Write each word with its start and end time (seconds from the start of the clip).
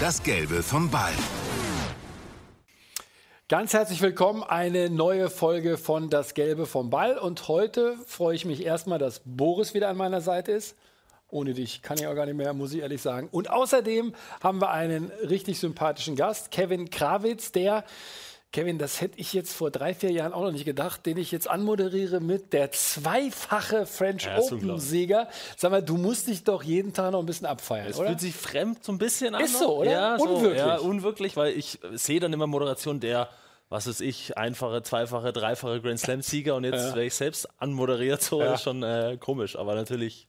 Das 0.00 0.22
Gelbe 0.24 0.64
vom 0.64 0.90
Ball. 0.90 1.12
Ganz 3.48 3.72
herzlich 3.72 4.02
willkommen, 4.02 4.42
eine 4.42 4.90
neue 4.90 5.30
Folge 5.30 5.78
von 5.78 6.10
Das 6.10 6.34
Gelbe 6.34 6.66
vom 6.66 6.90
Ball. 6.90 7.16
Und 7.16 7.46
heute 7.46 7.96
freue 8.04 8.34
ich 8.34 8.44
mich 8.44 8.66
erstmal, 8.66 8.98
dass 8.98 9.22
Boris 9.24 9.72
wieder 9.72 9.88
an 9.88 9.96
meiner 9.96 10.20
Seite 10.20 10.50
ist. 10.50 10.76
Ohne 11.28 11.54
dich 11.54 11.80
kann 11.80 11.96
ich 11.96 12.08
auch 12.08 12.14
gar 12.16 12.26
nicht 12.26 12.34
mehr, 12.34 12.52
muss 12.54 12.74
ich 12.74 12.80
ehrlich 12.80 13.02
sagen. 13.02 13.28
Und 13.30 13.50
außerdem 13.50 14.14
haben 14.42 14.60
wir 14.60 14.70
einen 14.70 15.12
richtig 15.28 15.60
sympathischen 15.60 16.16
Gast, 16.16 16.50
Kevin 16.50 16.90
Krawitz, 16.90 17.52
der 17.52 17.84
Kevin, 18.54 18.78
das 18.78 19.00
hätte 19.00 19.18
ich 19.18 19.32
jetzt 19.32 19.52
vor 19.52 19.72
drei, 19.72 19.94
vier 19.94 20.12
Jahren 20.12 20.32
auch 20.32 20.42
noch 20.42 20.52
nicht 20.52 20.64
gedacht, 20.64 21.04
den 21.06 21.16
ich 21.16 21.32
jetzt 21.32 21.50
anmoderiere 21.50 22.20
mit 22.20 22.52
der 22.52 22.70
zweifache 22.70 23.84
French 23.84 24.26
Ja, 24.26 24.36
ist 24.38 24.52
Open-Sieger. 24.52 25.28
Sag 25.56 25.72
mal, 25.72 25.82
du 25.82 25.96
musst 25.96 26.28
dich 26.28 26.44
doch 26.44 26.62
jeden 26.62 26.92
Tag 26.92 27.10
noch 27.10 27.18
ein 27.18 27.26
bisschen 27.26 27.48
abfeiern, 27.48 27.88
Es 27.88 27.98
oder? 27.98 28.10
fühlt 28.10 28.20
sich 28.20 28.34
fremd 28.36 28.84
so 28.84 28.92
ein 28.92 28.98
bisschen 28.98 29.34
an. 29.34 29.42
Ist 29.42 29.54
noch. 29.54 29.60
so, 29.60 29.76
oder? 29.80 29.90
Ja, 29.90 30.18
so, 30.18 30.24
Unwirklich. 30.24 30.58
Ja, 30.58 30.76
unwirklich, 30.78 31.36
weil 31.36 31.52
ich 31.58 31.80
sehe 31.94 32.20
dann 32.20 32.32
immer 32.32 32.46
Moderation 32.46 33.00
der, 33.00 33.28
was 33.70 33.88
weiß 33.88 34.00
ich, 34.02 34.38
einfache, 34.38 34.84
zweifache, 34.84 35.32
dreifache 35.32 35.80
Grand 35.80 35.98
Slam-Sieger 35.98 36.54
und 36.54 36.62
jetzt 36.62 36.84
werde 36.94 37.04
ich 37.04 37.14
selbst 37.14 37.48
anmoderiert, 37.60 38.22
so 38.22 38.40
Ja. 38.40 38.54
ist 38.54 38.62
schon 38.62 38.84
äh, 38.84 39.16
komisch, 39.18 39.56
aber 39.56 39.74
natürlich 39.74 40.28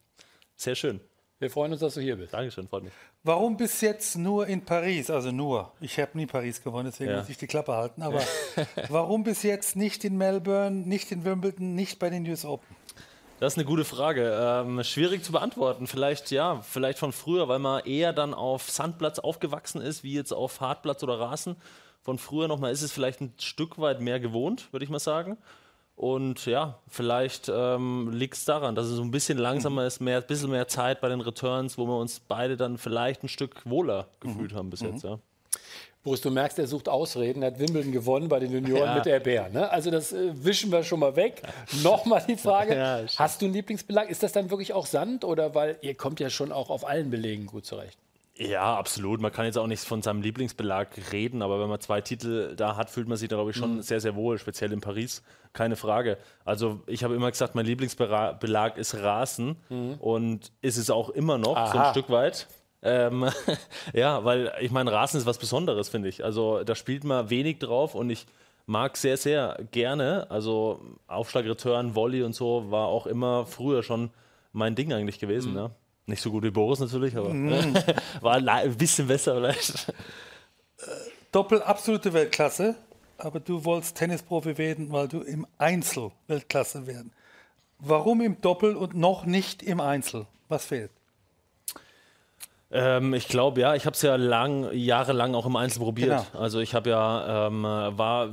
sehr 0.55 0.73
schön. 0.73 0.99
Wir 1.39 1.49
freuen 1.49 1.73
uns, 1.73 1.81
dass 1.81 1.95
du 1.95 2.01
hier 2.01 2.15
bist. 2.15 2.33
Dankeschön, 2.33 2.67
freut 2.67 2.83
mich. 2.83 2.93
Warum 3.23 3.57
bis 3.57 3.81
jetzt 3.81 4.15
nur 4.17 4.47
in 4.47 4.63
Paris? 4.63 5.09
Also 5.09 5.31
nur. 5.31 5.73
Ich 5.81 5.99
habe 5.99 6.11
nie 6.13 6.25
Paris 6.25 6.63
gewonnen, 6.63 6.89
deswegen 6.89 7.11
Ja. 7.11 7.19
muss 7.19 7.29
ich 7.29 7.37
die 7.37 7.47
Klappe 7.47 7.73
halten. 7.73 8.01
Aber 8.03 8.21
warum 8.89 9.23
bis 9.25 9.43
jetzt 9.43 9.75
nicht 9.75 10.05
in 10.05 10.17
Melbourne, 10.17 10.71
nicht 10.87 11.11
in 11.11 11.25
Wimbledon, 11.25 11.75
nicht 11.75 11.99
bei 11.99 12.09
den 12.09 12.25
US 12.29 12.45
Open? 12.45 12.73
Das 13.41 13.53
ist 13.53 13.57
eine 13.57 13.65
gute 13.65 13.83
Frage. 13.83 14.33
Ähm, 14.65 14.81
schwierig 14.85 15.25
zu 15.25 15.33
beantworten. 15.33 15.87
Vielleicht, 15.87 16.31
ja, 16.31 16.61
vielleicht 16.61 16.99
von 16.99 17.11
früher, 17.11 17.49
weil 17.49 17.59
man 17.59 17.83
eher 17.85 18.13
dann 18.13 18.33
auf 18.33 18.69
Sandplatz 18.71 19.19
aufgewachsen 19.19 19.81
ist, 19.81 20.03
wie 20.03 20.13
jetzt 20.13 20.31
auf 20.31 20.61
Hartplatz 20.61 21.03
oder 21.03 21.19
Rasen. 21.19 21.57
Von 22.01 22.17
früher 22.17 22.47
nochmal 22.47 22.71
ist 22.71 22.81
es 22.81 22.93
vielleicht 22.93 23.19
ein 23.19 23.33
Stück 23.41 23.77
weit 23.77 23.99
mehr 23.99 24.21
gewohnt, 24.21 24.71
würde 24.71 24.85
ich 24.85 24.89
mal 24.89 24.99
sagen. 24.99 25.37
Und 25.95 26.45
ja, 26.45 26.79
vielleicht 26.89 27.49
ähm, 27.53 28.11
liegt 28.11 28.33
es 28.35 28.43
daran, 28.45 28.75
dass 28.75 28.87
es 28.87 28.97
so 28.97 29.01
ein 29.01 29.11
bisschen 29.11 29.37
langsamer 29.37 29.85
ist, 29.85 30.01
mehr, 30.01 30.17
ein 30.17 30.27
bisschen 30.27 30.51
mehr 30.51 30.67
Zeit 30.67 30.99
bei 30.99 31.07
den 31.07 31.21
Returns, 31.21 31.77
wo 31.77 31.85
wir 31.87 31.97
uns 31.97 32.19
beide 32.19 32.57
dann 32.57 32.77
vielleicht 32.77 33.23
ein 33.23 33.29
Stück 33.29 33.61
wohler 33.65 34.07
gefühlt 34.19 34.53
haben 34.53 34.69
bis 34.69 34.81
jetzt. 34.81 35.03
Ja. 35.05 35.19
Boris, 36.03 36.21
du 36.21 36.29
merkst, 36.29 36.59
er 36.59 36.67
sucht 36.67 36.87
Ausreden. 36.89 37.41
Er 37.41 37.47
hat 37.51 37.59
Wimbledon 37.59 37.91
gewonnen 37.91 38.27
bei 38.29 38.39
den 38.39 38.51
Junioren 38.51 38.83
Ja. 38.89 38.95
mit 38.95 39.05
der 39.05 39.19
Bär. 39.21 39.49
Ne? 39.49 39.71
Also 39.71 39.89
das 39.89 40.11
äh, 40.13 40.31
wischen 40.35 40.71
wir 40.71 40.83
schon 40.83 40.99
mal 40.99 41.15
weg. 41.15 41.41
Nochmal 41.83 42.23
die 42.27 42.35
Frage, 42.35 42.75
Ja, 42.75 42.99
hast 43.15 43.41
du 43.41 43.45
einen 43.45 43.55
Lieblingsbelag? 43.55 44.09
Ist 44.09 44.21
das 44.21 44.33
dann 44.33 44.49
wirklich 44.51 44.73
auch 44.73 44.85
Sand? 44.85 45.23
Oder 45.23 45.55
weil 45.55 45.77
ihr 45.81 45.95
kommt 45.95 46.19
ja 46.19 46.29
schon 46.29 46.51
auch 46.51 46.69
auf 46.69 46.85
allen 46.85 47.09
Belegen 47.09 47.47
gut 47.47 47.65
zurecht? 47.65 47.97
Ja, 48.37 48.75
absolut. 48.77 49.21
Man 49.21 49.31
kann 49.31 49.45
jetzt 49.45 49.57
auch 49.57 49.67
nicht 49.67 49.83
von 49.85 50.01
seinem 50.01 50.21
Lieblingsbelag 50.21 50.89
reden, 51.13 51.41
aber 51.41 51.61
wenn 51.61 51.69
man 51.69 51.79
zwei 51.79 52.01
Titel 52.01 52.53
da 52.55 52.75
hat, 52.75 52.89
fühlt 52.89 53.07
man 53.07 53.17
sich 53.17 53.29
da, 53.29 53.37
glaube 53.37 53.51
ich, 53.51 53.57
Mhm. 53.57 53.61
schon 53.61 53.81
sehr, 53.81 54.01
sehr 54.01 54.15
wohl, 54.15 54.37
speziell 54.37 54.73
in 54.73 54.81
Paris. 54.81 55.23
Keine 55.53 55.77
Frage. 55.77 56.17
Also, 56.43 56.81
ich 56.85 57.05
habe 57.05 57.15
immer 57.15 57.31
gesagt, 57.31 57.55
mein 57.55 57.65
Lieblingsbelag 57.65 58.75
ist 58.77 58.95
Rasen 58.95 59.55
und 59.99 60.51
ist 60.61 60.75
es 60.77 60.89
auch 60.89 61.09
immer 61.11 61.37
noch, 61.37 61.55
so 61.55 61.73
Mhm. 61.73 61.79
Aha. 61.79 61.87
ein 61.87 61.91
Stück 61.93 62.09
weit. 62.09 62.47
Ähm, 62.81 63.23
ja, 63.93 64.25
weil 64.25 64.51
ich 64.59 64.69
meine, 64.71 64.91
Rasen 64.91 65.17
ist 65.17 65.25
was 65.25 65.37
Besonderes, 65.37 65.87
finde 65.87 66.09
ich. 66.09 66.23
Also, 66.25 66.63
da 66.65 66.75
spielt 66.75 67.05
man 67.05 67.29
wenig 67.29 67.59
drauf 67.59 67.95
und 67.95 68.09
ich 68.09 68.25
mag 68.65 68.97
sehr, 68.97 69.15
sehr 69.15 69.57
gerne. 69.71 70.27
Also, 70.29 70.81
Aufschlag, 71.07 71.45
Return, 71.45 71.95
Volley 71.95 72.21
und 72.23 72.33
so 72.35 72.69
war 72.69 72.87
auch 72.87 73.07
immer 73.07 73.45
früher 73.45 73.81
schon 73.81 74.09
mein 74.51 74.75
Ding 74.75 74.91
eigentlich 74.91 75.19
gewesen. 75.19 75.51
Mhm. 75.53 75.57
Ja. 75.57 75.71
Nicht 76.07 76.21
so 76.21 76.29
gut 76.31 76.43
wie 76.43 76.51
Boris 76.51 76.79
natürlich, 76.79 77.15
aber 77.17 77.29
war 78.21 78.39
le- 78.39 78.51
ein 78.51 78.75
bisschen 78.77 79.07
besser 79.07 79.35
vielleicht. 79.35 79.91
Doppel 81.31 81.61
absolute 81.63 82.13
Weltklasse, 82.13 82.75
aber 83.17 83.39
du 83.39 83.65
wolltest 83.65 83.97
Tennisprofi 83.97 84.57
werden, 84.57 84.91
weil 84.91 85.07
du 85.07 85.21
im 85.21 85.47
Einzel 85.57 86.11
Weltklasse 86.27 86.85
werden. 86.87 87.11
Warum 87.79 88.21
im 88.21 88.39
Doppel 88.41 88.75
und 88.75 88.93
noch 88.93 89.25
nicht 89.25 89.63
im 89.63 89.79
Einzel? 89.81 90.27
Was 90.47 90.65
fehlt? 90.65 90.91
Ähm, 92.71 93.13
ich 93.13 93.27
glaube, 93.27 93.61
ja, 93.61 93.75
ich 93.75 93.85
habe 93.85 93.95
es 93.95 94.01
ja 94.01 94.15
lang, 94.15 94.71
jahrelang 94.73 95.35
auch 95.35 95.45
im 95.45 95.55
Einzel 95.55 95.79
probiert. 95.79 96.25
Genau. 96.31 96.41
Also 96.43 96.59
ich 96.59 96.73
habe 96.73 96.89
ja, 96.89 97.47
ähm, 97.47 97.63
war 97.63 98.29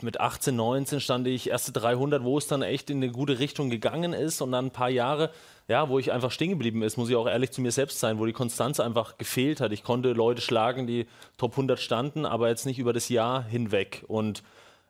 mit 0.00 0.20
18, 0.20 0.56
19 0.56 1.00
stand 1.00 1.26
ich 1.26 1.50
erste 1.50 1.72
300, 1.72 2.22
wo 2.24 2.38
es 2.38 2.46
dann 2.46 2.62
echt 2.62 2.88
in 2.90 2.98
eine 2.98 3.10
gute 3.12 3.38
Richtung 3.38 3.70
gegangen 3.70 4.12
ist 4.12 4.40
und 4.40 4.52
dann 4.52 4.66
ein 4.66 4.70
paar 4.70 4.88
Jahre, 4.90 5.30
ja, 5.68 5.88
wo 5.88 5.98
ich 5.98 6.12
einfach 6.12 6.30
stehen 6.30 6.50
geblieben 6.50 6.82
ist, 6.82 6.96
muss 6.96 7.08
ich 7.08 7.16
auch 7.16 7.26
ehrlich 7.26 7.50
zu 7.50 7.60
mir 7.60 7.72
selbst 7.72 8.00
sein, 8.00 8.18
wo 8.18 8.26
die 8.26 8.32
Konstanz 8.32 8.80
einfach 8.80 9.18
gefehlt 9.18 9.60
hat. 9.60 9.72
Ich 9.72 9.82
konnte 9.82 10.12
Leute 10.12 10.42
schlagen, 10.42 10.86
die 10.86 11.06
Top 11.38 11.52
100 11.52 11.80
standen, 11.80 12.26
aber 12.26 12.48
jetzt 12.48 12.66
nicht 12.66 12.78
über 12.78 12.92
das 12.92 13.08
Jahr 13.08 13.42
hinweg 13.44 14.04
und 14.08 14.42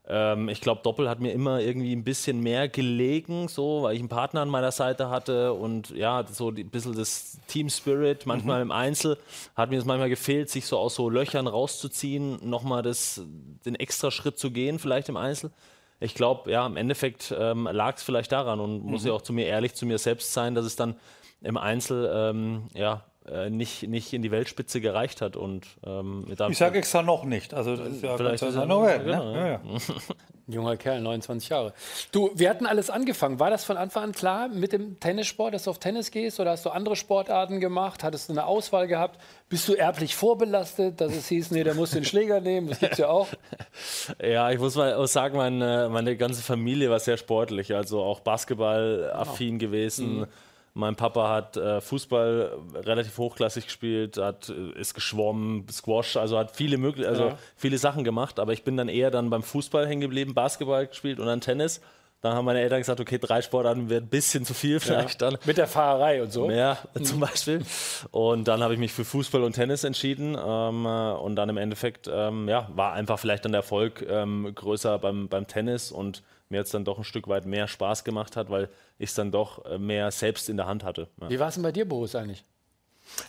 ähm, 0.07 0.51
ich 0.51 0.61
glaube, 0.61 0.83
Doppel 0.83 1.09
hat 1.09 1.21
mir 1.21 1.33
immer 1.33 1.61
irgendwie 1.61 1.95
ein 1.95 2.05
bisschen 2.05 2.41
mehr 2.41 2.69
gelegen, 2.69 3.49
so, 3.49 3.83
weil 3.83 3.95
ich 3.95 4.01
einen 4.01 4.11
Partner 4.11 4.43
an 4.43 4.51
meiner 4.51 4.73
Seite 4.73 5.09
hatte 5.09 5.55
und 5.55 5.91
ja, 5.91 6.25
so 6.31 6.51
ein 6.51 6.69
bisschen 6.69 6.95
das 6.95 7.39
Team 7.47 7.71
Spirit. 7.71 8.27
Manchmal 8.27 8.61
im 8.61 8.71
Einzel 8.71 9.17
hat 9.57 9.71
mir 9.71 9.77
das 9.77 9.87
manchmal 9.87 10.11
gefehlt, 10.11 10.51
sich 10.51 10.67
so 10.67 10.79
aus 10.79 10.95
so 10.95 11.09
Löchern 11.09 11.47
rauszuziehen, 11.47 12.39
nochmal 12.49 12.83
das, 12.83 13.23
den 13.65 13.77
extra 13.77 14.11
Schritt 14.11 14.39
zu 14.39 14.51
gehen, 14.51 14.79
vielleicht 14.79 15.09
im 15.09 15.17
Einzel. 15.17 15.51
Ich 16.05 16.15
glaube, 16.15 16.51
ja, 16.51 16.67
im 16.67 16.77
Endeffekt 16.77 17.35
ähm, 17.37 17.67
lag 17.71 17.97
es 17.97 18.03
vielleicht 18.03 18.31
daran 18.31 18.61
und 18.61 18.85
muss 18.85 19.05
ja 19.05 19.13
auch 19.13 19.23
zu 19.23 19.33
mir 19.33 19.47
ehrlich 19.47 19.75
zu 19.75 19.87
mir 19.87 19.99
selbst 19.99 20.33
sein, 20.33 20.55
dass 20.55 20.67
es 20.67 20.77
dann 20.77 20.97
im 21.41 21.57
Einzel 21.57 22.11
ähm, 22.15 22.69
ja, 22.75 23.05
äh, 23.31 23.49
nicht, 23.51 23.85
nicht 23.89 24.13
in 24.13 24.23
die 24.23 24.31
Weltspitze 24.31 24.81
gereicht 24.81 25.21
hat. 25.23 25.37
Und, 25.37 25.67
ähm, 25.87 26.27
Ich 26.51 26.59
sage 26.59 26.79
extra 26.79 27.03
noch 27.03 27.25
nicht. 27.25 27.55
Also 27.55 27.77
das 27.77 27.89
ist 27.89 28.03
ja 28.03 28.17
Vielleicht 28.17 28.43
ist 28.43 28.55
er- 28.55 28.67
noch 28.67 28.83
werden, 28.87 29.07
genau, 29.07 29.33
ne? 29.33 29.39
ja, 29.39 29.49
ja. 29.49 29.61
Junger 30.47 30.77
Kerl, 30.77 31.01
29 31.01 31.49
Jahre. 31.49 31.73
Du, 32.13 32.31
wir 32.35 32.51
hatten 32.51 32.67
alles 32.67 32.91
angefangen. 32.91 33.41
War 33.41 33.49
das 33.49 33.65
von 33.65 33.79
Anfang 33.79 34.03
an 34.05 34.13
klar 34.13 34.49
mit 34.49 34.75
dem 34.75 35.01
Tennissport, 35.01 35.55
dass 35.55 35.65
du 35.65 35.71
auf 35.71 35.79
Tennis 35.79 36.11
gehst? 36.11 36.39
Oder 36.39 36.51
hast 36.51 36.67
du 36.67 36.71
andere 36.71 36.97
Sportarten 36.97 37.61
gemacht? 37.61 38.05
Hattest 38.05 38.29
du 38.29 38.35
eine 38.35 38.45
Auswahl 38.45 38.87
gehabt? 38.87 39.19
Bist 39.49 39.67
du 39.69 39.73
erblich 39.73 40.15
vorbelastet, 40.15 41.01
dass 41.01 41.17
es 41.17 41.29
hieß, 41.29 41.51
nee, 41.53 41.65
der 41.65 41.75
muss 41.75 41.93
den 41.93 42.05
Schläger 42.05 42.43
nehmen? 42.43 42.69
Das 42.69 42.79
gibt's 42.79 42.99
ja 42.99 43.09
auch. 43.09 43.29
Ja, 44.23 44.51
ich 44.51 44.59
muss 44.59 44.77
mal 44.77 44.95
auch 44.95 45.07
sagen, 45.07 45.37
meine, 45.39 45.89
meine 45.91 46.17
ganze 46.17 46.43
Familie 46.43 46.91
war 46.91 47.01
sehr 47.01 47.17
sportlich, 47.17 47.75
also 47.75 48.03
auch 48.03 48.21
Basketball-affin 48.21 49.59
gewesen. 49.59 50.27
Mein 50.77 50.97
Papa 50.97 51.31
hat 51.31 51.57
äh, 51.57 51.81
Fußball 51.81 52.59
relativ 52.75 53.17
hochklassig 53.17 53.67
gespielt, 53.67 54.17
hat, 54.17 54.49
äh, 54.49 54.79
ist 54.79 54.93
geschwommen, 54.95 55.69
Squash, 55.71 56.17
also 56.17 56.37
hat 56.37 56.57
viele 56.57 56.79
mögliche, 56.79 57.09
also 57.09 57.27
Ja. 57.29 57.39
viele 57.57 57.79
Sachen 57.79 58.03
gemacht, 58.03 58.41
aber 58.41 58.53
ich 58.53 58.65
bin 58.65 58.77
dann 58.77 58.89
eher 58.89 59.13
dann 59.13 59.31
beim 59.31 59.45
Fußball 59.45 59.87
hängen 59.87 60.01
geblieben, 60.01 60.35
Basketball 60.35 60.89
gespielt 60.89 61.21
und 61.21 61.27
dann 61.27 61.41
Tennis. 61.41 61.81
Dann 62.25 62.37
haben 62.37 62.47
meine 62.47 62.61
Eltern 62.61 62.79
gesagt, 62.79 63.01
okay, 63.01 63.19
drei 63.19 63.43
Sportarten 63.43 63.91
wäre 63.91 64.01
ein 64.01 64.09
bisschen 64.09 64.47
zu 64.47 64.55
viel 64.55 64.81
vielleicht 64.81 65.21
dann. 65.21 65.37
Mit 65.45 65.59
der 65.59 65.67
Fahrerei 65.67 66.23
und 66.23 66.33
so. 66.33 66.51
Ja, 66.51 66.79
zum 67.03 67.21
Beispiel. 67.21 67.61
Und 68.13 68.49
dann 68.49 68.63
habe 68.63 68.73
ich 68.73 68.81
mich 68.81 68.93
für 68.95 69.05
Fußball 69.05 69.43
und 69.43 69.53
Tennis 69.53 69.85
entschieden. 69.85 70.35
Ähm, 70.35 70.87
äh, 70.87 71.13
und 71.13 71.37
dann 71.37 71.51
im 71.51 71.59
Endeffekt, 71.59 72.09
ähm, 72.11 72.49
ja, 72.49 72.67
war 72.75 72.95
einfach 72.95 73.19
vielleicht 73.19 73.45
dann 73.45 73.53
der 73.53 73.59
Erfolg 73.59 74.03
ähm, 74.09 74.51
größer 74.55 74.99
beim, 75.01 75.29
beim 75.29 75.47
Tennis 75.47 75.93
und 75.93 76.23
mir 76.49 76.57
jetzt 76.57 76.73
dann 76.73 76.87
doch 76.87 76.97
ein 76.97 77.05
Stück 77.05 77.29
weit 77.29 77.45
mehr 77.45 77.69
Spaß 77.69 78.05
gemacht 78.05 78.37
hat, 78.37 78.49
weil 78.49 78.71
ich 78.97 79.11
es 79.11 79.15
dann 79.15 79.31
doch 79.31 79.63
äh, 79.67 79.77
mehr 79.77 80.11
selbst 80.11 80.49
in 80.49 80.57
der 80.57 80.65
Hand 80.65 80.83
hatte. 80.83 81.09
Ja. 81.21 81.29
Wie 81.29 81.39
war 81.39 81.49
es 81.49 81.55
denn 81.57 81.63
bei 81.63 81.73
dir, 81.73 81.87
Boris, 81.87 82.15
eigentlich? 82.15 82.43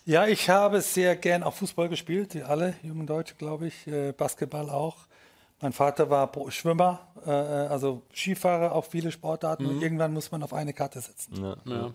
Ja, 0.05 0.25
ich 0.25 0.49
habe 0.49 0.79
sehr 0.79 1.17
gern 1.17 1.43
auch 1.43 1.55
Fußball 1.55 1.89
gespielt, 1.89 2.33
wie 2.33 2.43
alle 2.43 2.75
jungen 2.81 3.07
Deutsche, 3.07 3.35
glaube 3.35 3.67
ich, 3.67 3.87
äh, 3.87 4.13
Basketball 4.13 4.69
auch. 4.69 4.95
Mein 5.65 5.73
Vater 5.73 6.11
war 6.11 6.31
Pro- 6.31 6.51
Schwimmer, 6.51 6.99
äh, 7.25 7.31
also 7.31 8.03
Skifahrer, 8.13 8.71
auch 8.75 8.85
viele 8.85 9.11
Sportarten. 9.11 9.65
Und 9.65 9.81
irgendwann 9.81 10.13
muss 10.13 10.31
man 10.31 10.43
auf 10.43 10.53
eine 10.53 10.73
Karte 10.73 11.01
setzen. 11.01 11.43
Ja. 11.65 11.91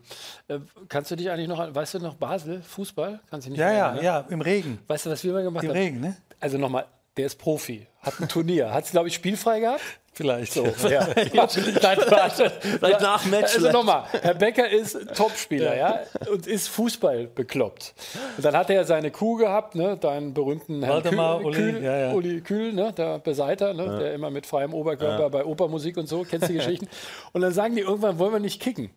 Äh, 0.49 0.59
kannst 0.89 1.13
du 1.13 1.15
dich 1.15 1.31
eigentlich 1.31 1.47
noch, 1.47 1.61
an- 1.61 1.73
weißt 1.73 1.95
du 1.95 1.99
noch, 2.01 2.17
Basel, 2.17 2.63
Fußball? 2.63 3.21
Kannst 3.31 3.47
du 3.47 3.51
dich 3.53 3.59
nicht 3.59 3.61
Ja, 3.61 3.67
mehr 3.69 3.77
ja, 3.79 3.85
erinnern, 3.85 3.97
ne? 4.03 4.05
ja, 4.07 4.25
im 4.29 4.41
Regen. 4.41 4.81
Weißt 4.89 5.07
du, 5.07 5.11
was 5.11 5.23
wir 5.23 5.33
mal 5.33 5.45
gemacht 5.45 5.63
Im 5.63 5.71
haben? 5.71 5.77
Regen, 5.77 6.01
ne? 6.01 6.17
Also 6.41 6.59
nochmal, 6.59 6.87
der 7.17 7.27
ist 7.27 7.39
Profi, 7.39 7.87
hat 8.01 8.21
ein 8.21 8.27
Turnier. 8.27 8.75
Hat 8.75 8.87
es, 8.87 8.91
glaube 8.91 9.07
ich, 9.07 9.15
spielfrei 9.15 9.61
gehabt? 9.61 9.83
Vielleicht. 10.13 10.53
So, 10.53 10.65
ja. 10.89 11.07
Nein, 11.15 11.31
warte. 11.33 12.51
Vielleicht 12.61 13.01
nach 13.01 13.25
Match 13.27 13.55
Also 13.55 13.71
nochmal, 13.71 14.05
Herr 14.23 14.35
Becker 14.35 14.69
ist 14.69 14.99
Topspieler, 15.15 15.77
ja. 15.77 16.01
und 16.31 16.47
ist 16.47 16.69
Fußball 16.69 17.29
bekloppt. 17.29 17.95
Und 18.37 18.45
dann 18.45 18.57
hat 18.57 18.71
er 18.71 18.85
seine 18.85 19.11
Kuh 19.13 19.37
gehabt, 19.37 19.77
ne, 19.77 19.97
deinen 19.97 20.35
berühmten 20.35 20.83
Herrn 20.83 21.03
Kühl, 21.03 21.19
Uli, 21.19 21.57
Kühl, 21.57 21.85
ja, 21.85 21.97
ja. 21.97 22.13
Uli 22.13 22.41
Kühl, 22.41 22.73
ne, 22.73 22.93
der 22.93 23.19
Beseiter, 23.21 23.73
ne, 23.73 23.99
der 24.01 24.15
immer 24.15 24.31
mit 24.31 24.47
freiem 24.47 24.75
Oberkörper 24.75 25.31
bei 25.31 25.45
Opermusik 25.45 25.97
und 25.97 26.09
so, 26.09 26.25
kennst 26.25 26.49
du 26.49 26.53
die 26.53 26.59
Geschichten? 26.59 26.89
Und 27.33 27.43
dann 27.43 27.53
sagen 27.53 27.77
die 27.77 27.83
irgendwann, 27.83 28.19
wollen 28.19 28.33
wir 28.33 28.41
nicht 28.41 28.61
kicken. 28.61 28.91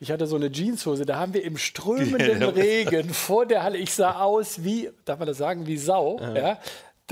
Ich 0.00 0.12
hatte 0.12 0.26
so 0.26 0.36
eine 0.36 0.52
Jeanshose, 0.52 1.06
da 1.06 1.16
haben 1.16 1.32
wir 1.32 1.44
im 1.44 1.56
strömenden 1.56 2.42
Regen 2.42 3.08
vor 3.08 3.46
der 3.46 3.62
Halle, 3.62 3.78
ich 3.78 3.94
sah 3.94 4.20
aus 4.20 4.62
wie, 4.62 4.90
darf 5.06 5.18
man 5.18 5.26
das 5.26 5.38
sagen, 5.38 5.66
wie 5.66 5.78
Sau, 5.78 6.20
ja. 6.20 6.58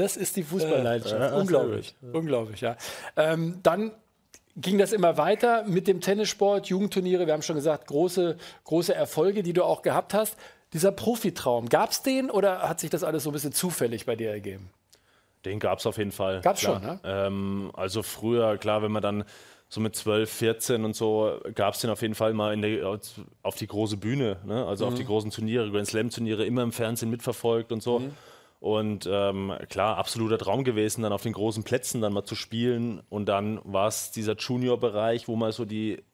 Das 0.00 0.16
ist 0.16 0.36
die 0.36 0.44
Fußballleidenschaft. 0.44 1.34
Unglaublich. 1.34 1.94
Unglaublich, 2.00 2.62
ja. 2.62 2.76
Ähm, 3.16 3.58
dann 3.62 3.92
ging 4.56 4.78
das 4.78 4.92
immer 4.92 5.18
weiter 5.18 5.64
mit 5.64 5.86
dem 5.88 6.00
Tennissport, 6.00 6.68
Jugendturniere. 6.68 7.26
Wir 7.26 7.34
haben 7.34 7.42
schon 7.42 7.56
gesagt, 7.56 7.86
große, 7.88 8.38
große 8.64 8.94
Erfolge, 8.94 9.42
die 9.42 9.52
du 9.52 9.62
auch 9.62 9.82
gehabt 9.82 10.14
hast. 10.14 10.38
Dieser 10.72 10.90
Profitraum, 10.90 11.68
gab 11.68 11.90
es 11.90 12.02
den 12.02 12.30
oder 12.30 12.66
hat 12.66 12.80
sich 12.80 12.88
das 12.88 13.04
alles 13.04 13.24
so 13.24 13.30
ein 13.30 13.34
bisschen 13.34 13.52
zufällig 13.52 14.06
bei 14.06 14.16
dir 14.16 14.30
ergeben? 14.30 14.70
Den 15.44 15.58
gab 15.58 15.80
es 15.80 15.86
auf 15.86 15.98
jeden 15.98 16.12
Fall. 16.12 16.40
Gab's 16.40 16.60
klar. 16.60 16.80
schon, 16.80 16.90
ne? 16.90 17.00
Ähm, 17.04 17.70
also 17.74 18.02
früher, 18.02 18.56
klar, 18.56 18.82
wenn 18.82 18.92
man 18.92 19.02
dann 19.02 19.24
so 19.68 19.82
mit 19.82 19.96
12, 19.96 20.30
14 20.30 20.84
und 20.84 20.96
so, 20.96 21.40
gab 21.54 21.74
es 21.74 21.80
den 21.80 21.90
auf 21.90 22.00
jeden 22.00 22.14
Fall 22.14 22.32
mal 22.32 22.54
in 22.54 22.62
der, 22.62 22.98
auf 23.42 23.56
die 23.56 23.66
große 23.66 23.98
Bühne, 23.98 24.38
ne? 24.46 24.64
also 24.66 24.86
auf 24.86 24.94
die 24.94 25.04
großen 25.04 25.30
Turniere, 25.30 25.70
Grand 25.70 25.88
Slam-Turniere, 25.88 26.46
immer 26.46 26.62
im 26.62 26.72
Fernsehen 26.72 27.10
mitverfolgt 27.10 27.70
und 27.70 27.82
so. 27.82 28.00
Und 28.60 29.08
ähm, 29.10 29.54
klar, 29.70 29.96
absoluter 29.96 30.36
Traum 30.36 30.64
gewesen, 30.64 31.02
dann 31.02 31.14
auf 31.14 31.22
den 31.22 31.32
großen 31.32 31.64
Plätzen 31.64 32.02
dann 32.02 32.12
mal 32.12 32.24
zu 32.24 32.34
spielen. 32.34 33.02
Und 33.08 33.26
dann 33.26 33.60
war 33.64 33.88
es 33.88 34.10
dieser 34.10 34.36
Junior-Bereich, 34.36 35.28
wo 35.28 35.36
man 35.36 35.50
so 35.50 35.64
die 35.64 36.04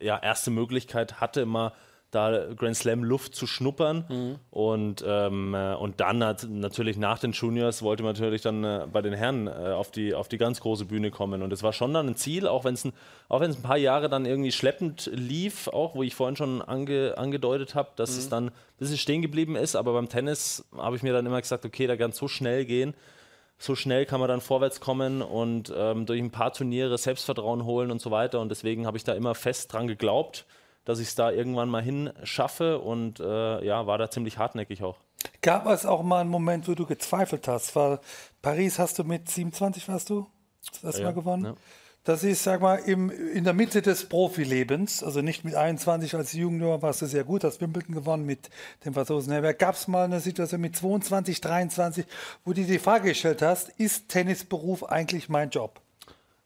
ja, 0.00 0.18
erste 0.18 0.50
Möglichkeit 0.50 1.20
hatte, 1.20 1.46
mal 1.46 1.72
da 2.10 2.54
Grand 2.54 2.76
Slam 2.76 3.04
Luft 3.04 3.34
zu 3.34 3.46
schnuppern. 3.46 4.04
Und, 4.50 5.04
ähm, 5.06 5.54
äh, 5.54 5.74
und 5.74 6.00
dann 6.00 6.24
hat, 6.24 6.46
natürlich 6.48 6.96
nach 6.96 7.18
den 7.18 7.32
Juniors 7.32 7.82
wollte 7.82 8.02
man 8.02 8.14
natürlich 8.14 8.42
dann 8.42 8.64
äh, 8.64 8.86
bei 8.90 9.02
den 9.02 9.12
Herren 9.12 9.48
äh, 9.48 9.50
auf, 9.50 9.90
die, 9.90 10.14
auf 10.14 10.28
die 10.28 10.38
ganz 10.38 10.60
große 10.60 10.84
Bühne 10.84 11.10
kommen. 11.10 11.42
Und 11.42 11.52
es 11.52 11.62
war 11.62 11.72
schon 11.72 11.92
dann 11.92 12.06
ein 12.06 12.16
Ziel, 12.16 12.46
auch 12.46 12.64
wenn 12.64 12.74
es 12.74 12.84
ein, 12.84 12.92
auch 13.28 13.40
ein 13.40 13.60
paar 13.60 13.76
Jahre 13.76 14.08
dann 14.08 14.24
irgendwie 14.24 14.52
schleppend 14.52 15.10
lief, 15.12 15.68
auch 15.68 15.94
wo 15.94 16.02
ich 16.02 16.14
vorhin 16.14 16.36
schon 16.36 16.62
ange, 16.62 17.14
angedeutet 17.18 17.74
habe, 17.74 17.90
dass 17.96 18.10
es 18.10 18.28
dann 18.28 18.48
ein 18.48 18.52
bisschen 18.78 18.98
stehen 18.98 19.20
geblieben 19.20 19.56
ist. 19.56 19.74
Aber 19.76 19.92
beim 19.92 20.08
Tennis 20.08 20.64
habe 20.76 20.96
ich 20.96 21.02
mir 21.02 21.12
dann 21.12 21.26
immer 21.26 21.40
gesagt, 21.40 21.64
okay, 21.64 21.86
da 21.86 21.96
kann 21.96 22.10
es 22.10 22.16
so 22.16 22.28
schnell 22.28 22.64
gehen. 22.64 22.94
So 23.58 23.74
schnell 23.74 24.04
kann 24.04 24.20
man 24.20 24.28
dann 24.28 24.42
vorwärts 24.42 24.80
kommen 24.80 25.22
und 25.22 25.72
ähm, 25.74 26.04
durch 26.04 26.20
ein 26.20 26.30
paar 26.30 26.52
Turniere 26.52 26.98
Selbstvertrauen 26.98 27.64
holen 27.64 27.90
und 27.90 28.02
so 28.02 28.10
weiter. 28.10 28.40
Und 28.40 28.50
deswegen 28.50 28.86
habe 28.86 28.98
ich 28.98 29.04
da 29.04 29.14
immer 29.14 29.34
fest 29.34 29.72
dran 29.72 29.86
geglaubt, 29.86 30.44
dass 30.86 30.98
ich 30.98 31.08
es 31.08 31.14
da 31.14 31.30
irgendwann 31.30 31.68
mal 31.68 31.82
hinschaffe 31.82 32.78
und 32.78 33.20
äh, 33.20 33.64
ja, 33.64 33.86
war 33.86 33.98
da 33.98 34.10
ziemlich 34.10 34.38
hartnäckig 34.38 34.82
auch. 34.82 34.96
Gab 35.42 35.66
es 35.66 35.84
auch 35.84 36.02
mal 36.02 36.20
einen 36.20 36.30
Moment, 36.30 36.66
wo 36.68 36.74
du 36.74 36.86
gezweifelt 36.86 37.46
hast? 37.48 37.76
Weil 37.76 37.98
Paris 38.40 38.78
hast 38.78 38.98
du 38.98 39.04
mit 39.04 39.28
27, 39.28 39.88
warst 39.88 40.08
du? 40.08 40.26
Das 40.70 40.82
erste 40.84 41.00
Ja, 41.02 41.08
Mal 41.08 41.14
gewonnen. 41.14 41.44
ja. 41.44 41.54
Das 42.04 42.22
ist, 42.22 42.44
sag 42.44 42.60
mal, 42.60 42.76
im, 42.76 43.10
in 43.10 43.42
der 43.42 43.52
Mitte 43.52 43.82
des 43.82 44.08
Profilebens, 44.08 45.02
also 45.02 45.22
nicht 45.22 45.44
mit 45.44 45.56
21 45.56 46.14
als 46.14 46.32
Junior 46.34 46.80
warst 46.80 47.02
du 47.02 47.06
sehr 47.06 47.24
gut, 47.24 47.42
hast 47.42 47.60
Wimbledon 47.60 47.96
gewonnen 47.96 48.24
mit 48.24 48.48
dem 48.84 48.94
Franzosen 48.94 49.32
Herbert. 49.32 49.58
Gab 49.58 49.74
es 49.74 49.88
mal 49.88 50.04
eine 50.04 50.20
Situation 50.20 50.60
mit 50.60 50.76
22, 50.76 51.40
23, 51.40 52.06
wo 52.44 52.52
du 52.52 52.60
dir 52.60 52.68
die 52.74 52.78
Frage 52.78 53.08
gestellt 53.08 53.42
hast, 53.42 53.70
ist 53.70 54.08
Tennisberuf 54.08 54.84
eigentlich 54.84 55.28
mein 55.28 55.50
Job? 55.50 55.80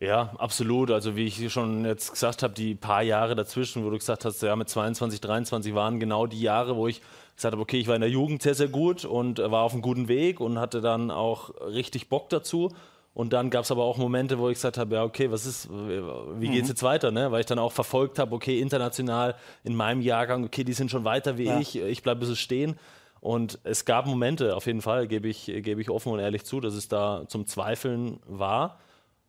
Ja, 0.01 0.33
absolut. 0.39 0.91
Also 0.91 1.15
wie 1.15 1.27
ich 1.27 1.53
schon 1.53 1.85
jetzt 1.85 2.11
gesagt 2.13 2.43
habe, 2.43 2.55
die 2.55 2.75
paar 2.75 3.03
Jahre 3.03 3.35
dazwischen, 3.35 3.85
wo 3.85 3.91
du 3.91 3.99
gesagt 3.99 4.25
hast, 4.25 4.43
ja, 4.43 4.57
mit 4.57 4.69
22, 4.69 5.21
23 5.21 5.75
waren 5.75 6.01
genau 6.01 6.27
die 6.27 6.41
Jahre, 6.41 6.75
wo 6.75 6.89
ich 6.89 7.03
gesagt 7.37 7.53
habe, 7.53 7.61
okay, 7.61 7.79
ich 7.79 7.87
war 7.87 7.97
in 7.97 8.01
der 8.01 8.11
Jugend 8.11 8.41
sehr, 8.41 8.55
sehr 8.55 8.69
gut 8.69 9.05
und 9.05 9.39
äh, 9.39 9.51
war 9.51 9.63
auf 9.63 9.75
einem 9.75 9.83
guten 9.83 10.09
Weg 10.09 10.41
und 10.41 10.59
hatte 10.59 10.81
dann 10.81 11.11
auch 11.11 11.51
richtig 11.67 12.09
Bock 12.09 12.31
dazu. 12.31 12.71
Und 13.13 13.33
dann 13.33 13.51
gab 13.51 13.65
es 13.65 13.71
aber 13.71 13.85
auch 13.85 13.99
Momente, 13.99 14.39
wo 14.39 14.49
ich 14.49 14.55
gesagt 14.55 14.79
habe, 14.79 14.95
ja, 14.95 15.05
okay, 15.05 15.31
was 15.31 15.45
ist, 15.45 15.69
wie 15.71 16.49
geht's 16.49 16.69
jetzt 16.69 16.83
weiter, 16.83 17.11
ne? 17.11 17.31
Weil 17.33 17.41
ich 17.41 17.47
dann 17.47 17.59
auch 17.59 17.73
verfolgt 17.73 18.19
habe, 18.19 18.35
okay, 18.35 18.61
international 18.61 19.35
in 19.65 19.75
meinem 19.75 20.01
Jahrgang, 20.01 20.45
okay, 20.45 20.65
die 20.65 20.73
sind 20.73 20.91
schon 20.91 21.05
weiter 21.05 21.37
wie 21.37 21.47
Ja. 21.47 21.59
ich, 21.59 21.77
ich 21.77 22.03
bleibe 22.03 22.19
ein 22.19 22.21
bisschen 22.21 22.37
stehen. 22.37 22.79
Und 23.21 23.59
es 23.65 23.85
gab 23.85 24.07
Momente, 24.07 24.57
auf 24.57 24.67
jeden 24.67 24.81
Fall, 24.81 25.09
gebe 25.09 25.29
ich, 25.29 25.45
gebe 25.47 25.81
ich 25.81 25.91
offen 25.91 26.13
und 26.13 26.21
ehrlich 26.21 26.45
zu, 26.45 26.61
dass 26.61 26.73
es 26.73 26.89
da 26.89 27.25
zum 27.29 27.47
Zweifeln 27.47 28.21
war. 28.27 28.79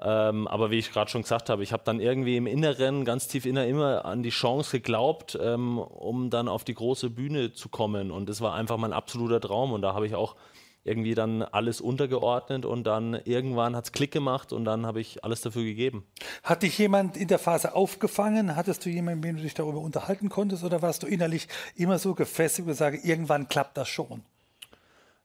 Ähm, 0.03 0.47
aber 0.47 0.71
wie 0.71 0.79
ich 0.79 0.91
gerade 0.91 1.11
schon 1.11 1.21
gesagt 1.21 1.49
habe, 1.49 1.63
ich 1.63 1.73
habe 1.73 1.83
dann 1.85 1.99
irgendwie 1.99 2.37
im 2.37 2.47
Inneren, 2.47 3.05
ganz 3.05 3.27
tief 3.27 3.45
inner, 3.45 3.67
immer 3.67 4.05
an 4.05 4.23
die 4.23 4.29
Chance 4.29 4.71
geglaubt, 4.71 5.37
ähm, 5.41 5.77
um 5.77 6.29
dann 6.29 6.47
auf 6.47 6.63
die 6.63 6.73
große 6.73 7.09
Bühne 7.09 7.53
zu 7.53 7.69
kommen. 7.69 8.11
Und 8.11 8.27
das 8.27 8.41
war 8.41 8.55
einfach 8.55 8.77
mein 8.77 8.93
absoluter 8.93 9.39
Traum. 9.39 9.73
Und 9.73 9.81
da 9.81 9.93
habe 9.93 10.07
ich 10.07 10.15
auch 10.15 10.35
irgendwie 10.83 11.13
dann 11.13 11.43
alles 11.43 11.79
untergeordnet 11.79 12.65
und 12.65 12.85
dann 12.85 13.13
irgendwann 13.13 13.75
hat 13.75 13.85
es 13.85 13.91
Klick 13.91 14.11
gemacht 14.11 14.51
und 14.51 14.65
dann 14.65 14.85
habe 14.85 14.99
ich 14.99 15.23
alles 15.23 15.41
dafür 15.41 15.63
gegeben. 15.63 16.07
Hat 16.43 16.63
dich 16.63 16.77
jemand 16.77 17.17
in 17.17 17.27
der 17.27 17.39
Phase 17.39 17.75
aufgefangen? 17.75 18.55
Hattest 18.55 18.85
du 18.85 18.89
jemanden, 18.89 19.19
mit 19.19 19.29
dem 19.29 19.37
du 19.37 19.43
dich 19.43 19.53
darüber 19.53 19.79
unterhalten 19.79 20.29
konntest? 20.29 20.63
Oder 20.63 20.81
warst 20.81 21.03
du 21.03 21.07
innerlich 21.07 21.47
immer 21.75 21.99
so 21.99 22.15
gefestigt 22.15 22.67
und 22.67 22.73
sage, 22.73 22.97
irgendwann 23.03 23.47
klappt 23.47 23.77
das 23.77 23.89
schon? 23.89 24.23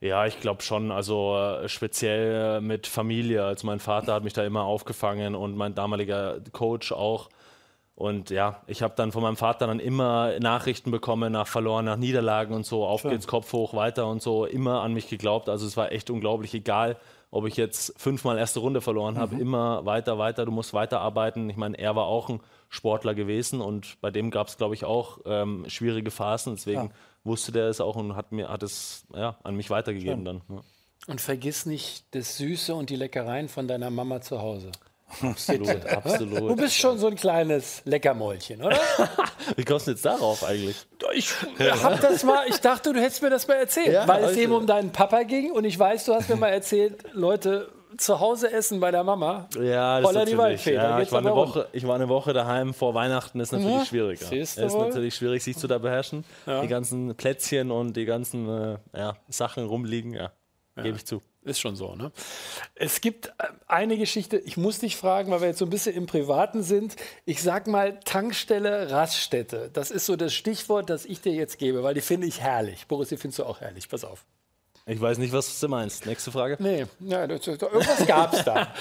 Ja, 0.00 0.26
ich 0.26 0.40
glaube 0.40 0.62
schon. 0.62 0.90
Also 0.90 1.37
äh, 1.37 1.69
speziell 1.69 2.58
äh, 2.58 2.60
mit 2.60 2.87
Familie. 2.87 3.44
Also 3.44 3.66
mein 3.66 3.81
Vater 3.81 4.14
hat 4.14 4.25
mich 4.25 4.34
da 4.34 4.44
immer 4.44 4.64
aufgefangen 4.64 5.34
und 5.34 5.56
mein 5.56 5.75
damaliger 5.75 6.38
Coach 6.52 6.93
auch. 6.93 7.31
Und 7.94 8.28
ja, 8.28 8.60
ich 8.66 8.82
habe 8.82 8.93
dann 8.94 9.10
von 9.10 9.22
meinem 9.22 9.38
Vater 9.38 9.66
dann 9.66 9.81
immer 9.81 10.38
Nachrichten 10.38 10.90
bekommen 10.90 11.32
nach 11.32 11.46
Verloren, 11.46 11.87
nach 11.87 11.96
Niederlagen 11.96 12.54
und 12.54 12.66
so. 12.66 12.84
Auf 12.84 13.04
geht's, 13.04 13.26
Kopf 13.26 13.50
hoch, 13.54 13.72
weiter 13.72 14.06
und 14.06 14.20
so. 14.20 14.44
Immer 14.44 14.82
an 14.82 14.93
mich 14.93 15.08
geglaubt. 15.08 15.48
Also 15.48 15.66
es 15.66 15.78
war 15.78 15.90
echt 15.93 16.10
unglaublich, 16.10 16.52
egal 16.52 16.96
ob 17.31 17.46
ich 17.46 17.56
jetzt 17.56 17.98
fünfmal 17.98 18.38
erste 18.38 18.60
Runde 18.60 18.81
verloren 18.82 19.19
habe. 19.19 19.37
Immer 19.37 19.84
weiter, 19.87 20.19
weiter. 20.19 20.44
Du 20.44 20.52
musst 20.52 20.75
weiterarbeiten. 20.75 21.48
Ich 21.48 21.56
meine, 21.56 21.78
er 21.78 21.96
war 21.96 22.04
auch 22.04 22.28
ein 22.28 22.40
Sportler 22.69 23.14
gewesen 23.14 23.60
und 23.62 24.00
bei 24.00 24.10
dem 24.10 24.31
gab 24.31 24.48
es, 24.48 24.58
glaube 24.58 24.75
ich, 24.75 24.84
auch 24.84 25.19
ähm, 25.25 25.64
schwierige 25.69 26.10
Phasen. 26.10 26.54
Deswegen 26.54 26.82
Ja. 26.82 26.90
Wusste 27.26 27.52
der 27.52 27.67
es 27.69 27.81
auch 27.81 27.96
und 27.96 28.17
hat 28.17 28.32
mir 28.32 28.49
hat 28.49 28.62
es 28.62 29.05
ja, 29.14 29.37
an 29.43 29.56
mich 29.56 29.70
weitergegeben 29.70 30.25
dann. 30.25 30.43
Ja. 30.49 30.61
Und 31.08 31.20
vergiss 31.20 31.67
nicht 31.67 32.05
das 32.12 32.37
Süße 32.38 32.75
und 32.75 32.90
die 32.90 32.96
Leckereien 32.96 33.49
von 33.49 33.69
deiner 33.69 33.90
Mama 33.90 34.20
zu 34.20 34.40
Hause. 34.40 34.73
Absolut, 35.23 35.69
Du 35.84 35.88
absolut. 35.88 36.56
bist 36.56 36.75
schon 36.76 36.99
so 36.99 37.06
ein 37.06 37.14
kleines 37.14 37.81
Leckermäulchen, 37.84 38.61
oder? 38.61 38.78
Wie 39.56 39.64
kommst 39.64 39.87
du 39.87 39.93
jetzt 39.93 40.05
darauf 40.05 40.43
eigentlich? 40.43 40.76
Ich 41.14 41.32
hab 41.61 42.00
das 42.00 42.25
mal, 42.25 42.44
ich 42.49 42.56
dachte, 42.61 42.93
du 42.93 43.00
hättest 43.00 43.23
mir 43.23 43.31
das 43.31 43.46
mal 43.46 43.55
erzählt, 43.55 43.93
Ja, 43.93 44.08
weil 44.08 44.25
es 44.25 44.37
eben 44.37 44.52
um 44.52 44.67
deinen 44.67 44.90
Papa 44.90 45.22
ging 45.22 45.52
und 45.52 45.64
ich 45.64 45.79
weiß, 45.79 46.06
du 46.06 46.14
hast 46.14 46.29
mir 46.29 46.34
mal 46.34 46.49
erzählt, 46.49 47.05
Leute 47.12 47.69
zu 47.96 48.20
Hause 48.20 48.52
essen 48.52 48.80
bei 48.80 48.90
der 48.90 49.04
Mama. 49.04 49.48
Ja, 49.54 50.00
das 50.00 50.08
Holla 50.08 50.22
ist 50.22 50.30
die 50.30 50.34
natürlich. 50.34 50.64
Da 50.64 50.70
Ja, 50.70 51.00
ich, 51.00 51.12
war 51.12 51.20
eine. 51.20 51.34
Woche, 51.34 51.68
ich 51.72 51.86
war 51.86 51.94
eine 51.94 52.08
Woche 52.08 52.32
daheim 52.32 52.74
vor 52.74 52.94
Weihnachten, 52.94 53.40
ist 53.40 53.52
natürlich 53.52 53.88
schwierig. 53.88 54.20
Ja. 54.20 54.30
Du 54.30 54.36
ist 54.36 54.58
wohl? 54.58 54.86
natürlich 54.86 55.14
schwierig, 55.14 55.42
sich 55.42 55.56
zu 55.56 55.66
da 55.66 55.78
beherrschen. 55.78 56.24
Die 56.46 56.68
ganzen 56.68 57.14
Plätzchen 57.14 57.70
und 57.70 57.96
die 57.96 58.04
ganzen 58.04 58.48
äh, 58.48 58.78
ja, 58.96 59.16
Sachen 59.28 59.66
rumliegen, 59.66 60.14
ja, 60.14 60.32
gebe 60.76 60.96
ich 60.96 61.06
zu. 61.06 61.22
Ist 61.46 61.60
schon 61.60 61.76
so, 61.76 61.94
ne? 61.94 62.10
Es 62.74 63.00
gibt 63.00 63.28
äh, 63.38 63.44
eine 63.68 63.96
Geschichte, 63.96 64.36
ich 64.36 64.56
muss 64.56 64.80
dich 64.80 64.96
fragen, 64.96 65.30
weil 65.30 65.40
wir 65.40 65.46
jetzt 65.46 65.60
so 65.60 65.64
ein 65.64 65.70
bisschen 65.70 65.94
im 65.94 66.06
Privaten 66.06 66.64
sind. 66.64 66.96
Ich 67.24 67.40
sag 67.40 67.68
mal 67.68 68.00
Tankstelle, 68.00 68.90
Raststätte. 68.90 69.70
Das 69.72 69.92
ist 69.92 70.06
so 70.06 70.16
das 70.16 70.34
Stichwort, 70.34 70.90
das 70.90 71.04
ich 71.04 71.20
dir 71.20 71.32
jetzt 71.32 71.58
gebe, 71.58 71.84
weil 71.84 71.94
die 71.94 72.00
finde 72.00 72.26
ich 72.26 72.40
herrlich. 72.40 72.88
Boris, 72.88 73.10
die 73.10 73.16
findest 73.16 73.38
du 73.38 73.44
auch 73.44 73.60
herrlich. 73.60 73.88
Pass 73.88 74.02
auf. 74.02 74.24
Ich 74.88 75.00
weiß 75.00 75.18
nicht, 75.18 75.32
was 75.32 75.58
du 75.58 75.66
meinst. 75.66 76.06
Nächste 76.06 76.30
Frage. 76.30 76.56
Nee, 76.60 76.86
ja, 77.00 77.26
das, 77.26 77.44
irgendwas 77.44 78.06
gab 78.06 78.32
es 78.32 78.44
da. 78.44 78.69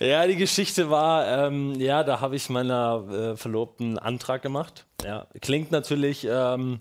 Ja, 0.00 0.26
die 0.26 0.36
Geschichte 0.36 0.90
war, 0.90 1.46
ähm, 1.46 1.74
ja, 1.78 2.02
da 2.02 2.20
habe 2.20 2.36
ich 2.36 2.50
meiner 2.50 3.04
äh, 3.08 3.36
Verlobten 3.36 3.86
einen 3.86 3.98
Antrag 3.98 4.42
gemacht. 4.42 4.84
Ja, 5.04 5.26
klingt 5.40 5.70
natürlich 5.70 6.26
ähm, 6.28 6.80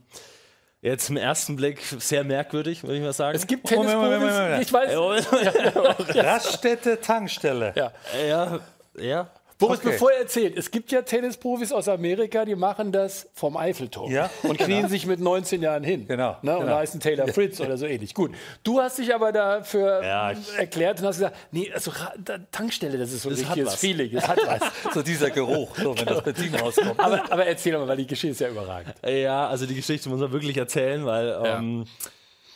jetzt 0.82 1.10
im 1.10 1.18
ersten 1.18 1.56
Blick 1.56 1.82
sehr 1.82 2.24
merkwürdig, 2.24 2.84
würde 2.84 2.98
ich 2.98 3.04
mal 3.04 3.14
sagen. 3.14 3.36
Es 3.36 3.48
gibt 3.48 3.70
Moment, 3.70 3.96
Moment, 3.96 4.22
Tennisprofis, 4.24 4.96
Moment, 4.96 5.32
Moment. 5.32 5.58
ich 5.62 6.10
weiß. 6.10 6.16
Raststätte, 6.26 7.00
Tankstelle. 7.00 7.74
Ja. 7.76 7.94
ja, 8.28 8.60
ja. 8.98 9.30
Boris, 9.62 9.80
Okay. 9.80 9.92
bevor 9.92 10.12
er 10.12 10.20
erzählt, 10.22 10.58
es 10.58 10.70
gibt 10.72 10.92
ja 10.92 11.02
Tennisprofis 11.04 11.72
aus 11.72 11.88
Amerika, 11.88 12.44
die 12.44 12.56
machen 12.56 12.92
das 12.92 13.30
vom 13.34 13.56
Eiffelturm 13.56 14.12
Ja, 14.12 14.30
und 14.44 14.58
knien 14.58 14.90
sich 14.90 15.06
mit 15.06 15.20
19 15.22 15.62
Jahren 15.62 15.84
hin. 15.84 16.06
Genau, 16.08 16.36
Ne? 16.42 16.58
Und 16.58 16.66
genau. 16.66 16.76
heißen 16.78 17.00
Taylor 17.00 17.28
Fritz 17.30 17.62
oder 17.62 17.78
so 17.78 17.86
ähnlich. 17.86 18.14
Gut. 18.14 18.32
Du 18.64 18.82
hast 18.82 18.98
dich 18.98 19.14
aber 19.16 19.32
dafür 19.32 20.04
Ja, 20.04 20.34
erklärt 20.58 21.00
und 21.00 21.08
hast 21.08 21.18
gesagt, 21.18 21.38
nee, 21.52 21.72
also 21.74 21.92
Tankstelle, 22.52 22.98
das 22.98 23.12
ist 23.14 23.22
so 23.24 23.30
ein 23.30 23.36
richtiges 23.36 23.68
was. 23.68 23.76
Feeling, 23.76 24.12
das 24.12 24.28
hat 24.28 24.40
was. 24.46 24.94
So 24.94 25.02
dieser 25.02 25.30
Geruch, 25.30 25.76
so, 25.78 25.98
wenn 25.98 26.06
das 26.06 26.22
Benzin 26.24 26.54
rauskommt. 26.56 27.00
aber, 27.00 27.32
aber 27.32 27.46
erzähl 27.46 27.74
doch 27.74 27.80
mal, 27.80 27.88
weil 27.88 27.98
die 27.98 28.08
Geschichte 28.08 28.32
ist 28.34 28.42
ja 28.42 28.50
überragend. 28.50 28.94
Ja, 29.08 29.48
also 29.48 29.66
die 29.66 29.76
Geschichte 29.76 30.10
muss 30.10 30.20
man 30.20 30.32
wirklich 30.32 30.58
erzählen, 30.58 31.06
weil 31.06 31.28
Ja. 31.30 31.58
ähm, 31.60 31.86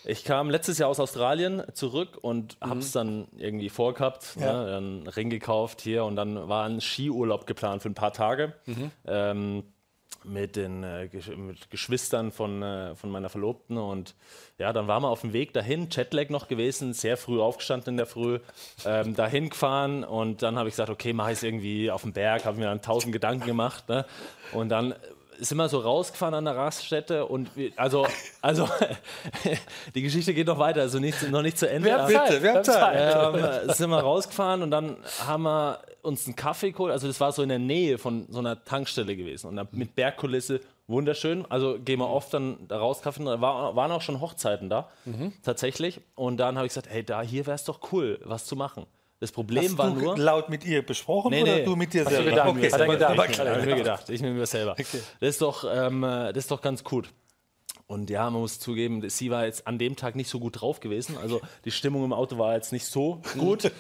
ich 0.06 0.24
kam 0.24 0.50
letztes 0.50 0.78
Jahr 0.78 0.90
aus 0.90 1.00
Australien 1.00 1.64
zurück 1.74 2.18
und 2.22 2.58
Mhm. 2.62 2.70
hab's 2.70 2.92
dann 2.92 3.28
irgendwie 3.38 3.70
vorgehabt, 3.70 4.36
Ja. 4.40 4.54
ne, 4.64 4.66
dann 4.72 4.84
einen 4.84 5.08
Ring 5.08 5.30
gekauft 5.30 5.82
hier 5.82 6.04
und 6.06 6.16
dann 6.16 6.48
war 6.50 6.66
ein 6.66 6.82
Skiurlaub 6.82 7.48
geplant 7.48 7.82
für 7.82 7.90
ein 7.90 7.96
paar 7.96 8.14
Tage. 8.14 8.54
Mhm. 8.66 8.92
Ähm, 9.06 9.64
mit 10.28 10.56
den 10.56 10.84
äh, 10.84 11.08
mit 11.38 11.70
Geschwistern 11.70 12.32
von, 12.32 12.64
äh, 12.64 12.96
von 12.96 13.12
meiner 13.12 13.30
Verlobten 13.30 13.78
und 13.78 14.16
ja, 14.58 14.74
dann 14.74 14.88
waren 14.88 15.04
wir 15.04 15.10
auf 15.10 15.22
dem 15.22 15.34
Weg 15.34 15.54
dahin, 15.54 15.88
Jetlag 15.92 16.30
noch 16.30 16.48
gewesen, 16.48 16.94
sehr 16.94 17.16
früh 17.16 17.40
aufgestanden 17.40 17.94
in 17.94 17.98
der 17.98 18.08
Früh, 18.08 18.40
ähm, 18.88 19.16
dahin 19.16 19.50
gefahren 19.52 20.04
und 20.04 20.42
dann 20.42 20.58
habe 20.58 20.68
ich 20.68 20.74
gesagt, 20.74 20.90
okay, 20.90 21.14
mache 21.14 21.32
ich 21.34 21.38
es 21.38 21.44
irgendwie 21.44 21.92
auf 21.92 22.02
dem 22.02 22.14
Berg, 22.14 22.44
habe 22.46 22.58
mir 22.58 22.66
dann 22.66 22.82
tausend 22.82 23.14
Gedanken 23.14 23.46
gemacht 23.46 23.88
ne? 23.88 24.06
und 24.52 24.70
dann 24.70 24.96
sind 25.40 25.58
wir 25.58 25.70
so 25.70 25.80
rausgefahren 25.80 26.34
an 26.34 26.46
der 26.46 26.56
Raststätte 26.56 27.26
und 27.26 27.56
wir, 27.56 27.72
also, 27.76 28.08
also 28.42 28.68
die 29.96 30.02
Geschichte 30.02 30.34
geht 30.34 30.48
noch 30.48 30.60
weiter, 30.60 30.82
also 30.82 31.00
nicht, 31.00 31.30
noch 31.30 31.42
nicht 31.42 31.58
zu 31.58 31.70
Ende. 31.70 31.88
Wir 31.90 31.94
haben 32.00 32.16
aber- 32.16 32.26
Zeit. 32.28 32.44
wir 32.44 32.54
haben 32.54 32.64
Zeit. 32.64 33.66
ähm, 33.66 33.70
sind 33.74 33.90
wir 33.90 34.00
rausgefahren 34.00 34.62
und 34.64 34.72
dann 34.72 34.98
haben 35.26 35.44
wir 35.44 35.80
uns 36.02 36.26
einen 36.28 36.36
Kaffee 36.36 36.72
geholt. 36.72 36.92
Also 36.92 37.08
das 37.08 37.20
war 37.20 37.32
so 37.32 37.42
in 37.44 37.50
der 37.50 37.60
Nähe 37.60 37.98
von 37.98 38.26
so 38.30 38.40
einer 38.40 38.64
Tankstelle 38.64 39.16
gewesen 39.16 39.48
und 39.58 39.74
mit 39.74 39.96
Bergkulisse 39.96 40.62
wunderschön. 40.88 41.46
Also 41.50 41.80
gehen 41.80 42.00
wir 42.00 42.10
oft 42.10 42.34
dann 42.34 42.58
da 42.68 42.78
raus, 42.78 43.02
Kaffee, 43.02 43.24
da 43.24 43.42
war, 43.42 43.76
waren 43.76 43.92
auch 43.92 44.02
schon 44.02 44.22
Hochzeiten 44.22 44.70
da, 44.70 44.90
tatsächlich. 45.44 46.00
Und 46.16 46.38
dann 46.38 46.58
habe 46.58 46.68
ich 46.68 46.72
gesagt, 46.72 46.90
hey, 46.90 47.04
da 47.04 47.22
hier 47.22 47.46
wäre 47.48 47.56
es 47.56 47.64
doch 47.64 47.80
cool, 47.92 48.20
was 48.24 48.46
zu 48.46 48.56
machen. 48.56 48.86
Das 49.26 49.32
Problem 49.32 49.64
Hast 49.64 49.78
war 49.80 49.90
du 49.90 50.00
nur. 50.00 50.18
laut 50.20 50.50
mit 50.50 50.64
ihr 50.66 50.86
besprochen 50.86 51.32
Nee, 51.32 51.42
oder 51.42 51.56
nee. 51.56 51.64
du 51.64 51.76
mit 51.76 51.92
dir 51.94 52.04
du 52.04 52.12
selber? 52.12 52.30
gedacht, 52.30 52.48
okay. 52.50 52.72
hat 52.72 52.80
er 52.80 52.88
gedacht. 52.88 53.30
Ich, 53.30 53.40
ich, 53.40 53.40
hab 53.40 53.66
mir 53.66 53.76
gedacht, 53.76 54.10
ich 54.10 54.22
mit 54.22 54.34
mir 54.36 54.46
selber. 54.46 54.76
Das, 54.78 55.30
ist 55.30 55.42
doch, 55.42 55.66
ähm, 55.68 56.04
äh, 56.04 56.32
das 56.32 56.44
ist 56.44 56.52
doch 56.52 56.62
ganz 56.62 56.84
gut. 56.84 57.10
Und 57.88 58.12
ja, 58.12 58.30
man 58.30 58.42
muss 58.42 58.60
zugeben, 58.60 59.08
sie 59.10 59.32
war 59.32 59.46
jetzt 59.46 59.66
an 59.66 59.80
dem 59.80 59.96
Tag 59.96 60.16
nicht 60.16 60.30
so 60.30 60.40
gut 60.40 60.62
drauf 60.62 60.80
gewesen. 60.80 61.18
Also 61.18 61.42
die 61.66 61.72
Stimmung 61.72 62.04
im 62.04 62.14
Auto 62.14 62.38
war 62.38 62.54
jetzt 62.54 62.72
nicht 62.72 62.86
so 62.86 63.22
gut. 63.38 63.72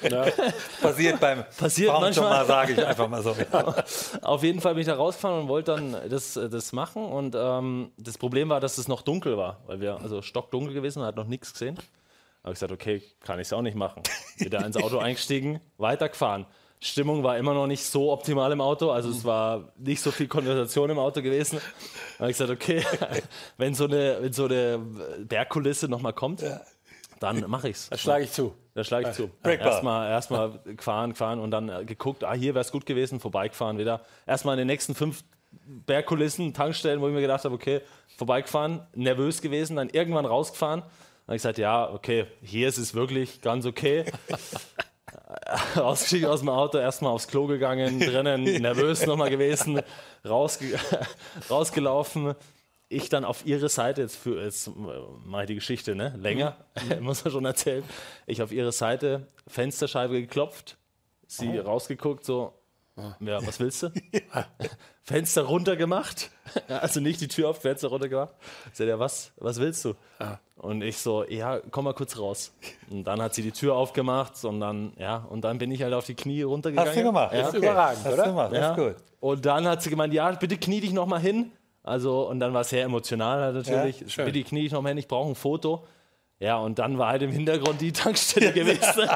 Passiert 0.81 1.19
beim 1.19 1.43
Passiert 1.57 1.91
schon 1.91 2.01
manchmal. 2.01 2.29
mal, 2.29 2.45
sage 2.45 2.73
ich 2.73 2.85
einfach 2.85 3.07
mal 3.07 3.21
so. 3.21 3.35
Auf 4.21 4.41
jeden 4.43 4.61
Fall 4.61 4.73
bin 4.73 4.81
ich 4.81 4.87
da 4.87 4.95
rausgefahren 4.95 5.41
und 5.41 5.47
wollte 5.47 5.75
dann 5.75 5.95
das, 6.09 6.37
äh, 6.37 6.49
das 6.49 6.71
machen. 6.71 7.05
Und 7.05 7.35
ähm, 7.37 7.91
das 7.97 8.17
Problem 8.17 8.49
war, 8.49 8.59
dass 8.59 8.79
es 8.79 8.87
noch 8.87 9.03
dunkel 9.03 9.37
war, 9.37 9.59
weil 9.67 9.79
wir 9.79 9.99
also 10.01 10.23
stockdunkel 10.23 10.73
gewesen, 10.73 10.99
man 10.99 11.07
hat 11.09 11.15
noch 11.15 11.27
nichts 11.27 11.53
gesehen. 11.53 11.77
Da 12.45 12.49
habe 12.49 12.53
ich 12.53 12.59
gesagt, 12.59 12.73
okay, 12.73 13.01
kann 13.21 13.39
ich 13.39 13.47
es 13.47 13.53
auch 13.53 13.63
nicht 13.63 13.75
machen. 13.75 14.03
Wieder 14.37 14.63
ins 14.63 14.77
Auto 14.77 14.99
eingestiegen, 14.99 15.61
weitergefahren. 15.79 16.45
Stimmung 16.79 17.23
war 17.23 17.39
immer 17.39 17.55
noch 17.55 17.65
nicht 17.65 17.83
so 17.83 18.11
optimal 18.11 18.51
im 18.51 18.61
Auto, 18.61 18.91
also 18.91 19.09
es 19.09 19.25
war 19.25 19.73
nicht 19.79 19.99
so 19.99 20.11
viel 20.11 20.27
Konversation 20.27 20.91
im 20.91 20.99
Auto 20.99 21.23
gewesen. 21.23 21.59
Da 22.19 22.19
habe 22.19 22.29
ich 22.29 22.37
gesagt, 22.37 22.51
okay, 22.51 22.85
wenn 23.57 23.73
so 23.73 23.85
eine, 23.85 24.17
wenn 24.21 24.31
so 24.31 24.45
eine 24.45 24.77
Bergkulisse 25.27 25.87
nochmal 25.87 26.13
kommt, 26.13 26.45
dann 27.19 27.49
mache 27.49 27.69
ich 27.69 27.77
es. 27.77 27.89
Das 27.89 28.01
schlage 28.01 28.25
ich 28.25 28.31
zu. 28.31 28.53
Da 28.75 28.83
schlage 28.83 29.09
ich 29.09 29.15
zu. 29.15 29.31
Erstmal 29.43 30.11
erstmal 30.11 30.59
gefahren, 30.65 31.09
gefahren 31.13 31.39
und 31.39 31.49
dann 31.49 31.87
geguckt, 31.87 32.23
ah, 32.23 32.33
hier 32.35 32.53
wäre 32.53 32.61
es 32.61 32.71
gut 32.71 32.85
gewesen, 32.85 33.19
vorbeigefahren 33.19 33.79
wieder. 33.79 34.01
Erstmal 34.27 34.53
in 34.53 34.59
den 34.59 34.67
nächsten 34.67 34.93
fünf 34.93 35.23
Bergkulissen, 35.65 36.53
Tankstellen, 36.53 37.01
wo 37.01 37.07
ich 37.07 37.13
mir 37.15 37.21
gedacht 37.21 37.43
habe, 37.43 37.55
okay, 37.55 37.81
vorbeigefahren, 38.17 38.85
nervös 38.93 39.41
gewesen, 39.41 39.77
dann 39.77 39.89
irgendwann 39.89 40.27
rausgefahren. 40.27 40.83
Habe 41.27 41.37
ich 41.37 41.41
gesagt, 41.41 41.57
ja, 41.57 41.91
okay, 41.91 42.27
hier 42.41 42.67
ist 42.67 42.77
es 42.77 42.93
wirklich 42.93 43.41
ganz 43.41 43.65
okay. 43.65 44.05
Rausgestiegen 45.75 46.29
aus 46.29 46.41
dem 46.41 46.49
Auto, 46.49 46.77
erstmal 46.77 47.11
aufs 47.11 47.27
Klo 47.27 47.47
gegangen, 47.47 47.99
drinnen 47.99 48.43
nervös 48.61 49.05
nochmal 49.07 49.31
gewesen, 49.31 49.81
rausge 50.23 50.79
rausgelaufen. 51.49 52.35
Ich 52.89 53.09
dann 53.09 53.25
auf 53.25 53.43
ihre 53.45 53.69
Seite, 53.69 54.01
jetzt, 54.01 54.17
für, 54.17 54.43
jetzt 54.43 54.69
mache 55.25 55.43
ich 55.43 55.47
die 55.47 55.55
Geschichte 55.55 55.95
ne? 55.95 56.13
länger, 56.15 56.57
muss 57.01 57.23
man 57.23 57.31
schon 57.31 57.45
erzählen. 57.45 57.83
Ich 58.27 58.43
auf 58.43 58.51
ihre 58.51 58.71
Seite, 58.71 59.27
Fensterscheibe 59.47 60.21
geklopft, 60.21 60.77
sie 61.25 61.57
rausgeguckt, 61.57 62.23
so, 62.23 62.53
ja, 63.19 63.45
was 63.45 63.59
willst 63.59 63.83
du? 63.83 63.89
Fenster 65.03 65.43
runter 65.43 65.75
gemacht, 65.75 66.31
also 66.67 66.99
nicht 66.99 67.21
die 67.21 67.27
Tür 67.27 67.49
auf, 67.49 67.61
Fenster 67.61 67.89
runter 67.89 68.07
gemacht. 68.09 68.33
Sagt 68.73 68.89
er, 68.89 68.97
was, 68.99 69.31
was 69.37 69.59
willst 69.59 69.85
du? 69.85 69.93
Und 70.57 70.81
ich 70.81 70.97
so, 70.97 71.23
ja, 71.25 71.59
komm 71.71 71.85
mal 71.85 71.93
kurz 71.93 72.17
raus. 72.17 72.53
Und 72.89 73.03
dann 73.03 73.21
hat 73.21 73.35
sie 73.35 73.43
die 73.43 73.51
Tür 73.51 73.75
aufgemacht 73.75 74.43
und 74.45 74.59
dann, 74.61 74.93
ja, 74.97 75.17
und 75.29 75.41
dann 75.41 75.57
bin 75.59 75.71
ich 75.71 75.83
halt 75.83 75.93
auf 75.93 76.05
die 76.05 76.15
Knie 76.15 76.41
runtergegangen. 76.41 76.89
Hast 76.89 76.97
du 76.97 77.03
gemacht? 77.03 77.33
Ja. 77.33 77.47
ist 77.49 77.53
überragend, 77.53 78.03
Hast 78.05 78.13
oder? 78.13 78.23
du 78.23 78.29
gemacht, 78.29 78.53
Ja. 78.53 78.71
ist 78.71 78.77
gut. 78.77 78.95
Und 79.19 79.45
dann 79.45 79.67
hat 79.67 79.83
sie 79.83 79.89
gemeint, 79.89 80.13
ja, 80.13 80.31
bitte 80.31 80.57
knie 80.57 80.81
dich 80.81 80.93
noch 80.93 81.05
mal 81.05 81.19
hin. 81.19 81.51
Also, 81.83 82.27
und 82.27 82.39
dann 82.39 82.53
war 82.53 82.61
es 82.61 82.69
sehr 82.69 82.83
emotional 82.83 83.41
halt 83.41 83.55
natürlich. 83.55 83.99
Ja, 84.01 84.09
schön. 84.09 84.25
bitte 84.25 84.41
knie 84.43 84.61
dich 84.63 84.71
noch 84.71 84.81
mal 84.81 84.89
hin, 84.89 84.97
ich 84.97 85.07
brauche 85.07 85.29
ein 85.29 85.35
Foto. 85.35 85.85
Ja, 86.39 86.57
und 86.57 86.79
dann 86.79 86.97
war 86.97 87.09
halt 87.09 87.21
im 87.21 87.31
Hintergrund 87.31 87.79
die 87.79 87.91
Tankstelle 87.93 88.51
gewesen. 88.53 89.07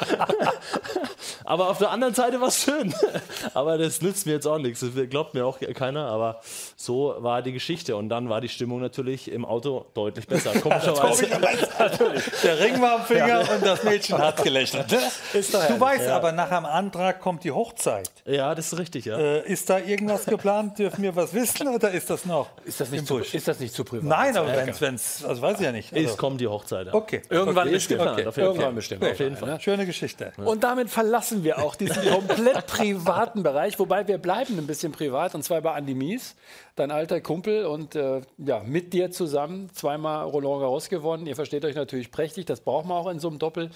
aber 1.50 1.70
auf 1.70 1.79
der 1.79 1.91
anderen 1.91 2.13
Seite 2.13 2.39
war 2.39 2.48
es 2.48 2.62
schön. 2.63 2.94
aber 3.53 3.77
das 3.77 4.01
nützt 4.01 4.25
mir 4.25 4.34
jetzt 4.34 4.46
auch 4.46 4.58
nichts. 4.60 4.79
Das 4.79 4.91
glaubt 5.10 5.34
mir 5.34 5.46
auch 5.46 5.60
keiner. 5.74 6.06
Aber 6.08 6.39
so 6.77 7.15
war 7.20 7.41
die 7.41 7.51
Geschichte. 7.51 7.96
Und 7.96 8.10
dann 8.10 8.29
war 8.29 8.39
die 8.39 8.50
Stimmung 8.50 8.79
natürlich 8.79 9.29
im 9.32 9.44
Auto 9.46 9.86
deutlich 9.94 10.27
besser. 10.27 10.51
Komischerweise. 10.62 11.27
Der 12.44 12.60
Ring 12.60 12.82
war 12.82 13.00
am 13.00 13.06
Finger 13.06 13.41
und 13.53 13.65
das 13.65 13.84
Mädchen 13.84 14.18
hat 14.18 14.44
gelächelt. 14.44 14.86
Ist 15.34 15.53
Du 15.53 15.79
weißt 15.79 16.08
aber, 16.08 16.32
nach 16.32 16.50
dem 16.50 16.65
Antrag 16.65 17.20
kommt 17.20 17.44
die 17.44 17.51
Hochzeit. 17.51 18.10
ja, 18.25 18.53
das 18.56 18.72
ist 18.74 18.79
richtig, 18.79 19.06
ja. 19.06 19.18
Äh, 19.18 19.51
ist 19.51 19.70
da 19.70 19.79
irgendwas 19.79 20.25
geplant? 20.25 20.77
Dürfen 20.79 21.03
wir 21.03 21.15
was 21.15 21.34
wissen 21.34 21.68
oder 21.68 21.91
ist 21.91 22.10
das 22.10 22.25
noch? 22.25 22.48
Ist 22.63 22.79
das 22.79 22.89
nicht, 22.91 23.08
zu, 23.08 23.18
ist 23.20 23.48
das 23.48 23.60
nicht 23.60 23.74
zu 23.74 23.84
privat? 23.84 24.03
Nein, 24.06 24.38
aber 24.38 24.53
wenn 24.79 24.96
es, 24.96 25.24
also 25.25 25.41
weiß 25.41 25.58
ich 25.60 25.65
ja 25.65 25.72
nicht. 25.72 25.91
es 25.91 26.06
Also, 26.06 26.18
kommt 26.18 26.39
die 26.41 26.48
Hochzeit. 26.48 26.88
Ja. 26.88 26.94
okay. 26.94 27.22
Irgendwann 27.29 27.68
Okay, 27.68 27.75
ist 27.75 27.88
bestimmt. 27.88 28.00
geplant, 28.01 28.27
auf 28.27 28.36
jeden 28.38 28.46
Irgendwann 28.48 28.65
Fall. 28.68 28.74
bestimmt. 28.75 29.03
Auf 29.03 29.20
jeden 29.20 29.38
Fall. 29.38 29.60
Schöne 29.62 29.86
Geschichte. 29.86 30.32
Und 30.38 30.63
damit 30.63 30.89
verlassen 30.89 31.38
wir 31.43 31.60
auch 31.60 31.75
diesen 31.75 32.03
komplett 32.10 32.67
privaten 32.67 33.43
Bereich, 33.43 33.79
wobei 33.79 34.08
wir 34.08 34.17
bleiben 34.17 34.58
ein 34.58 34.67
bisschen 34.67 34.91
privat 34.91 35.36
und 35.36 35.43
zwar 35.43 35.62
bei 35.62 35.74
Andi 35.74 35.93
Mies, 35.93 36.36
dein 36.75 36.91
alter 36.91 37.22
Kumpel 37.22 37.65
und 37.65 37.96
äh, 37.96 38.22
ja, 38.38 38.62
mit 38.63 38.93
dir 38.93 39.12
zusammen 39.12 39.69
zweimal 39.74 40.25
Roland 40.25 40.62
Garros 40.62 40.89
gewonnen. 40.89 41.27
Ihr 41.27 41.36
versteht 41.36 41.65
euch 41.65 41.75
natürlich 41.75 42.12
prächtig, 42.12 42.46
das 42.46 42.62
braucht 42.62 42.86
man 42.86 42.98
auch 42.98 43.10
in 43.10 43.19
so 43.19 43.27
einem 43.27 43.39
Doppel. 43.39 43.72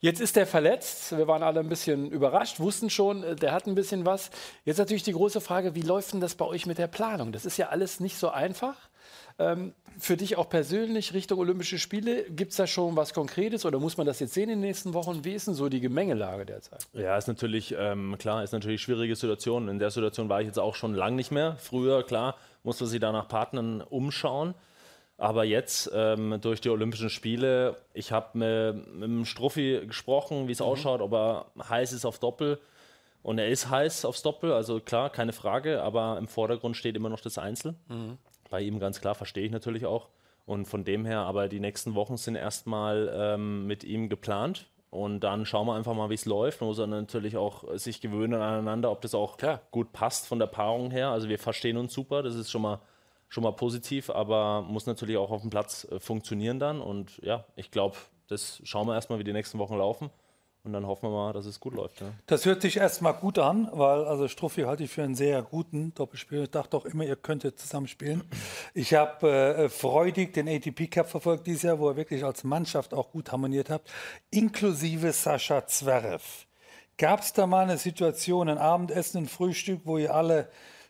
Jetzt 0.00 0.20
ist 0.20 0.36
er 0.36 0.46
verletzt. 0.46 1.16
Wir 1.16 1.26
waren 1.28 1.42
alle 1.42 1.60
ein 1.60 1.68
bisschen 1.70 2.10
überrascht, 2.10 2.60
wussten 2.60 2.90
schon, 2.90 3.22
äh, 3.24 3.36
der 3.36 3.52
hat 3.52 3.66
ein 3.66 3.74
bisschen 3.74 4.04
was. 4.04 4.30
Jetzt 4.64 4.78
natürlich 4.78 5.02
die 5.02 5.12
große 5.12 5.40
Frage, 5.40 5.74
wie 5.74 5.80
läuft 5.80 6.12
denn 6.12 6.20
das 6.20 6.34
bei 6.34 6.44
euch 6.44 6.66
mit 6.66 6.76
der 6.76 6.88
Planung? 6.88 7.32
Das 7.32 7.46
ist 7.46 7.56
ja 7.56 7.68
alles 7.68 8.00
nicht 8.00 8.18
so 8.18 8.28
einfach. 8.28 8.76
Ähm, 9.38 9.72
für 9.98 10.16
dich 10.16 10.36
auch 10.36 10.48
persönlich 10.48 11.14
Richtung 11.14 11.38
Olympische 11.38 11.78
Spiele, 11.78 12.24
gibt 12.24 12.50
es 12.50 12.56
da 12.56 12.66
schon 12.66 12.96
was 12.96 13.14
Konkretes 13.14 13.64
oder 13.64 13.78
muss 13.78 13.96
man 13.96 14.06
das 14.06 14.20
jetzt 14.20 14.34
sehen 14.34 14.44
in 14.44 14.60
den 14.60 14.60
nächsten 14.60 14.94
Wochen? 14.94 15.24
Wie 15.24 15.32
ist 15.32 15.46
denn 15.46 15.54
so 15.54 15.68
die 15.68 15.80
Gemengelage 15.80 16.46
derzeit? 16.46 16.86
Ja, 16.92 17.16
ist 17.16 17.28
natürlich, 17.28 17.74
ähm, 17.78 18.16
klar, 18.18 18.42
ist 18.42 18.52
natürlich 18.52 18.80
eine 18.80 18.84
schwierige 18.84 19.16
Situation. 19.16 19.68
In 19.68 19.78
der 19.78 19.90
Situation 19.90 20.28
war 20.28 20.40
ich 20.40 20.46
jetzt 20.46 20.58
auch 20.58 20.74
schon 20.74 20.94
lang 20.94 21.16
nicht 21.16 21.30
mehr. 21.30 21.56
Früher, 21.58 22.02
klar, 22.04 22.36
musste 22.62 22.86
sich 22.86 23.00
da 23.00 23.12
nach 23.12 23.28
Partnern 23.28 23.80
umschauen. 23.80 24.54
Aber 25.16 25.44
jetzt, 25.44 25.90
ähm, 25.94 26.38
durch 26.40 26.60
die 26.60 26.70
Olympischen 26.70 27.08
Spiele, 27.08 27.76
ich 27.92 28.10
habe 28.10 28.38
mit, 28.38 28.94
mit 28.94 29.04
dem 29.04 29.24
Struffi 29.24 29.82
gesprochen, 29.86 30.48
wie 30.48 30.52
es 30.52 30.60
ausschaut, 30.60 31.00
ob 31.00 31.12
er 31.12 31.46
heiß 31.68 31.92
ist 31.92 32.04
auf 32.04 32.18
Doppel. 32.18 32.58
Und 33.22 33.38
er 33.38 33.48
ist 33.48 33.70
heiß 33.70 34.04
aufs 34.04 34.22
Doppel, 34.22 34.52
also 34.52 34.80
klar, 34.80 35.08
keine 35.10 35.32
Frage, 35.32 35.82
aber 35.82 36.18
im 36.18 36.28
Vordergrund 36.28 36.76
steht 36.76 36.94
immer 36.94 37.08
noch 37.08 37.20
das 37.20 37.38
Einzel. 37.38 37.74
Bei 38.50 38.60
ihm 38.60 38.78
ganz 38.78 39.00
klar, 39.00 39.14
verstehe 39.14 39.44
ich 39.44 39.52
natürlich 39.52 39.86
auch. 39.86 40.08
Und 40.46 40.66
von 40.66 40.84
dem 40.84 41.06
her, 41.06 41.20
aber 41.20 41.48
die 41.48 41.60
nächsten 41.60 41.94
Wochen 41.94 42.16
sind 42.16 42.36
erstmal 42.36 43.10
ähm, 43.14 43.66
mit 43.66 43.82
ihm 43.84 44.08
geplant. 44.08 44.68
Und 44.90 45.20
dann 45.20 45.44
schauen 45.44 45.66
wir 45.66 45.74
einfach 45.74 45.94
mal, 45.94 46.10
wie 46.10 46.14
es 46.14 46.24
läuft. 46.24 46.60
Man 46.60 46.68
muss 46.68 46.76
dann 46.76 46.90
natürlich 46.90 47.36
auch 47.36 47.64
sich 47.76 48.00
gewöhnen 48.00 48.40
aneinander, 48.40 48.92
ob 48.92 49.00
das 49.00 49.14
auch 49.14 49.36
Klar. 49.36 49.60
gut 49.72 49.92
passt 49.92 50.28
von 50.28 50.38
der 50.38 50.46
Paarung 50.46 50.90
her. 50.90 51.08
Also 51.08 51.28
wir 51.28 51.38
verstehen 51.38 51.76
uns 51.76 51.92
super, 51.92 52.22
das 52.22 52.36
ist 52.36 52.50
schon 52.50 52.62
mal, 52.62 52.80
schon 53.28 53.42
mal 53.42 53.52
positiv, 53.52 54.08
aber 54.10 54.62
muss 54.62 54.86
natürlich 54.86 55.16
auch 55.16 55.32
auf 55.32 55.40
dem 55.40 55.50
Platz 55.50 55.84
äh, 55.90 55.98
funktionieren 55.98 56.60
dann. 56.60 56.80
Und 56.80 57.18
ja, 57.24 57.44
ich 57.56 57.72
glaube, 57.72 57.96
das 58.28 58.60
schauen 58.64 58.86
wir 58.86 58.94
erstmal, 58.94 59.18
wie 59.18 59.24
die 59.24 59.32
nächsten 59.32 59.58
Wochen 59.58 59.76
laufen. 59.76 60.10
Und 60.64 60.72
dann 60.72 60.86
hoffen 60.86 61.10
wir 61.10 61.10
mal, 61.10 61.32
dass 61.34 61.44
es 61.44 61.60
gut 61.60 61.74
läuft. 61.74 62.00
Ja. 62.00 62.06
Das 62.26 62.46
hört 62.46 62.62
sich 62.62 62.78
erstmal 62.78 63.12
gut 63.12 63.38
an, 63.38 63.68
weil 63.72 64.06
also 64.06 64.28
Struffi 64.28 64.62
halte 64.62 64.84
ich 64.84 64.90
für 64.90 65.02
einen 65.02 65.14
sehr 65.14 65.42
guten 65.42 65.92
Doppelspieler. 65.94 66.44
Ich 66.44 66.50
dachte 66.50 66.74
auch 66.78 66.86
immer, 66.86 67.04
ihr 67.04 67.16
könntet 67.16 67.58
zusammen 67.58 67.86
spielen. 67.86 68.24
Ich 68.72 68.94
habe 68.94 69.28
äh, 69.28 69.68
freudig 69.68 70.32
den 70.32 70.48
ATP 70.48 70.90
Cup 70.90 71.10
verfolgt 71.10 71.46
dieses 71.46 71.62
Jahr, 71.62 71.78
wo 71.78 71.90
ihr 71.90 71.96
wirklich 71.96 72.24
als 72.24 72.44
Mannschaft 72.44 72.94
auch 72.94 73.10
gut 73.10 73.30
harmoniert 73.30 73.68
habt, 73.68 73.90
inklusive 74.30 75.12
Sascha 75.12 75.66
Zverev. 75.66 76.46
Gab 76.96 77.20
es 77.20 77.34
da 77.34 77.46
mal 77.46 77.64
eine 77.64 77.76
Situation, 77.76 78.48
ein 78.48 78.56
Abendessen, 78.56 79.24
ein 79.24 79.28
Frühstück, 79.28 79.82
wo 79.84 79.98
ihr 79.98 80.14
alle 80.14 80.48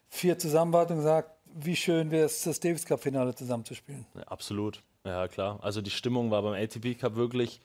vier 0.08 0.38
zusammen 0.38 0.72
wart 0.72 0.92
und 0.92 1.02
sagt, 1.02 1.30
wie 1.46 1.74
schön 1.74 2.12
wäre 2.12 2.26
es, 2.26 2.42
das 2.42 2.60
Davis 2.60 2.86
Cup 2.86 3.00
Finale 3.00 3.34
zusammen 3.34 3.64
zu 3.64 3.74
spielen? 3.74 4.06
Ja, 4.14 4.22
absolut. 4.22 4.82
Ja, 5.04 5.26
klar. 5.26 5.58
Also 5.62 5.82
die 5.82 5.90
Stimmung 5.90 6.30
war 6.30 6.42
beim 6.42 6.54
ATP 6.54 6.94
Cup 6.94 7.16
wirklich, 7.16 7.60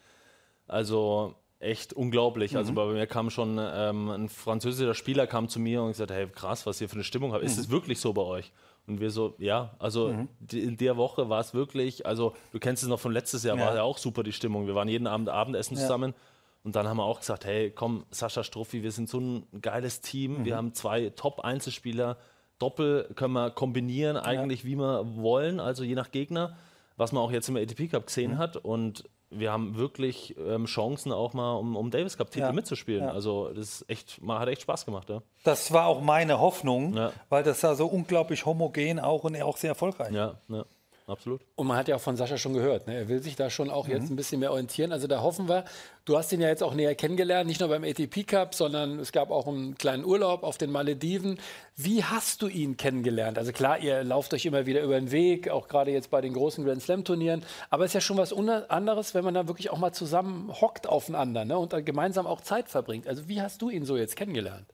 also 0.68 1.36
echt 1.60 1.94
unglaublich. 1.94 2.56
Also 2.58 2.74
bei 2.74 2.86
mir 2.86 3.06
kam 3.08 3.30
schon 3.30 3.60
ähm, 3.62 4.10
ein 4.10 4.30
französischer 4.30 4.94
Spieler 4.94 5.28
kam 5.28 5.50
zu 5.50 5.60
mir 5.60 5.82
und 5.82 5.90
gesagt, 5.90 6.12
hey, 6.12 6.28
krass, 6.28 6.66
was 6.66 6.80
ihr 6.82 6.88
für 6.90 6.96
eine 6.96 7.04
Stimmung 7.04 7.34
habt. 7.34 7.44
Ist 7.44 7.58
es 7.58 7.70
wirklich 7.70 8.00
so 8.00 8.14
bei 8.14 8.22
euch? 8.22 8.52
Und 8.88 9.00
wir 9.02 9.12
so, 9.12 9.36
ja, 9.38 9.76
also 9.78 10.26
die, 10.40 10.62
in 10.62 10.78
der 10.78 10.98
Woche 10.98 11.30
war 11.30 11.40
es 11.42 11.54
wirklich, 11.54 12.06
also 12.08 12.34
du 12.54 12.60
kennst 12.60 12.82
es 12.82 12.90
noch 12.90 13.00
von 13.00 13.12
letztes 13.12 13.44
Jahr, 13.44 13.56
Ja. 13.58 13.66
war 13.68 13.76
ja 13.76 13.84
auch 13.84 13.98
super 14.00 14.24
die 14.24 14.32
Stimmung. 14.32 14.66
Wir 14.68 14.74
waren 14.74 14.88
jeden 14.88 15.06
Abend 15.06 15.30
Abendessen 15.30 15.76
Ja. 15.76 15.82
zusammen. 15.82 16.16
Und 16.64 16.76
dann 16.76 16.88
haben 16.88 16.98
wir 16.98 17.04
auch 17.06 17.20
gesagt, 17.20 17.46
hey, 17.46 17.72
komm, 17.72 18.06
Sascha 18.10 18.44
Struffi, 18.44 18.82
wir 18.84 18.92
sind 18.92 19.08
so 19.08 19.20
ein 19.20 19.48
geiles 19.62 20.02
Team. 20.02 20.44
Wir 20.46 20.58
haben 20.58 20.74
zwei 20.74 21.10
Top-Einzelspieler. 21.12 22.18
Doppel 22.58 23.10
können 23.16 23.34
wir 23.34 23.52
kombinieren, 23.52 24.18
eigentlich 24.18 24.66
wie 24.66 24.76
wir 24.76 25.06
wollen, 25.16 25.60
also 25.62 25.84
je 25.84 25.96
nach 25.96 26.12
Gegner, 26.12 26.58
was 26.98 27.12
man 27.14 27.24
auch 27.24 27.32
jetzt 27.32 27.48
im 27.48 27.56
ATP 27.56 27.88
Cup 27.90 28.08
gesehen 28.08 28.38
hat. 28.38 28.58
Und 28.58 29.06
wir 29.32 29.52
haben 29.52 29.78
wirklich 29.78 30.36
ähm, 30.38 30.66
Chancen 30.66 31.12
auch 31.12 31.34
mal, 31.34 31.54
um, 31.54 31.76
um 31.76 31.92
Davis 31.92 32.18
Cup-Titel 32.18 32.46
Ja. 32.48 32.52
mitzuspielen. 32.52 33.04
Ja. 33.04 33.12
Also 33.12 33.50
das 33.50 33.82
ist 33.82 33.90
echt, 33.90 34.22
mal, 34.22 34.40
hat 34.40 34.48
echt 34.50 34.62
Spaß 34.64 34.86
gemacht. 34.86 35.10
Ja, 35.10 35.22
Das 35.44 35.72
war 35.72 35.86
auch 35.88 36.02
meine 36.02 36.40
Hoffnung, 36.40 36.98
weil 37.30 37.44
das 37.44 37.62
war 37.64 37.76
so 37.76 37.88
unglaublich 37.88 38.46
homogen 38.46 39.00
auch 39.00 39.24
und 39.24 39.40
auch 39.42 39.58
sehr 39.58 39.70
erfolgreich. 39.72 40.12
ja, 40.14 40.40
ja. 40.48 40.66
Absolut. 41.10 41.42
Und 41.56 41.68
man 41.68 41.78
hat 41.78 41.88
ja 41.88 41.96
auch 41.96 42.02
von 42.02 42.16
Sascha 42.16 42.38
schon 42.38 42.54
gehört, 42.54 42.88
ne? 42.88 42.96
er 42.96 43.08
will 43.08 43.22
sich 43.22 43.36
da 43.36 43.50
schon 43.50 43.70
auch 43.70 43.88
jetzt 43.88 44.10
ein 44.10 44.16
bisschen 44.16 44.40
mehr 44.40 44.52
orientieren. 44.52 44.92
Also 44.92 45.08
da 45.08 45.22
hoffen 45.22 45.50
wir, 45.50 45.66
du 46.06 46.18
hast 46.18 46.32
ihn 46.32 46.42
ja 46.42 46.48
jetzt 46.48 46.64
auch 46.64 46.74
näher 46.74 46.96
kennengelernt, 46.96 47.48
nicht 47.48 47.60
nur 47.60 47.70
beim 47.70 47.84
ATP 47.84 48.24
Cup, 48.26 48.56
sondern 48.56 49.00
es 49.00 49.12
gab 49.12 49.32
auch 49.32 49.48
einen 49.48 49.76
kleinen 49.78 50.06
Urlaub 50.06 50.44
auf 50.44 50.58
den 50.58 50.72
Malediven. 50.72 51.40
Wie 51.76 52.04
hast 52.04 52.42
du 52.42 52.48
ihn 52.48 52.78
kennengelernt? 52.78 53.38
Also 53.38 53.52
klar, 53.52 53.80
ihr 53.80 54.04
lauft 54.04 54.34
euch 54.34 54.46
immer 54.46 54.66
wieder 54.66 54.82
über 54.82 55.00
den 55.00 55.12
Weg, 55.12 55.50
auch 55.50 55.68
gerade 55.68 55.92
jetzt 55.92 56.10
bei 56.12 56.22
den 56.22 56.34
großen 56.34 56.64
Grand 56.64 56.82
Slam 56.82 57.04
Turnieren. 57.04 57.44
Aber 57.70 57.86
es 57.86 57.90
ist 57.90 57.96
ja 57.96 58.02
schon 58.02 58.18
was 58.18 58.34
anderes, 58.34 59.14
wenn 59.14 59.24
man 59.24 59.34
da 59.34 59.48
wirklich 59.48 59.70
auch 59.70 59.78
mal 59.78 59.92
zusammen 59.92 60.52
hockt 60.62 60.88
aufeinander 60.88 61.46
ne? 61.46 61.58
und 61.58 61.74
dann 61.74 61.84
gemeinsam 61.84 62.28
auch 62.28 62.42
Zeit 62.42 62.70
verbringt. 62.70 63.08
Also 63.08 63.28
wie 63.28 63.42
hast 63.42 63.62
du 63.62 63.70
ihn 63.70 63.86
so 63.86 63.98
jetzt 63.98 64.16
kennengelernt? 64.16 64.68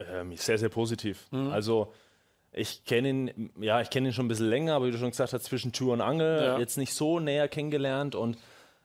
Ähm, 0.00 0.36
sehr, 0.36 0.58
sehr 0.58 0.70
positiv. 0.70 1.26
Also 1.30 1.92
ich 2.52 2.84
kenne 2.84 3.08
ihn, 3.08 3.50
ja, 3.60 3.80
ich 3.80 3.90
kenne 3.90 4.08
ihn 4.08 4.12
schon 4.12 4.26
ein 4.26 4.28
bisschen 4.28 4.48
länger, 4.48 4.74
aber 4.74 4.86
wie 4.86 4.90
du 4.90 4.98
schon 4.98 5.10
gesagt 5.10 5.32
hast, 5.32 5.44
zwischen 5.44 5.72
Tür 5.72 5.92
und 5.92 6.00
Angel 6.00 6.42
Ja. 6.42 6.58
jetzt 6.58 6.76
nicht 6.78 6.94
so 6.94 7.20
näher 7.20 7.48
kennengelernt 7.48 8.14
und 8.14 8.38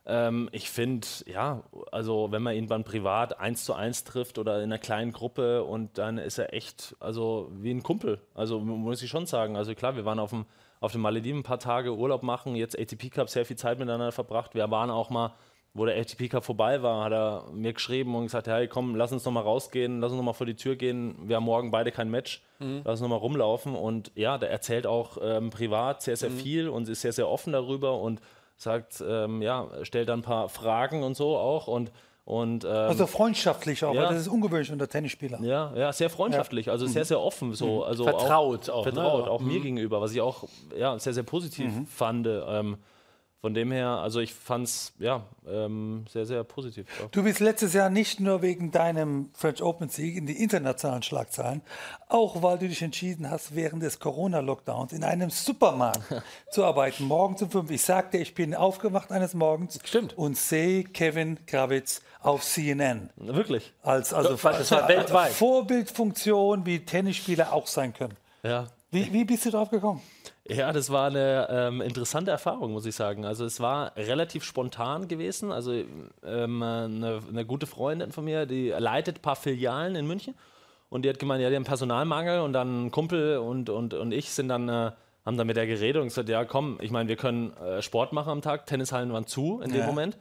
ähm, 0.08 0.50
ich 0.52 0.70
finde, 0.70 1.08
ja, 1.26 1.64
also 1.92 2.32
wenn 2.32 2.44
man 2.44 2.56
ihn 2.56 2.68
dann 2.68 2.84
privat 2.84 3.40
eins 3.40 3.66
zu 3.66 3.74
eins 3.74 4.04
trifft 4.04 4.38
oder 4.38 4.58
in 4.58 4.66
einer 4.66 4.78
kleinen 4.78 5.12
Gruppe 5.12 5.64
und 5.64 5.98
dann 5.98 6.20
ist 6.20 6.38
er 6.38 6.54
echt, 6.54 6.96
also 7.00 7.50
wie 7.60 7.72
ein 7.72 7.82
Kumpel. 7.82 8.20
Also 8.36 8.60
mu- 8.60 8.76
muss 8.78 9.02
ich 9.02 9.10
schon 9.10 9.26
sagen. 9.26 9.58
Also 9.58 9.74
klar, 9.74 9.96
wir 9.96 10.06
waren 10.06 10.20
auf 10.20 10.30
dem, 10.30 10.46
auf 10.80 10.92
den 10.92 11.02
Malediven 11.02 11.40
ein 11.40 11.44
paar 11.44 11.58
Tage 11.58 11.96
Urlaub 11.96 12.22
machen, 12.22 12.56
jetzt 12.56 12.78
ATP 12.78 13.10
Cup 13.10 13.30
sehr 13.32 13.46
viel 13.48 13.56
Zeit 13.58 13.80
miteinander 13.80 14.12
verbracht. 14.12 14.54
Wir 14.54 14.70
waren 14.70 14.92
auch 14.92 15.10
mal, 15.10 15.34
wo 15.76 15.86
der 15.86 15.96
ATP 16.00 16.30
Cup 16.30 16.44
vorbei 16.46 16.82
war, 16.82 17.04
hat 17.04 17.12
er 17.12 17.44
mir 17.54 17.74
geschrieben 17.74 18.16
und 18.16 18.24
gesagt, 18.24 18.48
hey 18.48 18.68
komm, 18.68 18.96
lass 18.96 19.12
uns 19.12 19.24
noch 19.26 19.32
mal 19.34 19.42
rausgehen, 19.42 20.00
lass 20.00 20.12
uns 20.12 20.18
noch 20.18 20.24
mal 20.26 20.34
vor 20.34 20.48
die 20.48 20.56
Tür 20.56 20.76
gehen. 20.78 21.16
Wir 21.28 21.36
haben 21.36 21.44
morgen 21.44 21.70
beide 21.70 21.92
kein 21.92 22.10
Match, 22.10 22.42
lass 22.60 22.94
uns 22.94 23.02
noch 23.02 23.10
mal 23.10 23.16
rumlaufen. 23.18 23.76
Und 23.76 24.12
ja, 24.16 24.38
der 24.38 24.50
erzählt 24.50 24.88
auch 24.88 25.18
ähm, 25.22 25.50
privat 25.50 26.02
sehr, 26.02 26.16
sehr 26.18 26.32
viel 26.32 26.70
und 26.70 26.88
ist 26.90 27.02
sehr, 27.02 27.12
sehr 27.14 27.28
offen 27.30 27.52
darüber 27.54 28.00
und 28.00 28.22
sagt, 28.58 29.04
ähm, 29.08 29.42
ja, 29.42 29.68
stellt 29.84 30.08
dann 30.10 30.20
ein 30.20 30.24
paar 30.24 30.48
Fragen 30.50 31.04
und 31.04 31.16
so 31.16 31.36
auch 31.38 31.68
und 31.68 31.92
und 32.24 32.64
ähm, 32.64 32.72
Also 32.72 33.06
freundschaftlich 33.06 33.84
auch, 33.86 33.94
Ja. 33.94 34.02
weil 34.04 34.08
das 34.14 34.22
ist 34.22 34.28
ungewöhnlich 34.30 34.72
unter 34.72 34.88
Tennisspielern. 34.88 35.44
ja, 35.44 35.72
ja, 35.76 35.94
sehr 35.94 36.10
freundschaftlich, 36.10 36.72
also 36.72 36.88
sehr, 36.88 37.06
sehr 37.06 37.20
offen, 37.22 37.54
so, 37.54 37.84
also 37.84 38.04
Vertraut 38.06 38.68
auch, 38.72 38.78
auch, 38.78 38.86
ne? 38.88 38.94
vertraut, 38.94 39.26
Ja. 39.28 39.32
auch 39.32 39.42
mir 39.42 39.60
gegenüber, 39.60 40.02
was 40.02 40.12
ich 40.12 40.22
auch 40.22 40.46
ja, 40.76 40.98
sehr, 40.98 41.14
sehr 41.14 41.22
positiv 41.22 41.72
fand. 41.88 42.28
Ähm, 42.28 42.78
von 43.46 43.54
dem 43.54 43.72
her, 43.72 43.90
also 43.90 44.22
ich 44.22 44.34
fand 44.34 44.66
es 44.66 44.92
ja 44.98 45.22
ähm, 45.48 46.06
sehr, 46.12 46.26
sehr 46.26 46.44
positiv. 46.44 46.88
Ja. 47.00 47.06
Du 47.12 47.22
bist 47.22 47.40
letztes 47.40 47.74
Jahr 47.76 47.92
nicht 47.92 48.20
nur 48.20 48.42
wegen 48.42 48.72
deinem 48.72 49.30
French 49.36 49.62
Open 49.62 49.88
Sieg 49.88 50.16
in 50.18 50.26
die 50.26 50.42
internationalen 50.42 51.04
Schlagzeilen, 51.04 51.62
auch 52.10 52.42
weil 52.42 52.58
du 52.58 52.68
dich 52.68 52.82
entschieden 52.82 53.30
hast, 53.30 53.54
während 53.54 53.84
des 53.84 54.00
Corona-Lockdowns 54.00 54.94
in 54.94 55.04
einem 55.04 55.30
Supermarkt 55.30 56.02
zu 56.50 56.66
arbeiten, 56.66 57.04
morgens 57.04 57.44
um 57.44 57.52
fünf. 57.52 57.70
Ich 57.70 57.84
sagte, 57.84 58.18
ich 58.18 58.34
bin 58.34 58.56
aufgewacht 58.56 59.12
eines 59.12 59.36
Morgens 59.36 59.80
Stimmt. 59.86 60.18
und 60.18 60.36
sehe 60.38 60.84
Kevin 60.84 61.46
Kravitz 61.46 62.02
auf 62.22 62.44
CNN. 62.44 63.12
Wirklich. 63.16 63.74
Als 63.84 64.12
also 64.12 64.32
Das 64.32 64.44
war- 64.44 64.54
das 64.54 64.72
war 64.72 64.88
weltweit. 64.88 65.32
Vorbildfunktion, 65.34 66.66
wie 66.66 66.80
Tennisspieler 66.84 67.54
auch 67.54 67.68
sein 67.68 67.94
können. 67.94 68.16
Ja. 68.42 68.70
Wie, 68.90 69.14
wie 69.14 69.24
bist 69.24 69.46
du 69.46 69.52
drauf 69.52 69.70
gekommen? 69.70 70.02
Ja, 70.48 70.72
das 70.72 70.92
war 70.92 71.08
eine 71.08 71.48
ähm, 71.50 71.82
interessante 71.82 72.30
Erfahrung, 72.30 72.72
muss 72.74 72.86
ich 72.86 72.96
sagen. 72.96 73.26
Also 73.26 73.46
es 73.46 73.60
war 73.60 73.96
relativ 73.98 74.44
spontan 74.44 75.08
gewesen. 75.08 75.52
Also 75.52 75.74
ähm, 76.24 76.62
eine, 76.62 77.22
eine 77.28 77.46
gute 77.46 77.66
Freundin 77.66 78.12
von 78.12 78.26
mir, 78.26 78.46
die 78.46 78.70
leitet 78.70 79.18
ein 79.18 79.22
paar 79.22 79.36
Filialen 79.36 79.96
in 79.96 80.06
München 80.06 80.36
und 80.90 81.04
die 81.04 81.10
hat 81.10 81.18
gemeint, 81.18 81.42
ja, 81.42 81.50
die 81.50 81.56
haben 81.56 81.64
Personalmangel 81.64 82.42
und 82.42 82.54
dann 82.54 82.86
ein 82.86 82.92
Kumpel 82.92 83.38
und, 83.38 83.72
und, 83.72 83.96
und 83.96 84.12
ich 84.12 84.30
sind 84.30 84.50
dann, 84.50 84.70
äh, 84.70 84.92
haben 85.26 85.38
dann 85.38 85.48
mit 85.48 85.58
der 85.58 85.66
geredet 85.66 86.00
und 86.00 86.10
gesagt, 86.10 86.30
ja 86.30 86.46
komm, 86.46 86.78
ich 86.80 86.92
meine, 86.92 87.10
wir 87.10 87.16
können 87.16 87.58
äh, 87.58 87.82
Sport 87.82 88.14
machen 88.14 88.30
am 88.30 88.42
Tag, 88.44 88.68
Tennishallen 88.68 89.12
waren 89.12 89.26
zu 89.26 89.62
in 89.62 89.72
dem 89.72 89.82
Ja. 89.82 89.88
Moment. 89.88 90.16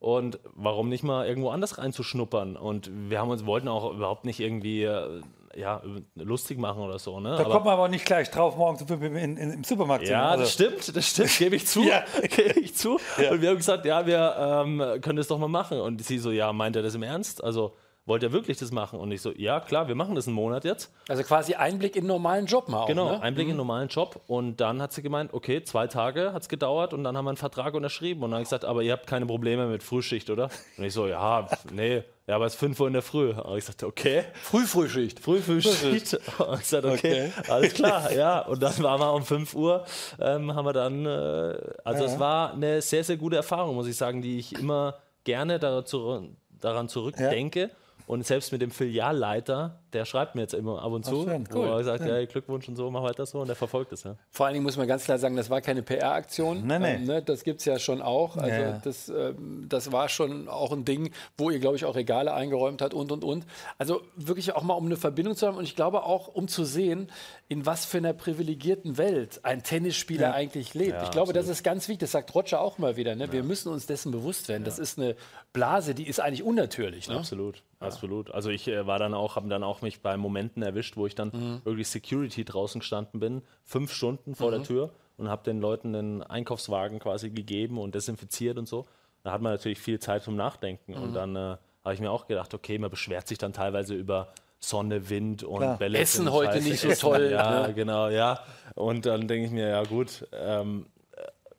Und 0.00 0.38
warum 0.54 0.88
nicht 0.88 1.02
mal 1.02 1.26
irgendwo 1.26 1.50
anders 1.50 1.78
reinzuschnuppern? 1.78 2.56
Und 2.56 2.90
wir 3.10 3.20
haben 3.20 3.30
uns 3.30 3.46
wollten 3.46 3.68
auch 3.68 3.92
überhaupt 3.92 4.24
nicht 4.24 4.40
irgendwie 4.40 4.84
äh, 4.84 5.20
ja, 5.54 5.82
lustig 6.14 6.58
machen 6.58 6.82
oder 6.82 6.98
so. 6.98 7.20
Ne? 7.20 7.36
Da 7.36 7.44
kommt 7.44 7.64
man 7.64 7.74
aber 7.74 7.88
nicht 7.88 8.04
gleich 8.04 8.30
drauf, 8.30 8.54
fünf 8.78 9.02
in, 9.02 9.36
in, 9.36 9.50
im 9.52 9.64
Supermarkt 9.64 10.06
zu 10.06 10.12
Ja, 10.12 10.30
sein. 10.30 10.40
das 10.40 10.52
stimmt, 10.52 10.96
das 10.96 11.06
stimmt, 11.06 11.38
gebe 11.38 11.56
ich 11.56 11.66
zu. 11.66 11.82
Ja. 11.82 12.04
Gebe 12.22 12.60
ich 12.60 12.74
zu. 12.74 12.94
Und 13.30 13.40
wir 13.40 13.50
haben 13.50 13.56
gesagt, 13.56 13.84
ja, 13.84 14.06
wir 14.06 14.36
ähm, 14.38 15.00
können 15.00 15.16
das 15.16 15.28
doch 15.28 15.38
mal 15.38 15.48
machen. 15.48 15.80
Und 15.80 16.04
sie 16.04 16.18
so, 16.18 16.30
ja, 16.30 16.52
meint 16.52 16.76
er 16.76 16.82
das 16.82 16.94
im 16.94 17.02
Ernst? 17.02 17.42
Also 17.42 17.74
wollt 18.08 18.22
ihr 18.22 18.32
wirklich 18.32 18.58
das 18.58 18.72
machen? 18.72 18.98
Und 18.98 19.12
ich 19.12 19.20
so, 19.20 19.32
ja, 19.32 19.60
klar, 19.60 19.86
wir 19.86 19.94
machen 19.94 20.14
das 20.14 20.26
einen 20.26 20.34
Monat 20.34 20.64
jetzt. 20.64 20.92
Also 21.08 21.22
quasi 21.22 21.54
Einblick 21.54 21.94
in 21.94 22.02
einen 22.02 22.08
normalen 22.08 22.46
Job 22.46 22.68
mal 22.68 22.78
auch, 22.78 22.86
Genau, 22.86 23.12
ne? 23.12 23.22
Einblick 23.22 23.46
in 23.46 23.52
einen 23.52 23.58
normalen 23.58 23.88
Job. 23.88 24.20
Und 24.26 24.56
dann 24.60 24.80
hat 24.80 24.92
sie 24.92 25.02
gemeint, 25.02 25.34
okay, 25.34 25.62
zwei 25.62 25.86
Tage 25.86 26.32
hat 26.32 26.42
es 26.42 26.48
gedauert 26.48 26.94
und 26.94 27.04
dann 27.04 27.16
haben 27.16 27.26
wir 27.26 27.30
einen 27.30 27.36
Vertrag 27.36 27.74
unterschrieben. 27.74 28.22
Und 28.22 28.30
dann 28.30 28.38
habe 28.38 28.42
ich 28.42 28.48
gesagt, 28.48 28.64
aber 28.64 28.82
ihr 28.82 28.92
habt 28.92 29.06
keine 29.06 29.26
Probleme 29.26 29.66
mit 29.66 29.82
Frühschicht, 29.82 30.30
oder? 30.30 30.48
Und 30.76 30.84
ich 30.84 30.94
so, 30.94 31.06
ja, 31.06 31.46
nee, 31.72 32.02
ja, 32.26 32.36
aber 32.36 32.44
es 32.44 32.54
ist 32.54 32.60
5 32.60 32.78
Uhr 32.80 32.86
in 32.88 32.92
der 32.92 33.02
Früh. 33.02 33.30
Und 33.30 33.56
ich 33.56 33.64
sagte, 33.64 33.86
okay. 33.86 34.24
Frühfrühschicht. 34.42 35.18
Frühfrühschicht. 35.18 36.14
Und 36.38 36.60
ich 36.60 36.66
sagte, 36.66 36.90
okay, 36.90 37.32
alles 37.48 37.72
klar, 37.72 38.12
ja. 38.12 38.40
Und 38.40 38.62
dann 38.62 38.82
waren 38.82 39.00
wir 39.00 39.14
um 39.14 39.24
5 39.24 39.54
Uhr, 39.54 39.84
ähm, 40.20 40.54
haben 40.54 40.66
wir 40.66 40.74
dann, 40.74 41.06
äh, 41.06 41.58
also 41.84 42.04
es 42.04 42.18
war 42.18 42.52
eine 42.52 42.82
sehr, 42.82 43.02
sehr 43.02 43.16
gute 43.16 43.36
Erfahrung, 43.36 43.76
muss 43.76 43.86
ich 43.86 43.96
sagen, 43.96 44.20
die 44.20 44.38
ich 44.38 44.52
immer 44.52 44.98
gerne 45.24 45.58
dazu, 45.58 46.36
daran 46.50 46.88
zurückdenke. 46.88 47.70
Und 48.08 48.24
selbst 48.24 48.52
mit 48.52 48.62
dem 48.62 48.70
Filialleiter, 48.70 49.82
der 49.92 50.04
schreibt 50.04 50.34
mir 50.34 50.42
jetzt 50.42 50.54
immer 50.54 50.82
ab 50.82 50.92
und 50.92 51.04
zu, 51.04 51.24
schön, 51.24 51.46
wo 51.50 51.60
cool. 51.60 51.68
er 51.68 51.84
sagt, 51.84 52.04
ja, 52.04 52.24
Glückwunsch 52.26 52.68
und 52.68 52.76
so, 52.76 52.90
mach 52.90 53.02
weiter 53.02 53.24
so 53.26 53.40
und 53.40 53.48
der 53.48 53.56
verfolgt 53.56 53.92
es. 53.92 54.04
Ja. 54.04 54.16
Vor 54.30 54.46
allen 54.46 54.54
Dingen 54.54 54.64
muss 54.64 54.76
man 54.76 54.86
ganz 54.86 55.04
klar 55.04 55.18
sagen, 55.18 55.36
das 55.36 55.50
war 55.50 55.60
keine 55.60 55.82
PR-Aktion. 55.82 56.66
Nee, 56.66 56.78
nee. 56.78 56.94
Ähm, 56.94 57.04
ne, 57.04 57.22
das 57.22 57.44
gibt 57.44 57.60
es 57.60 57.64
ja 57.66 57.78
schon 57.78 58.02
auch. 58.02 58.36
Also 58.36 58.60
Ja. 58.60 58.80
das, 58.84 59.08
ähm, 59.08 59.66
das 59.68 59.92
war 59.92 60.08
schon 60.08 60.48
auch 60.48 60.72
ein 60.72 60.84
Ding, 60.84 61.12
wo 61.36 61.50
ihr, 61.50 61.58
glaube 61.58 61.76
ich, 61.76 61.84
auch 61.84 61.94
Regale 61.96 62.32
eingeräumt 62.34 62.82
hat 62.82 62.94
und, 62.94 63.12
und, 63.12 63.24
und. 63.24 63.46
Also 63.78 64.02
wirklich 64.16 64.54
auch 64.54 64.62
mal, 64.62 64.74
um 64.74 64.86
eine 64.86 64.96
Verbindung 64.96 65.36
zu 65.36 65.46
haben 65.46 65.56
und 65.56 65.64
ich 65.64 65.76
glaube 65.76 66.04
auch, 66.04 66.28
um 66.28 66.48
zu 66.48 66.64
sehen, 66.64 67.10
in 67.48 67.64
was 67.66 67.84
für 67.84 67.98
einer 67.98 68.12
privilegierten 68.12 68.98
Welt 68.98 69.40
ein 69.44 69.62
Tennisspieler 69.62 70.34
eigentlich 70.34 70.74
lebt. 70.74 70.92
Ja, 70.92 71.04
ich 71.04 71.10
glaube, 71.10 71.32
das 71.32 71.44
absolut. 71.44 71.56
ist 71.56 71.62
ganz 71.64 71.88
wichtig. 71.88 72.00
Das 72.00 72.12
sagt 72.12 72.34
Roger 72.34 72.60
auch 72.60 72.78
mal 72.78 72.96
wieder. 72.96 73.14
Ne? 73.14 73.32
Wir 73.32 73.42
müssen 73.42 73.72
uns 73.72 73.86
dessen 73.86 74.12
bewusst 74.12 74.48
werden. 74.48 74.64
Das 74.64 74.78
ist 74.78 74.98
eine 74.98 75.16
Blase, 75.52 75.94
die 75.94 76.06
ist 76.06 76.20
eigentlich 76.20 76.42
unnatürlich. 76.42 77.08
Ne? 77.08 77.16
Absolut, 77.16 77.62
absolut. 77.80 78.30
Also 78.30 78.50
ich 78.50 78.68
äh, 78.68 78.86
war 78.86 78.98
dann 78.98 79.14
auch, 79.14 79.36
habe 79.36 79.48
dann 79.48 79.64
auch 79.64 79.77
mich 79.82 80.00
bei 80.02 80.16
Momenten 80.16 80.62
erwischt, 80.62 80.96
wo 80.96 81.06
ich 81.06 81.14
dann 81.14 81.28
Mhm. 81.32 81.60
wirklich 81.64 81.88
Security 81.88 82.44
draußen 82.44 82.80
gestanden 82.80 83.20
bin, 83.20 83.42
fünf 83.64 83.92
Stunden 83.92 84.34
vor 84.34 84.48
Mhm. 84.48 84.54
der 84.54 84.62
Tür 84.64 84.90
und 85.16 85.28
habe 85.28 85.42
den 85.44 85.60
Leuten 85.60 85.92
den 85.92 86.22
Einkaufswagen 86.22 86.98
quasi 86.98 87.30
gegeben 87.30 87.78
und 87.78 87.94
desinfiziert 87.94 88.58
und 88.58 88.68
so. 88.68 88.86
Da 89.24 89.32
hat 89.32 89.42
man 89.42 89.52
natürlich 89.52 89.78
viel 89.80 89.98
Zeit 89.98 90.22
zum 90.22 90.36
Nachdenken 90.36 90.92
Mhm. 90.94 91.02
und 91.02 91.12
dann 91.14 91.36
äh, 91.36 91.56
habe 91.84 91.94
ich 91.94 92.00
mir 92.00 92.10
auch 92.10 92.26
gedacht, 92.26 92.54
okay, 92.54 92.78
man 92.78 92.90
beschwert 92.90 93.26
sich 93.28 93.38
dann 93.38 93.52
teilweise 93.52 93.94
über 93.94 94.28
Sonne, 94.60 95.08
Wind 95.08 95.44
und 95.44 95.58
Klar. 95.60 95.78
Bälle. 95.78 95.98
Essen 95.98 96.30
heute 96.32 96.54
scheiße. 96.54 96.68
nicht 96.68 96.80
so 96.80 97.08
toll, 97.10 97.30
Ja, 97.32 97.68
ne? 97.68 97.74
genau, 97.74 98.08
ja. 98.08 98.40
Und 98.74 99.06
dann 99.06 99.28
denke 99.28 99.46
ich 99.46 99.52
mir, 99.52 99.68
ja 99.68 99.82
gut, 99.84 100.26
ähm, 100.32 100.86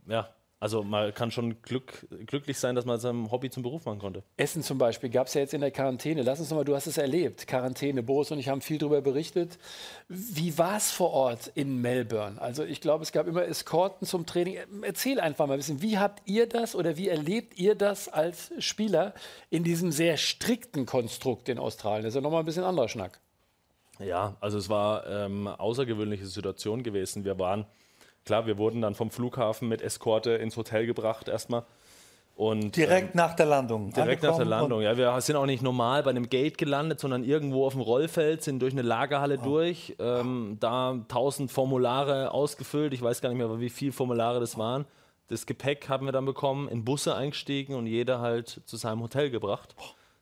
äh, 0.08 0.12
ja, 0.12 0.30
also 0.60 0.84
man 0.84 1.14
kann 1.14 1.32
schon 1.32 1.62
Glück, 1.62 2.06
glücklich 2.26 2.60
sein, 2.60 2.76
dass 2.76 2.84
man 2.84 3.00
seinem 3.00 3.32
Hobby 3.32 3.50
zum 3.50 3.64
Beruf 3.64 3.86
machen 3.86 4.00
konnte. 4.00 4.24
Essen 4.36 4.62
zum 4.62 4.78
Beispiel 4.78 5.10
gab 5.10 5.28
es 5.28 5.34
ja 5.34 5.42
jetzt 5.42 5.54
in 5.54 5.62
der 5.62 5.72
Quarantäne. 5.72 6.22
Lass 6.22 6.40
uns 6.40 6.50
nochmal, 6.50 6.66
du 6.66 6.76
hast 6.76 6.86
es 6.88 6.98
erlebt. 6.98 7.48
Quarantäne, 7.48 8.04
Boris 8.04 8.32
und 8.32 8.40
ich 8.40 8.50
haben 8.50 8.60
viel 8.60 8.78
darüber 8.78 9.02
berichtet. 9.02 9.58
Wie 10.10 10.58
war 10.58 10.76
es 10.76 10.92
vor 10.92 11.12
Ort 11.12 11.52
in 11.56 11.80
Melbourne? 11.82 12.42
Also 12.42 12.66
ich 12.66 12.82
glaube, 12.82 13.04
es 13.04 13.14
gab 13.14 13.28
immer 13.28 13.46
Eskorten 13.46 14.06
zum 14.06 14.26
Training. 14.26 14.58
Erzähl 14.82 15.22
einfach 15.22 15.48
mal 15.48 15.54
ein 15.54 15.60
bisschen, 15.60 15.82
wie 15.82 15.98
habt 15.98 16.22
ihr 16.26 16.48
das 16.48 16.76
oder 16.76 16.98
wie 16.98 17.08
erlebt 17.08 17.58
ihr 17.58 17.76
das 17.76 18.10
als 18.10 18.52
Spieler 18.60 19.14
in 19.50 19.64
diesem 19.64 19.94
sehr 19.94 20.18
strikten 20.18 20.86
Konstrukt 20.86 21.48
in 21.48 21.58
Australien? 21.58 22.04
Das 22.04 22.12
ist 22.12 22.16
ja 22.16 22.22
nochmal 22.22 22.42
ein 22.42 22.46
bisschen 22.46 22.66
anderer 22.66 22.90
Schnack. 22.90 23.22
Ja, 24.00 24.36
also 24.40 24.58
es 24.58 24.70
war 24.70 25.06
ähm, 25.08 25.48
außergewöhnliche 25.48 26.26
Situation 26.26 26.84
gewesen. 26.84 27.26
Wir 27.26 27.38
waren, 27.38 27.66
klar, 28.26 28.46
wir 28.48 28.58
wurden 28.58 28.82
dann 28.82 28.96
vom 28.96 29.12
Flughafen 29.12 29.68
mit 29.68 29.82
Eskorte 29.82 30.32
ins 30.32 30.58
Hotel 30.58 30.86
gebracht 30.86 31.28
erstmal. 31.28 31.64
Und 32.40 32.78
Direkt 32.78 33.16
nach 33.16 33.36
der 33.36 33.48
Landung. 33.48 33.92
Direkt 33.92 34.24
nach 34.24 34.38
der 34.38 34.46
Landung. 34.46 34.82
Ja, 34.82 34.96
wir 34.96 35.20
sind 35.20 35.36
auch 35.36 35.46
nicht 35.46 35.62
normal 35.62 36.04
bei 36.04 36.12
einem 36.12 36.30
Gate 36.30 36.58
gelandet, 36.58 37.02
sondern 37.02 37.26
irgendwo 37.26 37.66
auf 37.66 37.74
dem 37.74 37.82
Rollfeld, 37.82 38.44
sind 38.44 38.62
durch 38.62 38.72
eine 38.72 38.82
Lagerhalle 38.82 39.38
durch, 39.40 39.98
ähm, 40.00 40.56
da 40.62 40.98
tausend 41.10 41.52
Formulare 41.52 42.32
ausgefüllt. 42.32 42.94
Ich 42.94 43.02
weiß 43.02 43.20
gar 43.20 43.28
nicht 43.28 43.40
mehr, 43.40 43.60
wie 43.60 43.70
viele 43.70 43.92
Formulare 43.92 44.40
das 44.40 44.58
waren. 44.58 44.86
Das 45.28 45.46
Gepäck 45.46 45.90
haben 45.90 46.06
wir 46.06 46.14
dann 46.14 46.26
bekommen, 46.26 46.70
in 46.70 46.86
Busse 46.86 47.14
eingestiegen 47.14 47.76
und 47.76 47.88
jeder 47.88 48.22
halt 48.22 48.62
zu 48.66 48.78
seinem 48.78 49.02
Hotel 49.02 49.30
gebracht. 49.30 49.76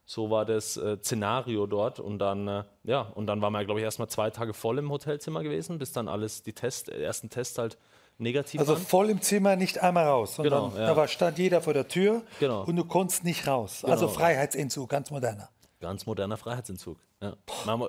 So 0.09 0.29
war 0.29 0.45
das 0.45 0.77
äh, 0.77 0.97
Szenario 1.03 1.67
dort 1.67 1.99
und 1.99 2.17
dann, 2.19 2.47
äh, 2.47 2.63
ja, 2.85 3.01
und 3.01 3.27
dann 3.27 3.41
waren 3.41 3.51
wir, 3.51 3.65
glaube 3.65 3.81
ich, 3.81 3.83
erstmal 3.83 4.07
zwei 4.07 4.29
Tage 4.29 4.53
voll 4.53 4.79
im 4.79 4.89
Hotelzimmer 4.89 5.43
gewesen, 5.43 5.79
bis 5.79 5.91
dann 5.91 6.07
alles, 6.07 6.43
die 6.43 6.53
Test, 6.53 6.87
äh, 6.87 7.03
ersten 7.03 7.29
Tests 7.29 7.57
halt 7.57 7.77
negativ 8.17 8.61
Also 8.61 8.73
waren. 8.75 8.81
voll 8.81 9.09
im 9.09 9.21
Zimmer, 9.21 9.57
nicht 9.57 9.79
einmal 9.83 10.05
raus. 10.07 10.35
Sondern 10.35 10.69
Genau, 10.71 10.79
ja. 10.79 10.87
Da 10.87 10.95
war, 10.95 11.09
stand 11.09 11.37
jeder 11.37 11.61
vor 11.61 11.73
der 11.73 11.89
Tür 11.89 12.21
Genau. 12.39 12.63
und 12.63 12.77
du 12.77 12.85
konntest 12.85 13.25
nicht 13.25 13.47
raus. 13.47 13.83
Also 13.83 14.07
Freiheitsentzug, 14.07 14.89
ganz 14.89 15.11
moderner. 15.11 15.49
Ganz 15.81 16.05
moderner 16.05 16.37
Freiheitsentzug. 16.37 16.97
Ja. 17.21 17.33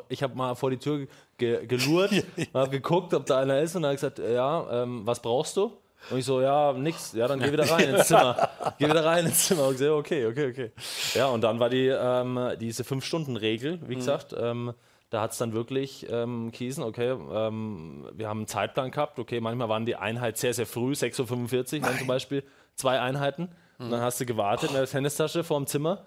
Ich 0.09 0.22
habe 0.24 0.35
mal 0.35 0.57
vor 0.57 0.70
die 0.70 0.78
Tür 0.78 1.07
ge 1.38 1.66
gelurrt, 1.66 2.11
habe 2.52 2.70
geguckt, 2.70 3.14
ob 3.14 3.26
da 3.26 3.38
einer 3.38 3.61
ist 3.61 3.76
und 3.76 3.83
dann 3.83 3.90
habe 3.90 3.96
gesagt, 3.96 4.18
ja, 4.18 4.83
ähm, 4.83 5.07
was 5.07 5.22
brauchst 5.22 5.57
du? 5.57 5.72
Und 6.11 6.18
ich 6.18 6.24
so, 6.24 6.40
ja, 6.40 6.72
nix. 6.72 7.12
Ja, 7.12 7.28
dann 7.28 7.40
geh 7.40 7.52
wieder 7.52 7.68
rein 7.70 7.94
ins 7.94 8.06
Zimmer. 8.08 8.48
geh 8.78 8.88
wieder 8.88 9.04
rein 9.04 9.26
ins 9.26 9.46
Zimmer. 9.46 9.66
Und 9.66 9.74
ich 9.74 9.78
so, 9.80 9.96
okay, 9.96 10.26
okay, 10.26 10.50
okay. 10.50 10.72
Ja, 11.14 11.26
und 11.26 11.42
dann 11.42 11.61
war 11.61 11.68
die, 11.68 11.87
ähm, 11.88 12.52
diese 12.61 12.84
Fünf-Stunden-Regel, 12.84 13.80
wie 13.87 13.96
gesagt, 13.96 14.34
ähm, 14.38 14.72
da 15.11 15.22
hat 15.22 15.32
es 15.32 15.38
dann 15.38 15.52
wirklich 15.52 16.06
ähm, 16.11 16.52
Kiesen, 16.52 16.84
okay, 16.84 17.11
ähm, 17.11 18.06
wir 18.12 18.28
haben 18.28 18.40
einen 18.40 18.46
Zeitplan 18.46 18.90
gehabt, 18.90 19.18
okay, 19.18 19.40
manchmal 19.40 19.68
waren 19.68 19.87
die 19.87 19.96
Einheit 19.96 20.37
sehr, 20.37 20.52
sehr 20.52 20.66
früh, 20.66 20.92
6.45 20.92 21.76
Uhr, 21.80 21.87
dann 21.87 21.98
zum 21.98 22.06
Beispiel 22.06 22.44
zwei 22.74 23.00
Einheiten. 23.00 23.48
Und 23.78 23.90
dann 23.92 24.00
hast 24.00 24.20
du 24.20 24.26
gewartet 24.26 24.70
in 24.70 24.76
der 24.76 24.87
Tennistasche 24.87 25.44
vorm 25.44 25.66
Zimmer 25.66 26.04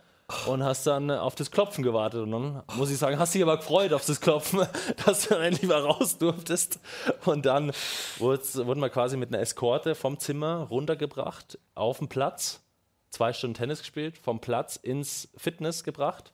und 0.47 0.63
hast 0.63 0.87
dann 0.87 1.09
äh, 1.09 1.13
auf 1.13 1.35
das 1.35 1.51
Klopfen 1.51 1.83
gewartet. 1.83 2.21
Und 2.21 2.31
dann 2.31 2.63
muss 2.75 2.91
ich 2.91 2.97
sagen, 2.97 3.19
hast 3.19 3.33
dich 3.33 3.41
aber 3.41 3.57
gefreut 3.57 3.93
auf 3.93 4.05
das 4.05 4.21
Klopfen, 4.21 4.61
dass 5.05 5.27
du 5.27 5.35
dann 5.35 5.43
endlich 5.43 5.69
mal 5.69 5.81
raus 5.81 6.17
durftest. 6.17 6.79
Und 7.25 7.45
dann 7.45 7.71
wurden 8.17 8.81
wir 8.81 8.89
quasi 8.89 9.17
mit 9.17 9.29
einer 9.29 9.39
Eskorte 9.41 9.95
vom 9.95 10.19
Zimmer 10.19 10.67
runtergebracht 10.69 11.57
auf 11.75 11.99
den 11.99 12.07
Platz. 12.07 12.61
Zwei 13.09 13.33
Stunden 13.33 13.55
Tennis 13.55 13.79
gespielt, 13.79 14.17
vom 14.17 14.39
Platz 14.39 14.77
ins 14.77 15.29
Fitness 15.35 15.83
gebracht. 15.83 16.31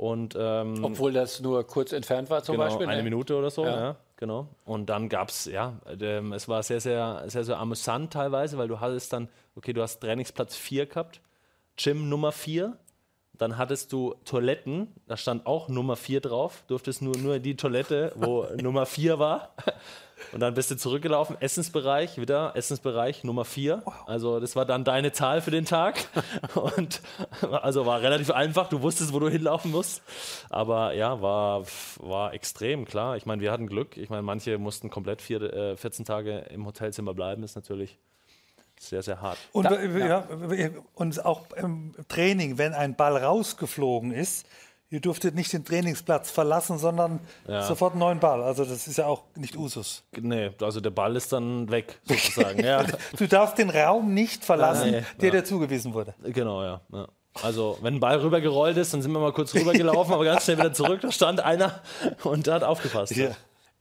Und, 0.00 0.34
ähm, 0.38 0.82
Obwohl 0.82 1.12
das 1.12 1.40
nur 1.40 1.66
kurz 1.66 1.92
entfernt 1.92 2.30
war 2.30 2.42
zum 2.42 2.54
genau, 2.54 2.64
Beispiel. 2.64 2.86
Eine 2.86 2.98
ne? 2.98 3.02
Minute 3.02 3.36
oder 3.36 3.50
so, 3.50 3.66
Ja. 3.66 3.80
ja. 3.80 3.96
genau. 4.16 4.48
Und 4.64 4.86
dann 4.86 5.10
gab 5.10 5.28
es, 5.28 5.44
ja, 5.44 5.74
ähm, 6.00 6.32
es 6.32 6.48
war 6.48 6.62
sehr, 6.62 6.80
sehr, 6.80 7.24
sehr, 7.26 7.44
sehr 7.44 7.58
amüsant 7.58 8.12
teilweise, 8.12 8.56
weil 8.56 8.66
du 8.66 8.80
hattest 8.80 9.12
dann, 9.12 9.28
okay, 9.56 9.74
du 9.74 9.82
hast 9.82 10.00
Trainingsplatz 10.00 10.56
4 10.56 10.86
gehabt, 10.86 11.20
Gym 11.76 12.08
Nummer 12.08 12.32
4, 12.32 12.78
dann 13.40 13.56
hattest 13.56 13.90
du 13.94 14.14
Toiletten, 14.26 14.88
da 15.06 15.16
stand 15.16 15.46
auch 15.46 15.68
Nummer 15.70 15.96
4 15.96 16.20
drauf, 16.20 16.62
durftest 16.66 17.00
nur, 17.00 17.16
nur 17.16 17.36
in 17.36 17.42
die 17.42 17.56
Toilette, 17.56 18.12
wo 18.14 18.46
Nummer 18.60 18.84
4 18.84 19.18
war. 19.18 19.54
Und 20.32 20.40
dann 20.40 20.52
bist 20.52 20.70
du 20.70 20.76
zurückgelaufen, 20.76 21.40
Essensbereich, 21.40 22.20
wieder 22.20 22.52
Essensbereich 22.54 23.24
Nummer 23.24 23.46
4. 23.46 23.82
Also 24.06 24.40
das 24.40 24.56
war 24.56 24.66
dann 24.66 24.84
deine 24.84 25.12
Zahl 25.12 25.40
für 25.40 25.50
den 25.50 25.64
Tag. 25.64 26.06
Und 26.54 27.00
also 27.40 27.86
war 27.86 28.02
relativ 28.02 28.30
einfach, 28.30 28.68
du 28.68 28.82
wusstest, 28.82 29.14
wo 29.14 29.18
du 29.18 29.30
hinlaufen 29.30 29.70
musst. 29.70 30.02
Aber 30.50 30.92
ja, 30.92 31.22
war, 31.22 31.64
war 31.98 32.34
extrem, 32.34 32.84
klar. 32.84 33.16
Ich 33.16 33.24
meine, 33.24 33.40
wir 33.40 33.52
hatten 33.52 33.68
Glück. 33.68 33.96
Ich 33.96 34.10
meine, 34.10 34.22
manche 34.22 34.58
mussten 34.58 34.90
komplett 34.90 35.22
vier, 35.22 35.40
äh, 35.42 35.76
14 35.78 36.04
Tage 36.04 36.40
im 36.50 36.66
Hotelzimmer 36.66 37.14
bleiben, 37.14 37.42
ist 37.42 37.56
natürlich 37.56 37.98
sehr, 38.82 39.02
sehr 39.02 39.20
hart. 39.20 39.36
Und, 39.52 39.64
Da- 39.64 39.78
wir- 39.82 40.06
ja. 40.06 40.24
und 40.94 41.24
auch 41.24 41.42
im 41.52 41.94
Training, 42.08 42.56
wenn 42.58 42.72
ein 42.72 42.96
Ball 42.96 43.16
rausgeflogen 43.18 44.10
ist, 44.10 44.46
ihr 44.88 45.00
durftet 45.00 45.34
nicht 45.34 45.52
den 45.52 45.64
Trainingsplatz 45.64 46.30
verlassen, 46.30 46.78
sondern 46.78 47.20
Ja. 47.46 47.62
sofort 47.62 47.92
einen 47.92 48.00
neuen 48.00 48.18
Ball. 48.20 48.42
Also 48.42 48.64
das 48.64 48.86
ist 48.88 48.96
ja 48.98 49.06
auch 49.06 49.22
nicht 49.36 49.54
Usus. 49.56 50.02
Nee, 50.18 50.50
also 50.60 50.80
der 50.80 50.90
Ball 50.90 51.14
ist 51.14 51.32
dann 51.32 51.70
weg, 51.70 52.00
sozusagen. 52.04 52.58
ja, 52.64 52.84
Du 53.16 53.28
darfst 53.28 53.58
den 53.58 53.70
Raum 53.70 54.14
nicht 54.14 54.44
verlassen, 54.44 54.90
Nee, 54.90 55.02
der 55.20 55.28
ja. 55.28 55.34
dir 55.36 55.44
zugewiesen 55.44 55.92
wurde. 55.94 56.14
genau, 56.24 56.62
ja. 56.64 56.80
ja. 56.92 57.06
Also, 57.42 57.78
wenn 57.82 57.94
ein 57.94 58.00
Ball 58.00 58.18
rübergerollt 58.18 58.76
ist, 58.76 58.92
dann 58.92 59.02
sind 59.02 59.12
wir 59.12 59.20
mal 59.20 59.32
kurz 59.32 59.54
rübergelaufen, 59.54 60.12
aber 60.12 60.24
ganz 60.24 60.44
schnell 60.44 60.58
wieder 60.58 60.72
zurück. 60.72 61.00
Da 61.02 61.12
stand 61.12 61.38
einer 61.40 61.80
und 62.24 62.48
der 62.48 62.54
hat 62.54 62.64
aufgepasst. 62.64 63.14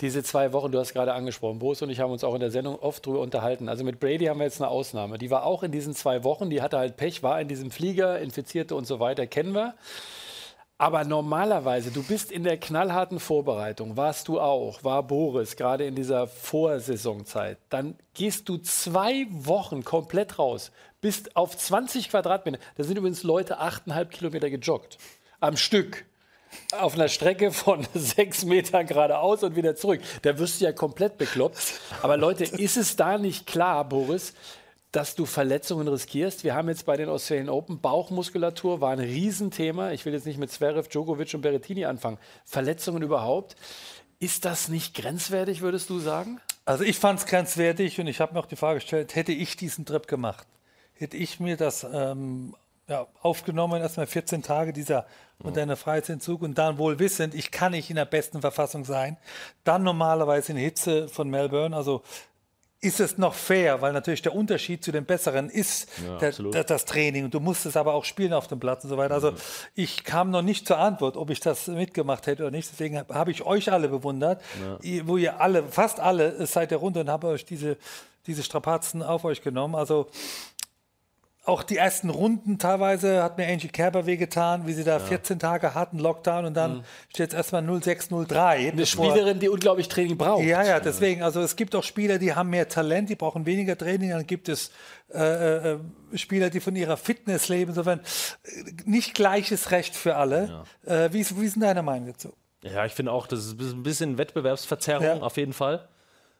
Diese 0.02 0.24
zwei 0.24 0.54
Wochen, 0.54 0.72
du 0.72 0.80
hast 0.80 0.94
gerade 0.94 1.14
angesprochen, 1.14 1.60
Boris 1.60 1.82
und 1.82 1.90
ich 1.90 2.00
haben 2.00 2.12
uns 2.12 2.24
auch 2.24 2.34
in 2.34 2.40
der 2.40 2.52
Sendung 2.52 2.80
oft 2.80 3.06
drüber 3.06 3.20
unterhalten. 3.20 3.68
Also 3.68 3.84
mit 3.84 4.00
Brady 4.00 4.26
haben 4.26 4.40
wir 4.40 4.46
jetzt 4.46 4.62
eine 4.62 4.70
Ausnahme. 4.70 5.18
Die 5.18 5.30
war 5.30 5.44
auch 5.44 5.62
in 5.62 5.74
diesen 5.74 5.94
zwei 5.94 6.24
Wochen, 6.24 6.50
die 6.50 6.62
hatte 6.62 6.78
halt 6.78 6.96
Pech, 6.96 7.22
war 7.22 7.42
in 7.42 7.50
diesem 7.50 7.70
Flieger, 7.70 8.18
Infizierte 8.20 8.76
und 8.76 8.88
so 8.88 9.02
weiter, 9.02 9.28
kennen 9.28 9.54
wir. 9.54 9.76
Aber 10.78 11.04
normalerweise, 11.04 11.92
du 11.92 12.02
bist 12.02 12.32
in 12.32 12.46
der 12.46 12.58
knallharten 12.58 13.20
Vorbereitung, 13.20 13.98
warst 13.98 14.30
du 14.30 14.40
auch, 14.40 14.82
war 14.86 15.04
Boris, 15.04 15.58
gerade 15.58 15.86
in 15.86 15.96
dieser 15.96 16.28
Vorsaisonzeit. 16.28 17.58
Dann 17.68 17.98
gehst 18.14 18.48
du 18.48 18.56
zwei 18.60 19.28
Wochen 19.30 19.84
komplett 19.84 20.40
raus, 20.40 20.72
bist 21.02 21.36
auf 21.36 21.58
20 21.58 22.08
Quadratmeter. 22.10 22.60
Da 22.78 22.86
sind 22.86 22.98
übrigens 22.98 23.24
Leute 23.24 23.60
8,5 23.60 24.06
Kilometer 24.06 24.50
gejoggt. 24.50 24.98
Am 25.42 25.58
Stück 25.58 26.06
auf 26.78 26.94
einer 26.94 27.08
Strecke 27.08 27.52
von 27.52 27.88
sechs 27.94 28.46
Metern 28.46 28.88
geradeaus 28.88 29.44
und 29.44 29.56
wieder 29.56 29.76
zurück. 29.76 30.02
Da 30.22 30.38
wirst 30.38 30.60
du 30.62 30.66
ja 30.66 30.72
komplett 30.72 31.18
bekloppt. 31.18 31.80
Aber 32.02 32.18
Leute, 32.18 32.44
ist 32.44 32.78
es 32.78 32.96
da 32.96 33.18
nicht 33.18 33.48
klar, 33.48 33.88
Boris, 33.88 34.34
dass 34.92 35.16
du 35.16 35.26
Verletzungen 35.26 35.88
riskierst? 35.88 36.44
Wir 36.44 36.56
haben 36.56 36.70
jetzt 36.70 36.86
bei 36.86 36.98
den 36.98 37.10
Australian 37.10 37.50
Open 37.50 37.80
Bauchmuskulatur 37.80 38.82
war 38.82 38.92
ein 38.92 39.00
Riesenthema. 39.00 39.92
Ich 39.92 40.06
will 40.06 40.14
jetzt 40.14 40.26
nicht 40.26 40.40
mit 40.40 40.52
Zverev, 40.52 40.88
Djokovic 40.90 41.34
und 41.34 41.42
Berrettini 41.42 41.86
anfangen. 41.86 42.18
Verletzungen 42.46 43.04
überhaupt. 43.04 43.56
Ist 44.20 44.46
das 44.46 44.68
nicht 44.68 44.96
grenzwertig, 44.96 45.62
würdest 45.62 45.90
du 45.90 46.00
sagen? 46.00 46.42
Also 46.66 46.84
ich 46.84 46.98
fand 46.98 47.20
es 47.20 47.26
grenzwertig 47.26 48.00
und 48.00 48.08
ich 48.08 48.20
habe 48.20 48.34
mir 48.34 48.40
auch 48.40 48.46
die 48.46 48.56
Frage 48.56 48.80
gestellt, 48.80 49.16
hätte 49.16 49.32
ich 49.32 49.56
diesen 49.56 49.86
Trip 49.86 50.08
gemacht, 50.08 50.46
hätte 50.94 51.18
ich 51.18 51.40
mir 51.40 51.58
das 51.58 51.84
ähm, 51.84 52.54
ja, 52.90 53.08
aufgenommen, 53.22 53.82
erstmal 53.82 54.08
14 54.08 54.42
Tage 54.44 54.74
dieser 54.74 55.06
moderne 55.42 55.76
Freiheitsentzug 55.78 56.42
und 56.42 56.58
dann 56.58 56.78
wohl 56.78 57.00
wissend, 57.00 57.34
ich 57.34 57.52
kann 57.52 57.72
nicht 57.72 57.90
in 57.90 57.96
der 57.96 58.06
besten 58.06 58.42
Verfassung 58.42 58.84
sein, 58.84 59.16
dann 59.64 59.84
normalerweise 59.84 60.52
in 60.52 60.58
Hitze 60.58 61.08
von 61.08 61.30
Melbourne, 61.30 61.76
also 61.76 62.02
ist 62.82 63.02
es 63.02 63.18
noch 63.18 63.34
fair, 63.34 63.82
weil 63.82 63.92
natürlich 63.92 64.22
der 64.22 64.34
Unterschied 64.34 64.84
zu 64.86 64.94
den 64.94 65.04
Besseren 65.04 65.50
ist 65.50 65.90
der, 66.22 66.30
absolut. 66.30 66.54
der, 66.54 66.64
das 66.64 66.86
Training 66.86 67.26
und 67.26 67.34
du 67.34 67.42
musstest 67.42 67.76
aber 67.76 67.94
auch 67.94 68.06
spielen 68.06 68.32
auf 68.32 68.48
dem 68.48 68.60
Platz 68.62 68.86
und 68.86 68.90
so 68.90 68.96
weiter. 68.98 69.14
Also 69.16 69.34
ich 69.76 70.06
kam 70.06 70.32
noch 70.32 70.42
nicht 70.42 70.66
zur 70.66 70.78
Antwort, 70.78 71.18
ob 71.18 71.30
ich 71.30 71.42
das 71.42 71.68
mitgemacht 71.68 72.26
hätte 72.26 72.44
oder 72.44 72.52
nicht. 72.52 72.70
Deswegen 72.72 72.98
hab- 72.98 73.14
habe 73.14 73.32
ich 73.32 73.46
euch 73.46 73.70
alle 73.72 73.90
bewundert, 73.90 74.42
ihr, 74.82 75.06
wo 75.10 75.18
ihr 75.18 75.42
alle, 75.42 75.64
fast 75.64 76.00
alle 76.00 76.46
seid 76.48 76.72
ihr 76.72 76.78
runter 76.78 77.02
und 77.02 77.10
habe 77.10 77.28
euch 77.28 77.44
diese, 77.44 77.76
diese 78.28 78.44
Strapazen 78.44 79.04
auf 79.04 79.26
euch 79.26 79.42
genommen. 79.42 79.76
Also 79.76 80.08
auch 81.50 81.64
die 81.64 81.78
ersten 81.78 82.10
Runden 82.10 82.58
teilweise 82.60 83.22
hat 83.24 83.38
mir 83.38 83.48
Angie 83.48 83.68
Kerber 83.68 84.06
wehgetan, 84.06 84.66
wie 84.68 84.74
sie 84.74 84.84
da 84.84 85.00
14 85.00 85.40
Tage 85.40 85.76
hatten, 85.76 86.00
Lockdown 86.00 86.46
und 86.46 86.54
dann 86.56 86.84
steht 87.10 87.30
es 87.30 87.34
erstmal 87.36 87.64
0603. 87.64 88.72
Eine 88.72 88.86
Spielerin, 88.86 89.40
die 89.40 89.50
unglaublich 89.50 89.88
Training 89.90 90.18
braucht. 90.18 90.44
Ja, 90.46 90.64
ja, 90.64 90.80
deswegen. 90.80 91.24
Also 91.24 91.42
es 91.42 91.56
gibt 91.56 91.76
auch 91.76 91.84
Spieler, 91.84 92.18
die 92.18 92.34
haben 92.34 92.50
mehr 92.50 92.68
Talent, 92.70 93.10
die 93.10 93.16
brauchen 93.16 93.46
weniger 93.46 93.78
Training. 93.78 94.12
Dann 94.12 94.26
gibt 94.28 94.50
es 94.50 94.72
äh, 95.14 95.74
äh, 95.74 95.80
Spieler, 96.16 96.50
die 96.50 96.60
von 96.60 96.76
ihrer 96.76 96.98
Fitness 96.98 97.50
leben. 97.50 97.72
Insofern 97.72 98.00
äh, 98.00 98.50
nicht 98.86 99.14
gleiches 99.14 99.72
Recht 99.72 99.96
für 99.96 100.16
alle. 100.16 100.64
Äh, 100.86 101.10
wie, 101.12 101.20
ist, 101.20 101.40
wie 101.40 101.46
ist 101.46 101.56
denn 101.56 101.64
deine 101.64 101.84
Meinung 101.84 102.08
dazu? 102.08 102.34
Ja, 102.64 102.86
ich 102.86 102.94
finde 102.94 103.12
auch, 103.12 103.26
das 103.28 103.46
ist 103.46 103.60
ein 103.60 103.84
bisschen 103.84 104.18
Wettbewerbsverzerrung 104.18 105.04
Ja. 105.06 105.22
auf 105.22 105.38
jeden 105.38 105.54
Fall. 105.54 105.88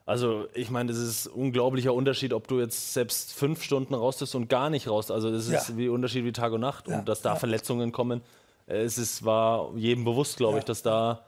Also 0.06 0.46
ich 0.54 0.70
meine, 0.70 0.90
das 0.90 0.98
ist 0.98 1.26
ein 1.26 1.32
unglaublicher 1.32 1.94
Unterschied, 1.94 2.32
ob 2.32 2.48
du 2.48 2.58
jetzt 2.58 2.92
selbst 2.94 3.32
fünf 3.32 3.62
Stunden 3.62 3.94
raus 3.94 4.34
und 4.34 4.48
gar 4.48 4.68
nicht 4.70 4.88
raus. 4.88 5.10
Also 5.10 5.30
das 5.30 5.46
ist 5.48 5.68
Ja. 5.68 5.76
wie 5.76 5.88
Unterschied 5.88 6.24
wie 6.24 6.32
Tag 6.32 6.52
und 6.52 6.60
Nacht. 6.62 6.88
Ja. 6.88 6.98
Und 6.98 7.08
dass 7.08 7.22
da 7.22 7.36
Verletzungen 7.36 7.92
kommen, 7.92 8.20
es 8.66 8.98
ist, 8.98 9.24
war 9.24 9.70
jedem 9.76 10.04
bewusst, 10.04 10.36
glaube 10.36 10.58
ich, 10.58 10.64
dass 10.64 10.82
da 10.82 11.20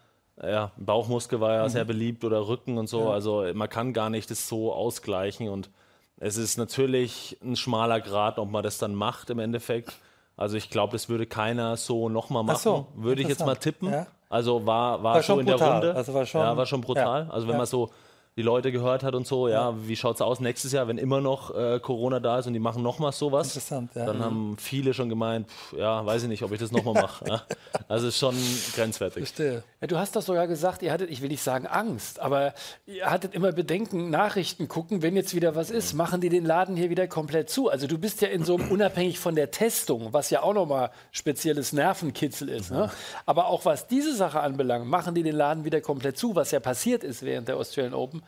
ja, 0.42 0.72
Bauchmuskel 0.78 1.40
war 1.40 1.50
Mhm. 1.50 1.54
ja 1.56 1.68
sehr 1.68 1.84
beliebt 1.84 2.24
oder 2.24 2.48
Rücken 2.48 2.78
und 2.78 2.88
so. 2.88 3.10
Also 3.10 3.44
man 3.54 3.68
kann 3.68 3.92
gar 3.92 4.10
nicht 4.10 4.30
das 4.30 4.48
so 4.48 4.72
ausgleichen. 4.72 5.48
Und 5.48 5.70
es 6.16 6.36
ist 6.36 6.56
natürlich 6.56 7.36
ein 7.44 7.54
schmaler 7.54 8.00
Grad, 8.00 8.38
ob 8.38 8.50
man 8.50 8.62
das 8.64 8.78
dann 8.78 8.94
macht 8.94 9.30
im 9.30 9.38
Endeffekt. 9.38 9.92
Also 10.36 10.56
ich 10.56 10.70
glaube, 10.70 10.92
das 10.92 11.08
würde 11.08 11.26
keiner 11.26 11.76
so 11.76 12.08
nochmal 12.08 12.42
machen. 12.42 12.56
Ach 12.56 12.62
so, 12.62 12.86
würde 12.96 13.22
ich 13.22 13.28
jetzt 13.28 13.44
mal 13.44 13.54
tippen. 13.56 13.92
Ja. 13.92 14.06
Also 14.30 14.64
war, 14.66 15.02
war, 15.02 15.14
War 15.14 15.22
so 15.22 15.26
schon 15.26 15.40
in 15.40 15.46
der 15.46 15.52
brutal. 15.54 15.72
Runde. 15.72 15.94
Also 15.94 16.14
war 16.14 16.26
schon- 16.26 16.40
ja, 16.40 16.56
war 16.56 16.66
schon 16.66 16.80
brutal. 16.80 17.26
ja. 17.26 17.30
Also 17.32 17.46
wenn 17.46 17.52
Ja. 17.52 17.58
man 17.58 17.66
so 17.66 17.90
die 18.36 18.42
Leute 18.42 18.72
gehört 18.72 19.02
hat 19.02 19.14
und 19.14 19.26
so, 19.26 19.46
ja, 19.46 19.74
wie 19.86 19.94
schaut 19.94 20.14
es 20.14 20.22
aus 20.22 20.40
nächstes 20.40 20.72
Jahr, 20.72 20.88
wenn 20.88 20.96
immer 20.96 21.20
noch 21.20 21.54
äh, 21.54 21.78
Corona 21.80 22.18
da 22.18 22.38
ist 22.38 22.46
und 22.46 22.54
die 22.54 22.60
machen 22.60 22.82
nochmal 22.82 23.12
sowas? 23.12 23.48
Interessant, 23.48 23.94
ja. 23.94 24.06
Dann 24.06 24.20
haben 24.20 24.56
viele 24.58 24.94
schon 24.94 25.10
gemeint, 25.10 25.48
pff, 25.48 25.74
ja, 25.74 26.04
weiß 26.06 26.22
ich 26.22 26.28
nicht, 26.28 26.42
ob 26.42 26.50
ich 26.52 26.58
das 26.58 26.72
nochmal 26.72 26.94
mache. 26.94 27.26
ja. 27.28 27.42
Also 27.88 28.08
ist 28.08 28.18
schon 28.18 28.34
grenzwertig. 28.74 29.24
Verstehe. 29.24 29.62
Ja, 29.82 29.86
du 29.86 29.98
hast 29.98 30.16
doch 30.16 30.22
sogar 30.22 30.46
gesagt, 30.46 30.80
ihr 30.82 30.92
hattet, 30.92 31.10
ich 31.10 31.20
will 31.20 31.28
nicht 31.28 31.42
sagen 31.42 31.66
Angst, 31.66 32.20
aber 32.20 32.54
ihr 32.86 33.10
hattet 33.10 33.34
immer 33.34 33.52
Bedenken, 33.52 34.08
Nachrichten 34.08 34.66
gucken, 34.66 35.02
wenn 35.02 35.14
jetzt 35.14 35.34
wieder 35.34 35.54
was 35.54 35.70
ist, 35.70 35.92
machen 35.92 36.22
die 36.22 36.30
den 36.30 36.46
Laden 36.46 36.74
hier 36.74 36.88
wieder 36.88 37.06
komplett 37.08 37.50
zu. 37.50 37.68
Also 37.68 37.86
du 37.86 37.98
bist 37.98 38.22
ja 38.22 38.28
in 38.28 38.44
so 38.44 38.56
einem, 38.56 38.70
unabhängig 38.70 39.18
von 39.18 39.34
der 39.34 39.50
Testung, 39.50 40.12
was 40.12 40.30
ja 40.30 40.42
auch 40.42 40.54
nochmal 40.54 40.90
spezielles 41.10 41.74
Nervenkitzel 41.74 42.48
ist, 42.48 42.70
ne? 42.70 42.90
aber 43.26 43.48
auch 43.48 43.66
was 43.66 43.88
diese 43.88 44.14
Sache 44.14 44.40
anbelangt, 44.40 44.86
machen 44.86 45.14
die 45.14 45.22
den 45.22 45.36
Laden 45.36 45.66
wieder 45.66 45.82
komplett 45.82 46.16
zu, 46.16 46.34
was 46.34 46.50
ja 46.50 46.60
passiert 46.60 47.04
ist 47.04 47.22
während 47.22 47.48
der 47.48 47.58
Australian 47.58 47.92
Open. 47.92 48.21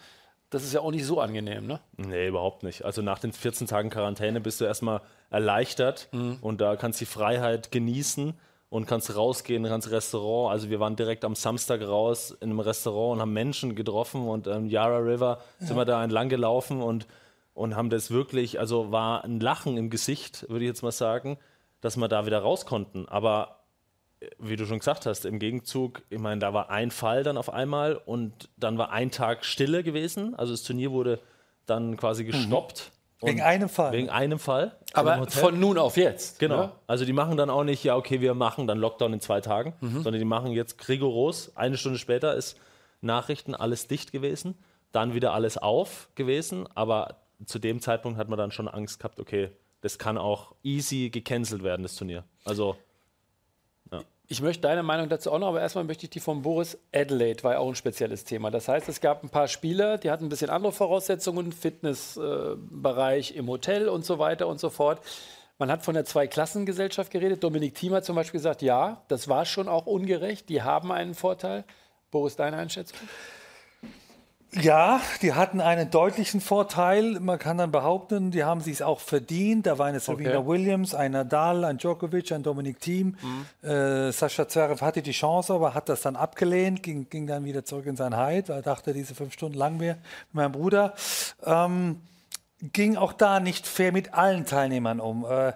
Das 0.50 0.62
ist 0.62 0.72
ja 0.72 0.80
auch 0.80 0.90
nicht 0.92 1.04
so 1.04 1.20
angenehm, 1.20 1.66
ne? 1.66 1.80
Nee, 1.96 2.28
überhaupt 2.28 2.62
nicht. 2.62 2.84
Also 2.84 3.02
nach 3.02 3.18
den 3.18 3.32
14 3.32 3.66
Tagen 3.66 3.90
Quarantäne 3.90 4.40
bist 4.40 4.60
du 4.60 4.64
erstmal 4.64 5.00
erleichtert 5.30 6.08
und 6.42 6.60
da 6.60 6.76
kannst 6.76 7.00
du 7.00 7.04
die 7.04 7.10
Freiheit 7.10 7.72
genießen 7.72 8.34
und 8.68 8.86
kannst 8.86 9.14
rausgehen, 9.16 9.64
kannst 9.64 9.90
Restaurant. 9.90 10.52
Also 10.52 10.70
wir 10.70 10.80
waren 10.80 10.96
direkt 10.96 11.24
am 11.24 11.34
Samstag 11.34 11.82
raus 11.82 12.30
in 12.40 12.50
einem 12.50 12.60
Restaurant 12.60 13.14
und 13.16 13.20
haben 13.20 13.32
Menschen 13.32 13.74
getroffen 13.74 14.28
und 14.28 14.46
am 14.46 14.66
Yarra 14.66 14.98
River 14.98 15.38
sind 15.58 15.76
wir 15.76 15.84
da 15.84 16.02
entlang 16.04 16.28
gelaufen 16.28 16.82
und, 16.82 17.06
und 17.54 17.74
haben 17.74 17.90
das 17.90 18.10
wirklich, 18.10 18.60
also 18.60 18.92
war 18.92 19.24
ein 19.24 19.40
Lachen 19.40 19.76
im 19.76 19.90
Gesicht, 19.90 20.48
würde 20.48 20.64
ich 20.64 20.68
jetzt 20.68 20.82
mal 20.82 20.92
sagen, 20.92 21.38
dass 21.80 21.96
wir 21.96 22.08
da 22.08 22.26
wieder 22.26 22.38
raus 22.40 22.64
konnten. 22.64 23.08
Aber 23.08 23.63
wie 24.38 24.56
du 24.56 24.66
schon 24.66 24.78
gesagt 24.78 25.06
hast, 25.06 25.24
im 25.24 25.38
Gegenzug, 25.38 26.02
ich 26.10 26.18
meine, 26.18 26.40
da 26.40 26.52
war 26.52 26.70
ein 26.70 26.90
Fall 26.90 27.22
dann 27.22 27.36
auf 27.36 27.50
einmal 27.50 27.96
und 27.96 28.48
dann 28.56 28.78
war 28.78 28.90
ein 28.90 29.10
Tag 29.10 29.44
Stille 29.44 29.82
gewesen. 29.82 30.34
Also 30.34 30.52
das 30.52 30.62
Turnier 30.62 30.90
wurde 30.92 31.20
dann 31.66 31.96
quasi 31.96 32.24
gestoppt. 32.24 32.90
Wegen 33.22 33.38
Und- 33.40 33.44
einem 33.46 33.68
Fall. 33.68 33.92
Wegen 33.92 34.10
einem 34.10 34.38
Fall. 34.38 34.76
Aber 34.92 35.26
von 35.28 35.58
nun 35.58 35.78
auf 35.78 35.96
jetzt. 35.96 36.38
Genau. 36.38 36.56
ne? 36.56 36.72
Also 36.86 37.04
die 37.04 37.12
machen 37.12 37.36
dann 37.36 37.48
auch 37.50 37.64
nicht, 37.64 37.82
ja, 37.84 37.96
okay, 37.96 38.20
wir 38.20 38.34
machen 38.34 38.66
dann 38.66 38.78
Lockdown 38.78 39.14
in 39.14 39.20
zwei 39.20 39.40
Tagen, 39.40 39.74
sondern 39.80 40.14
die 40.14 40.24
machen 40.24 40.52
jetzt 40.52 40.88
rigoros. 40.88 41.56
Eine 41.56 41.76
Stunde 41.78 41.98
später 41.98 42.34
ist 42.34 42.58
Nachrichten 43.00 43.54
alles 43.54 43.86
dicht 43.86 44.12
gewesen, 44.12 44.56
dann 44.92 45.14
wieder 45.14 45.32
alles 45.32 45.56
auf 45.58 46.08
gewesen, 46.14 46.66
aber 46.74 47.16
zu 47.46 47.58
dem 47.58 47.80
Zeitpunkt 47.80 48.18
hat 48.18 48.28
man 48.28 48.38
dann 48.38 48.50
schon 48.50 48.68
Angst 48.68 48.98
gehabt, 49.00 49.18
okay, 49.20 49.50
das 49.80 49.98
kann 49.98 50.16
auch 50.16 50.54
easy 50.62 51.10
gecancelt 51.10 51.62
werden, 51.62 51.82
das 51.82 51.96
Turnier. 51.96 52.24
Also 52.44 52.76
Ich 54.26 54.40
möchte 54.40 54.62
deine 54.62 54.82
Meinung 54.82 55.10
dazu 55.10 55.30
auch 55.30 55.38
noch, 55.38 55.48
aber 55.48 55.60
erstmal 55.60 55.84
möchte 55.84 56.04
ich 56.04 56.10
die 56.10 56.20
von 56.20 56.40
Boris 56.40 56.78
Adelaide, 56.94 57.44
war 57.44 57.52
ja 57.52 57.58
auch 57.58 57.68
ein 57.68 57.74
spezielles 57.74 58.24
Thema. 58.24 58.50
Das 58.50 58.68
heißt, 58.68 58.88
es 58.88 59.02
gab 59.02 59.22
ein 59.22 59.28
paar 59.28 59.48
Spieler, 59.48 59.98
die 59.98 60.10
hatten 60.10 60.24
ein 60.24 60.28
bisschen 60.30 60.48
andere 60.48 60.72
Voraussetzungen, 60.72 61.52
Fitnessbereich 61.52 63.32
äh, 63.32 63.38
im 63.38 63.48
Hotel 63.48 63.88
und 63.88 64.06
so 64.06 64.18
weiter 64.18 64.48
und 64.48 64.58
so 64.58 64.70
fort. 64.70 65.00
Man 65.58 65.70
hat 65.70 65.82
von 65.82 65.94
der 65.94 66.06
Zweiklassengesellschaft 66.06 67.12
geredet. 67.12 67.44
Dominik 67.44 67.74
Thiem 67.74 67.94
hat 67.94 68.06
zum 68.06 68.16
Beispiel 68.16 68.38
gesagt, 68.38 68.62
ja, 68.62 69.02
das 69.08 69.28
war 69.28 69.44
schon 69.44 69.68
auch 69.68 69.86
ungerecht, 69.86 70.48
die 70.48 70.62
haben 70.62 70.90
einen 70.90 71.14
Vorteil. 71.14 71.64
Boris, 72.10 72.34
deine 72.34 72.56
Einschätzung? 72.56 72.98
Ja, 74.60 75.00
die 75.20 75.32
hatten 75.32 75.60
einen 75.60 75.90
deutlichen 75.90 76.40
Vorteil. 76.40 77.18
Man 77.18 77.38
kann 77.38 77.58
dann 77.58 77.72
behaupten, 77.72 78.30
die 78.30 78.44
haben 78.44 78.60
sich 78.60 78.82
auch 78.84 79.00
verdient. 79.00 79.66
Da 79.66 79.78
war 79.78 79.86
eine 79.86 79.98
Serena 80.00 80.38
Okay. 80.38 80.46
Williams, 80.46 80.94
ein 80.94 81.12
Nadal, 81.12 81.64
ein 81.64 81.78
Djokovic, 81.78 82.30
ein 82.32 82.42
Dominik 82.44 82.78
Thiem. 82.80 83.16
Äh, 83.62 84.12
Sascha 84.12 84.46
Zverev 84.48 84.80
hatte 84.80 85.02
die 85.02 85.12
Chance, 85.12 85.52
aber 85.52 85.74
hat 85.74 85.88
das 85.88 86.02
dann 86.02 86.14
abgelehnt, 86.16 86.82
ging, 86.82 87.08
ging 87.10 87.26
dann 87.26 87.44
wieder 87.44 87.64
zurück 87.64 87.86
in 87.86 87.96
sein 87.96 88.16
Heid, 88.16 88.48
weil 88.48 88.56
er 88.56 88.62
dachte, 88.62 88.92
diese 88.92 89.14
fünf 89.14 89.32
Stunden 89.32 89.58
lang 89.58 89.76
mehr 89.76 89.94
mit 89.94 90.34
meinem 90.34 90.52
Bruder. 90.52 90.94
Ähm, 91.44 92.00
ging 92.72 92.96
auch 92.96 93.12
da 93.12 93.40
nicht 93.40 93.66
fair 93.66 93.92
mit 93.92 94.14
allen 94.14 94.46
Teilnehmern 94.46 95.00
um. 95.00 95.24
Äh, 95.24 95.52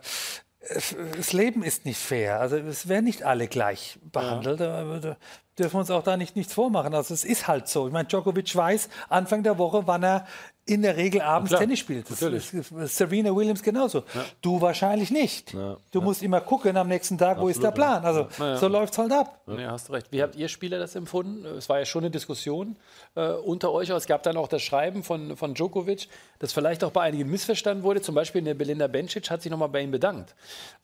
es- 0.60 0.96
das 1.16 1.32
Leben 1.32 1.62
ist 1.62 1.84
nicht 1.86 1.98
fair. 2.00 2.40
Also 2.40 2.56
es 2.56 2.88
werden 2.88 3.04
nicht 3.04 3.22
alle 3.22 3.46
gleich 3.48 3.98
behandelt. 4.12 4.60
Aber 4.60 4.98
da 5.00 5.16
dürfen 5.58 5.74
wir 5.74 5.80
uns 5.80 5.90
auch 5.90 6.02
da 6.02 6.16
nicht 6.16 6.36
nichts 6.36 6.54
vormachen. 6.54 6.94
Also 6.94 7.14
es 7.14 7.24
ist 7.24 7.48
halt 7.48 7.68
so. 7.68 7.86
Ich 7.86 7.92
meine, 7.92 8.08
Djokovic 8.08 8.54
weiß 8.54 8.88
Anfang 9.08 9.42
der 9.42 9.58
Woche, 9.58 9.86
wann 9.86 10.02
er 10.02 10.26
in 10.68 10.82
der 10.82 10.96
Regel 10.96 11.20
abends 11.22 11.50
klar, 11.50 11.60
Tennis 11.60 11.78
spielt. 11.78 12.10
Das 12.10 12.20
natürlich. 12.20 12.52
ist 12.52 12.96
Serena 12.96 13.34
Williams 13.34 13.62
genauso. 13.62 14.02
Du 14.42 14.60
wahrscheinlich 14.60 15.10
nicht. 15.10 15.54
Du 15.92 16.00
musst 16.00 16.22
immer 16.22 16.40
gucken 16.40 16.76
am 16.76 16.88
nächsten 16.88 17.16
Tag, 17.18 17.40
wo 17.40 17.48
ist 17.48 17.62
der 17.62 17.70
Plan. 17.70 18.04
Also 18.04 18.28
so 18.56 18.68
läuft 18.68 18.92
es 18.92 18.98
halt 18.98 19.12
ab. 19.12 19.40
Ja, 19.46 19.70
hast 19.72 19.88
du 19.88 19.92
recht. 19.94 20.06
Wie 20.10 20.22
habt 20.22 20.36
ihr 20.36 20.48
Spieler 20.48 20.78
das 20.78 20.94
empfunden? 20.94 21.44
Es 21.56 21.68
war 21.68 21.78
ja 21.78 21.84
schon 21.84 22.02
eine 22.04 22.10
Diskussion 22.10 22.76
äh, 23.14 23.28
unter 23.30 23.72
euch. 23.72 23.90
aber 23.90 23.96
Es 23.98 24.06
gab 24.06 24.22
dann 24.22 24.36
auch 24.36 24.48
das 24.48 24.62
Schreiben 24.62 25.02
von, 25.02 25.36
von 25.36 25.54
Djokovic, 25.54 26.08
das 26.38 26.52
vielleicht 26.52 26.84
auch 26.84 26.90
bei 26.90 27.02
einigen 27.02 27.30
missverstanden 27.30 27.82
wurde. 27.82 28.00
Zum 28.02 28.14
Beispiel 28.14 28.40
eine 28.42 28.54
Belinda 28.54 28.86
Bencic 28.86 29.30
hat 29.30 29.42
sich 29.42 29.50
nochmal 29.50 29.68
bei 29.70 29.80
ihm 29.80 29.90
bedankt. 29.90 30.34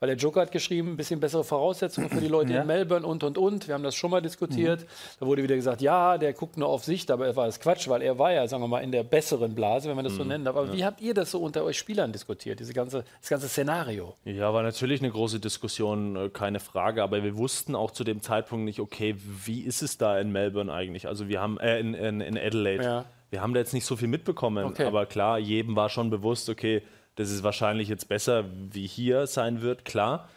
Weil 0.00 0.08
der 0.08 0.16
Joker 0.16 0.40
hat 0.42 0.52
geschrieben, 0.52 0.92
ein 0.92 0.96
bisschen 0.96 1.20
bessere 1.20 1.44
Voraussetzungen 1.44 2.08
für 2.08 2.20
die 2.20 2.28
Leute 2.28 2.52
Ja. 2.54 2.62
in 2.62 2.66
Melbourne 2.66 3.06
und, 3.06 3.22
und, 3.22 3.36
und. 3.38 3.68
Wir 3.68 3.74
haben 3.74 3.84
das 3.84 3.94
schon 3.94 4.10
mal 4.10 4.22
diskutiert. 4.22 4.86
Da 5.20 5.26
wurde 5.26 5.42
wieder 5.42 5.56
gesagt, 5.56 5.82
ja, 5.82 6.16
der 6.18 6.32
guckt 6.32 6.56
nur 6.56 6.68
auf 6.68 6.84
sich. 6.84 7.06
Dabei 7.06 7.36
war 7.36 7.46
das 7.46 7.60
Quatsch, 7.60 7.88
weil 7.88 8.00
er 8.02 8.18
war 8.18 8.32
ja, 8.32 8.46
sagen 8.48 8.62
wir 8.62 8.68
mal, 8.68 8.80
in 8.82 8.92
der 8.92 9.02
besseren 9.02 9.54
Blase, 9.54 9.73
wenn 9.84 9.96
man 9.96 10.04
das 10.04 10.14
so 10.14 10.22
nennen 10.24 10.44
darf. 10.44 10.54
Aber 10.56 10.72
wie 10.72 10.84
habt 10.84 11.00
ihr 11.00 11.12
das 11.12 11.32
so 11.32 11.40
unter 11.40 11.64
euch 11.64 11.76
Spielern 11.76 12.12
diskutiert, 12.12 12.60
diese 12.60 12.72
ganze, 12.72 13.04
das 13.20 13.28
ganze 13.28 13.48
Szenario? 13.48 14.14
Ja, 14.24 14.54
war 14.54 14.62
natürlich 14.62 15.00
eine 15.00 15.10
große 15.10 15.40
Diskussion, 15.40 16.16
äh, 16.16 16.28
keine 16.30 16.60
Frage. 16.60 17.02
Aber 17.02 17.22
wir 17.24 17.36
wussten 17.36 17.74
auch 17.74 17.90
zu 17.90 18.04
dem 18.04 18.22
Zeitpunkt 18.22 18.64
nicht, 18.64 18.78
okay, 18.78 19.16
wie 19.18 19.60
ist 19.62 19.82
es 19.82 19.98
da 19.98 20.18
in 20.18 20.30
Melbourne 20.30 20.72
eigentlich? 20.72 21.08
Also 21.08 21.28
wir 21.28 21.40
haben 21.40 21.58
äh, 21.58 21.80
in, 21.80 21.94
in, 21.94 22.20
in 22.20 22.38
Adelaide. 22.38 22.84
Ja. 22.84 23.04
Wir 23.30 23.42
haben 23.42 23.52
da 23.52 23.58
jetzt 23.58 23.74
nicht 23.74 23.84
so 23.84 23.96
viel 23.96 24.06
mitbekommen, 24.08 24.64
Okay. 24.64 24.84
aber 24.84 25.06
klar, 25.06 25.40
jedem 25.40 25.74
war 25.74 25.88
schon 25.88 26.08
bewusst, 26.08 26.48
okay, 26.48 26.82
das 27.16 27.30
ist 27.30 27.42
wahrscheinlich 27.42 27.88
jetzt 27.88 28.08
besser, 28.08 28.44
wie 28.70 28.86
hier 28.86 29.26
sein 29.26 29.60
wird, 29.60 29.84
klar. 29.84 30.28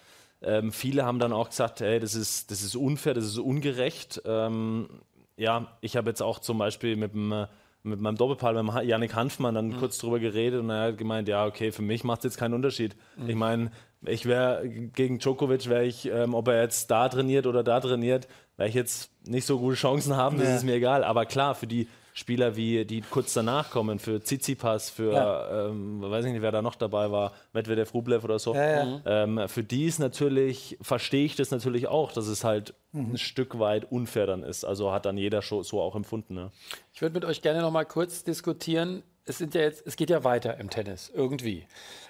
Ähm, 0.42 0.72
viele 0.72 1.06
haben 1.06 1.20
dann 1.20 1.34
auch 1.34 1.50
gesagt, 1.50 1.80
hey, 1.82 2.00
das 2.00 2.16
ist, 2.16 2.50
das 2.52 2.62
ist 2.62 2.76
unfair, 2.76 3.14
das 3.14 3.26
ist 3.26 3.38
ungerecht. 3.38 4.22
Ähm, 4.26 4.88
ja, 5.36 5.68
ich 5.82 5.96
habe 5.98 6.10
jetzt 6.10 6.22
auch 6.22 6.40
zum 6.40 6.58
Beispiel 6.58 6.96
mit 6.96 7.14
dem 7.14 7.32
äh, 7.32 7.48
mit 7.88 8.00
meinem 8.02 8.16
Doppelpaar, 8.18 8.62
mit 8.62 8.74
Ha- 8.74 8.82
Yannick 8.82 9.16
Hanfmann, 9.16 9.56
dann 9.56 9.68
Mhm. 9.70 9.78
kurz 9.78 9.98
drüber 9.98 10.20
geredet 10.20 10.60
und 10.62 10.70
er 10.70 10.88
hat 10.90 10.98
gemeint, 10.98 11.28
ja, 11.28 11.46
okay, 11.46 11.72
für 11.72 11.82
mich 11.82 12.04
macht 12.04 12.20
es 12.20 12.24
jetzt 12.26 12.38
keinen 12.38 12.54
Unterschied. 12.54 12.96
Mhm. 13.18 13.30
Ich 13.30 13.36
meine, 13.36 13.72
ich 14.06 14.26
wäre 14.26 14.68
gegen 14.68 15.20
Djokovic, 15.20 15.68
wäre 15.70 15.86
ich, 15.86 16.06
ähm, 16.12 16.34
ob 16.36 16.48
er 16.50 16.62
jetzt 16.62 16.92
da 16.92 17.10
trainiert 17.10 17.48
oder 17.48 17.64
da 17.64 17.80
trainiert, 17.80 18.28
wäre 18.58 18.70
ich 18.70 18.76
jetzt 18.76 19.12
nicht 19.28 19.46
so 19.46 19.58
gute 19.60 19.76
Chancen 19.76 20.16
haben, 20.16 20.38
das 20.38 20.48
Ja. 20.50 20.56
ist 20.58 20.64
mir 20.64 20.76
egal. 20.76 21.04
Aber 21.04 21.26
klar, 21.26 21.56
für 21.56 21.68
die 21.68 21.88
Spieler, 22.18 22.56
wie, 22.56 22.84
die 22.84 23.02
kurz 23.02 23.34
danach 23.36 23.70
kommen, 23.70 24.00
für 24.00 24.20
Tsitsipas, 24.20 24.90
für, 24.90 25.14
Ja. 25.14 25.68
ähm, 25.68 26.02
weiß 26.02 26.26
ich 26.26 26.32
nicht, 26.32 26.42
wer 26.42 26.52
da 26.52 26.64
noch 26.64 26.74
dabei 26.74 27.12
war, 27.12 27.32
Medvedev, 27.54 27.94
Rublev 27.94 28.24
oder 28.24 28.40
so, 28.40 28.56
Ja, 28.56 28.86
ja. 28.86 29.02
Ähm, 29.06 29.48
für 29.48 29.64
die 29.64 29.86
ist 29.86 30.00
natürlich, 30.00 30.80
verstehe 30.82 31.26
ich 31.26 31.36
das 31.36 31.52
natürlich 31.52 31.88
auch, 31.88 32.12
dass 32.12 32.26
es 32.26 32.44
halt 32.44 32.74
Mhm. 32.92 33.12
ein 33.14 33.18
Stück 33.20 33.60
weit 33.60 33.92
unfair 33.92 34.26
dann 34.26 34.42
ist. 34.42 34.64
Also 34.66 34.92
hat 34.92 35.06
dann 35.06 35.16
jeder 35.18 35.44
so 35.44 35.80
auch 35.80 35.96
empfunden. 35.96 36.34
Ne? 36.34 36.52
Ich 36.92 37.02
würde 37.04 37.14
mit 37.14 37.24
euch 37.24 37.44
gerne 37.44 37.62
noch 37.62 37.70
mal 37.72 37.86
kurz 37.86 38.24
diskutieren. 38.24 39.04
Es, 39.28 39.38
sind 39.38 39.54
ja 39.56 39.62
jetzt, 39.62 39.86
es 39.86 39.96
geht 39.96 40.10
ja 40.10 40.24
weiter 40.24 40.58
im 40.58 40.70
Tennis, 40.70 41.12
irgendwie. 41.14 41.66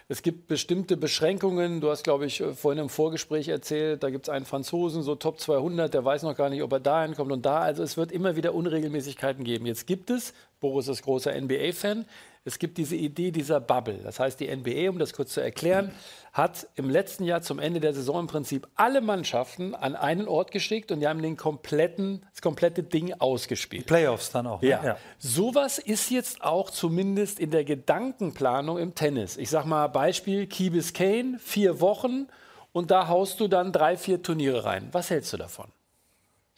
Es 0.07 0.21
gibt 0.21 0.47
bestimmte 0.47 0.95
Beschränkungen. 0.95 1.81
Du 1.81 1.89
hast, 1.89 2.03
glaube 2.03 2.25
ich, 2.25 2.39
äh, 2.39 2.53
vorhin 2.53 2.81
im 2.81 2.89
Vorgespräch 2.89 3.49
erzählt, 3.49 4.03
da 4.03 4.09
gibt 4.09 4.27
es 4.27 4.29
einen 4.29 4.45
Franzosen, 4.45 5.03
so 5.03 5.15
Top 5.15 5.39
200, 5.39 5.93
der 5.93 6.05
weiß 6.05 6.23
noch 6.23 6.37
gar 6.37 6.49
nicht, 6.49 6.63
ob 6.63 6.71
er 6.71 6.79
da 6.79 7.03
hinkommt 7.03 7.31
und 7.31 7.45
da. 7.45 7.59
Also 7.59 7.83
es 7.83 7.97
wird 7.97 8.11
immer 8.11 8.35
wieder 8.35 8.53
Unregelmäßigkeiten 8.53 9.43
geben. 9.43 9.65
Jetzt 9.65 9.87
gibt 9.87 10.09
es, 10.09 10.33
Boris 10.59 10.87
ist 10.87 11.03
großer 11.03 11.33
NBA-Fan, 11.39 12.05
es 12.47 12.59
gibt 12.59 12.77
diese 12.77 12.95
Idee 12.95 13.31
dieser 13.31 13.59
Bubble. 13.59 13.99
Das 14.03 14.19
heißt, 14.19 14.39
die 14.39 14.47
NBA, 14.47 14.89
um 14.89 14.97
das 14.97 15.13
kurz 15.13 15.33
zu 15.33 15.41
erklären, 15.41 15.91
hat 16.31 16.67
im 16.75 16.89
letzten 16.89 17.25
Jahr 17.25 17.41
zum 17.41 17.59
Ende 17.59 17.79
der 17.81 17.93
Saison 17.93 18.21
im 18.21 18.27
Prinzip 18.27 18.67
alle 18.75 19.01
Mannschaften 19.01 19.75
an 19.75 19.95
einen 19.95 20.27
Ort 20.27 20.51
geschickt 20.51 20.91
und 20.91 21.01
die 21.01 21.07
haben 21.07 21.21
den 21.21 21.35
kompletten, 21.35 22.25
das 22.31 22.41
komplette 22.41 22.83
Ding 22.83 23.13
ausgespielt. 23.19 23.85
Playoffs 23.85 24.31
dann 24.31 24.47
auch. 24.47 24.61
ne? 24.81 24.87
Ja. 24.87 24.97
Sowas 25.17 25.77
ist 25.77 26.09
jetzt 26.09 26.41
auch 26.41 26.69
zumindest 26.69 27.39
in 27.39 27.51
der 27.51 27.65
Gedankenplanung 27.65 28.77
im 28.77 28.95
Tennis. 28.95 29.35
Ich 29.35 29.49
sag 29.49 29.65
mal 29.65 29.87
Beispiel 29.87 30.47
Key 30.47 30.69
Biscayne, 30.69 31.39
vier 31.39 31.81
Wochen 31.81 32.27
und 32.71 32.91
da 32.91 33.09
haust 33.09 33.41
du 33.41 33.47
dann 33.47 33.73
drei, 33.73 33.97
vier 33.97 34.21
Turniere 34.23 34.63
rein. 34.63 34.87
Was 34.93 35.09
hältst 35.09 35.33
du 35.33 35.37
davon? 35.37 35.67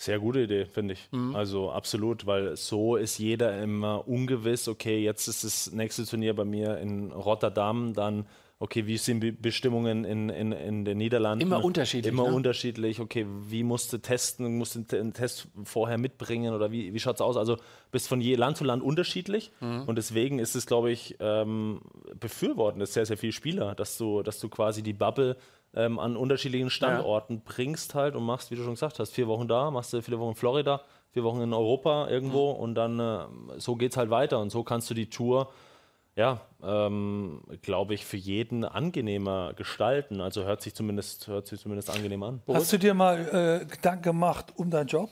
Sehr 0.01 0.17
gute 0.17 0.39
Idee, 0.39 0.65
finde 0.65 0.93
ich. 0.93 1.09
Mhm. 1.11 1.35
Also 1.35 1.71
absolut, 1.71 2.25
weil 2.25 2.55
so 2.55 2.95
ist 2.95 3.17
jeder 3.17 3.61
immer 3.61 4.07
ungewiss, 4.07 4.69
okay, 4.69 5.03
jetzt 5.03 5.27
ist 5.27 5.43
das 5.43 5.73
nächste 5.73 6.05
Turnier 6.05 6.33
bei 6.33 6.45
mir 6.45 6.77
in 6.77 7.11
Rotterdam, 7.11 7.93
dann, 7.93 8.25
okay, 8.59 8.87
wie 8.87 8.95
sind 8.97 9.19
die 9.19 9.33
Bestimmungen 9.33 10.05
in, 10.05 10.29
in, 10.29 10.53
in 10.53 10.85
den 10.85 10.97
Niederlanden? 10.99 11.45
Immer 11.45 11.61
unterschiedlich, 11.65 12.13
Immer 12.13 12.29
ne? 12.29 12.33
unterschiedlich, 12.33 13.01
okay, 13.01 13.25
wie 13.49 13.63
musst 13.63 13.91
du 13.91 13.97
testen, 13.97 14.57
musst 14.57 14.75
du 14.77 14.97
einen 14.97 15.11
Test 15.11 15.49
vorher 15.65 15.97
mitbringen 15.97 16.53
oder 16.53 16.71
wie, 16.71 16.93
wie 16.93 16.99
schaut 17.01 17.15
es 17.15 17.21
aus? 17.21 17.35
Also 17.35 17.57
bist 17.91 18.07
von 18.07 18.21
je 18.21 18.35
Land 18.35 18.55
zu 18.55 18.63
Land 18.63 18.81
unterschiedlich 18.81 19.51
Mhm. 19.59 19.81
und 19.85 19.97
deswegen 19.97 20.39
ist 20.39 20.55
es, 20.55 20.65
glaube 20.65 20.91
ich, 20.91 21.17
ähm, 21.19 21.81
befürworten 22.17 22.79
das 22.79 22.93
sehr, 22.93 23.05
sehr 23.05 23.17
viele 23.17 23.33
Spieler, 23.33 23.75
dass 23.75 23.97
du, 23.97 24.23
dass 24.23 24.39
du 24.39 24.47
quasi 24.47 24.81
die 24.81 24.93
Bubble 24.93 25.35
ähm, 25.73 25.99
an 25.99 26.17
unterschiedlichen 26.17 26.69
Standorten 26.69 27.41
bringst 27.41 27.95
halt 27.95 28.15
und 28.15 28.23
machst, 28.23 28.51
wie 28.51 28.55
du 28.55 28.63
schon 28.63 28.73
gesagt 28.73 28.99
hast, 28.99 29.11
vier 29.11 29.27
Wochen 29.27 29.47
da, 29.47 29.71
machst 29.71 29.93
du 29.93 30.01
vier 30.01 30.19
Wochen 30.19 30.31
in 30.31 30.35
Florida, 30.35 30.81
vier 31.11 31.23
Wochen 31.23 31.41
in 31.41 31.53
Europa 31.53 32.07
irgendwo 32.09 32.51
und 32.51 32.75
dann 32.75 32.99
äh, 32.99 33.25
so 33.57 33.75
geht 33.75 33.91
es 33.91 33.97
halt 33.97 34.09
weiter 34.09 34.39
und 34.39 34.49
so 34.49 34.63
kannst 34.63 34.89
du 34.89 34.93
die 34.93 35.09
Tour, 35.09 35.49
ja, 36.15 36.41
ähm, 36.63 37.43
glaube 37.61 37.93
ich, 37.93 38.05
für 38.05 38.17
jeden 38.17 38.65
angenehmer 38.65 39.53
gestalten. 39.53 40.21
Also 40.21 40.43
hört 40.43 40.61
sich 40.61 40.75
zumindest, 40.75 41.27
hört 41.27 41.47
sich 41.47 41.61
zumindest 41.61 41.89
angenehm 41.89 42.23
an. 42.23 42.41
Hast 42.47 42.73
du 42.73 42.77
dir 42.77 42.93
mal 42.93 43.61
äh, 43.61 43.65
Gedanken 43.65 44.03
gemacht 44.03 44.53
um 44.55 44.69
deinen 44.69 44.87
Job? 44.87 45.09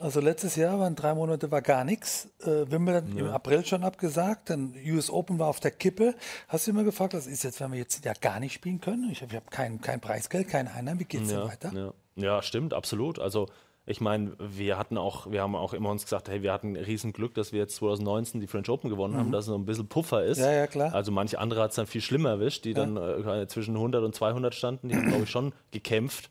Also 0.00 0.20
letztes 0.20 0.54
Jahr 0.56 0.78
waren 0.78 0.94
drei 0.94 1.14
Monate 1.14 1.50
war 1.50 1.60
gar 1.62 1.84
nichts. 1.84 2.28
Äh, 2.42 2.70
Wimbledon 2.70 3.16
im 3.16 3.26
April 3.28 3.64
schon 3.64 3.82
abgesagt, 3.82 4.50
dann 4.50 4.74
US 4.86 5.10
Open 5.10 5.38
war 5.38 5.48
auf 5.48 5.60
der 5.60 5.72
Kippe. 5.72 6.14
Hast 6.46 6.66
du 6.66 6.70
immer 6.70 6.84
gefragt, 6.84 7.14
was 7.14 7.26
ist 7.26 7.42
jetzt, 7.42 7.60
wenn 7.60 7.72
wir 7.72 7.78
jetzt 7.78 8.04
ja 8.04 8.12
gar 8.20 8.38
nicht 8.38 8.52
spielen 8.52 8.80
können? 8.80 9.10
Ich 9.10 9.22
habe 9.22 9.34
hab 9.36 9.50
kein, 9.50 9.80
kein 9.80 10.00
Preisgeld, 10.00 10.48
keine 10.48 10.72
Einnahmen. 10.72 11.00
Wie 11.00 11.04
geht's 11.04 11.28
denn 11.28 11.38
Ja, 11.38 11.48
weiter? 11.48 11.72
ja. 11.74 11.92
ja, 12.16 12.42
stimmt, 12.42 12.74
absolut. 12.74 13.18
Also 13.18 13.48
ich 13.86 14.00
meine, 14.02 14.36
wir 14.38 14.76
hatten 14.76 14.98
auch, 14.98 15.30
wir 15.32 15.40
haben 15.40 15.56
auch 15.56 15.72
immer 15.72 15.88
uns 15.88 16.02
gesagt, 16.04 16.28
hey, 16.28 16.42
wir 16.42 16.52
hatten 16.52 16.76
riesen 16.76 17.14
Glück, 17.14 17.34
dass 17.34 17.52
wir 17.52 17.58
jetzt 17.58 17.76
2019 17.76 18.38
die 18.40 18.46
French 18.46 18.68
Open 18.68 18.90
gewonnen 18.90 19.16
haben, 19.16 19.32
dass 19.32 19.46
so 19.46 19.54
ein 19.54 19.64
bisschen 19.64 19.88
Puffer 19.88 20.22
ist. 20.24 20.38
Mhm. 20.38 20.44
Ja, 20.44 20.52
ja, 20.52 20.66
klar. 20.66 20.94
Also 20.94 21.10
manche 21.10 21.38
andere 21.38 21.62
hat 21.62 21.70
es 21.70 21.76
dann 21.76 21.86
viel 21.86 22.02
schlimmer 22.02 22.28
erwischt, 22.28 22.66
die 22.66 22.74
dann 22.74 22.98
äh, 22.98 23.46
zwischen 23.48 23.74
100 23.76 24.04
und 24.04 24.14
200 24.14 24.54
standen, 24.54 24.90
die 24.90 24.94
haben, 24.94 25.08
glaube 25.08 25.24
ich, 25.24 25.30
schon 25.30 25.54
gekämpft. 25.70 26.28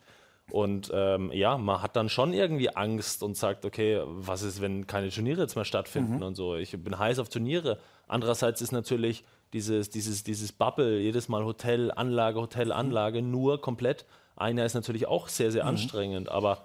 Und 0.52 0.90
ähm, 0.94 1.32
ja, 1.34 1.58
man 1.58 1.82
hat 1.82 1.96
dann 1.96 2.08
schon 2.10 2.32
irgendwie 2.34 2.70
Angst 2.76 3.22
und 3.22 3.36
sagt, 3.36 3.66
okay, 3.66 4.02
was 4.06 4.44
ist, 4.44 4.62
wenn 4.62 4.88
keine 4.88 5.10
Turniere 5.10 5.42
jetzt 5.42 5.56
mehr 5.56 5.66
stattfinden 5.66 6.18
Mhm. 6.18 6.24
und 6.24 6.36
so. 6.36 6.56
Ich 6.56 6.72
bin 6.82 6.98
heiß 6.98 7.20
auf 7.20 7.28
Turniere. 7.30 7.80
Andererseits 8.08 8.62
ist 8.62 8.72
natürlich 8.72 9.26
dieses, 9.54 9.90
dieses, 9.90 10.24
dieses 10.24 10.52
Bubble, 10.54 11.00
jedes 11.00 11.28
Mal 11.30 11.44
Hotel, 11.44 11.92
Anlage, 11.92 12.40
Hotel, 12.40 12.72
Anlage, 12.72 13.22
nur 13.22 13.60
komplett. 13.62 14.06
Einer 14.38 14.66
ist 14.66 14.74
natürlich 14.74 15.08
auch 15.08 15.28
sehr, 15.28 15.48
Mhm. 15.48 15.52
sehr 15.52 15.66
anstrengend, 15.66 16.30
aber 16.30 16.64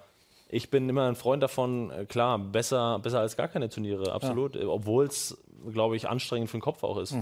ich 0.49 0.69
bin 0.69 0.87
immer 0.87 1.07
ein 1.07 1.15
Freund 1.15 1.41
davon, 1.41 1.89
äh, 1.91 2.05
klar, 2.05 2.37
besser, 2.39 2.99
besser 2.99 3.19
als 3.19 3.35
gar 3.35 3.47
keine 3.47 3.69
Turniere, 3.69 4.11
absolut. 4.13 4.55
Obwohl 4.55 5.05
es 5.05 5.37
glaube 5.71 5.95
ich, 5.95 6.07
anstrengend 6.09 6.49
für 6.49 6.57
den 6.57 6.61
Kopf 6.61 6.83
auch 6.83 6.97
ist. 6.97 7.15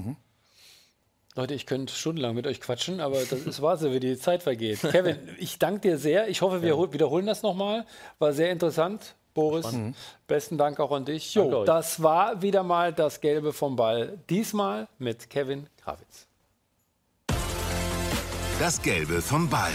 Leute, 1.35 1.53
ich 1.53 1.65
könnte 1.65 1.93
stundenlang 1.93 2.35
mit 2.35 2.45
euch 2.45 2.59
quatschen, 2.59 2.99
aber 2.99 3.15
das 3.15 3.31
ist 3.31 3.61
wahr 3.61 3.77
so, 3.77 3.93
wie 3.93 4.01
die 4.01 4.17
Zeit 4.17 4.43
vergeht. 4.43 4.81
Kevin, 4.81 5.17
ich 5.37 5.57
danke 5.59 5.79
dir 5.81 5.97
sehr. 5.97 6.27
Ich 6.27 6.41
hoffe, 6.41 6.61
wir 6.61 6.75
ja. 6.75 6.93
wiederholen 6.93 7.25
das 7.25 7.41
nochmal. 7.41 7.85
War 8.19 8.33
sehr 8.33 8.51
interessant. 8.51 9.15
Boris, 9.33 9.71
mhm. 9.71 9.95
besten 10.27 10.57
Dank 10.57 10.79
auch 10.81 10.91
an 10.91 11.05
dich. 11.05 11.33
Jo, 11.33 11.63
das 11.63 12.03
war 12.03 12.41
wieder 12.41 12.63
mal 12.63 12.91
das 12.91 13.21
Gelbe 13.21 13.53
vom 13.53 13.77
Ball. 13.77 14.19
Diesmal 14.29 14.89
mit 14.97 15.29
Kevin 15.29 15.67
Krawitz. 15.81 16.27
Das 18.59 18.81
Gelbe 18.81 19.21
vom 19.21 19.49
Ball. 19.49 19.71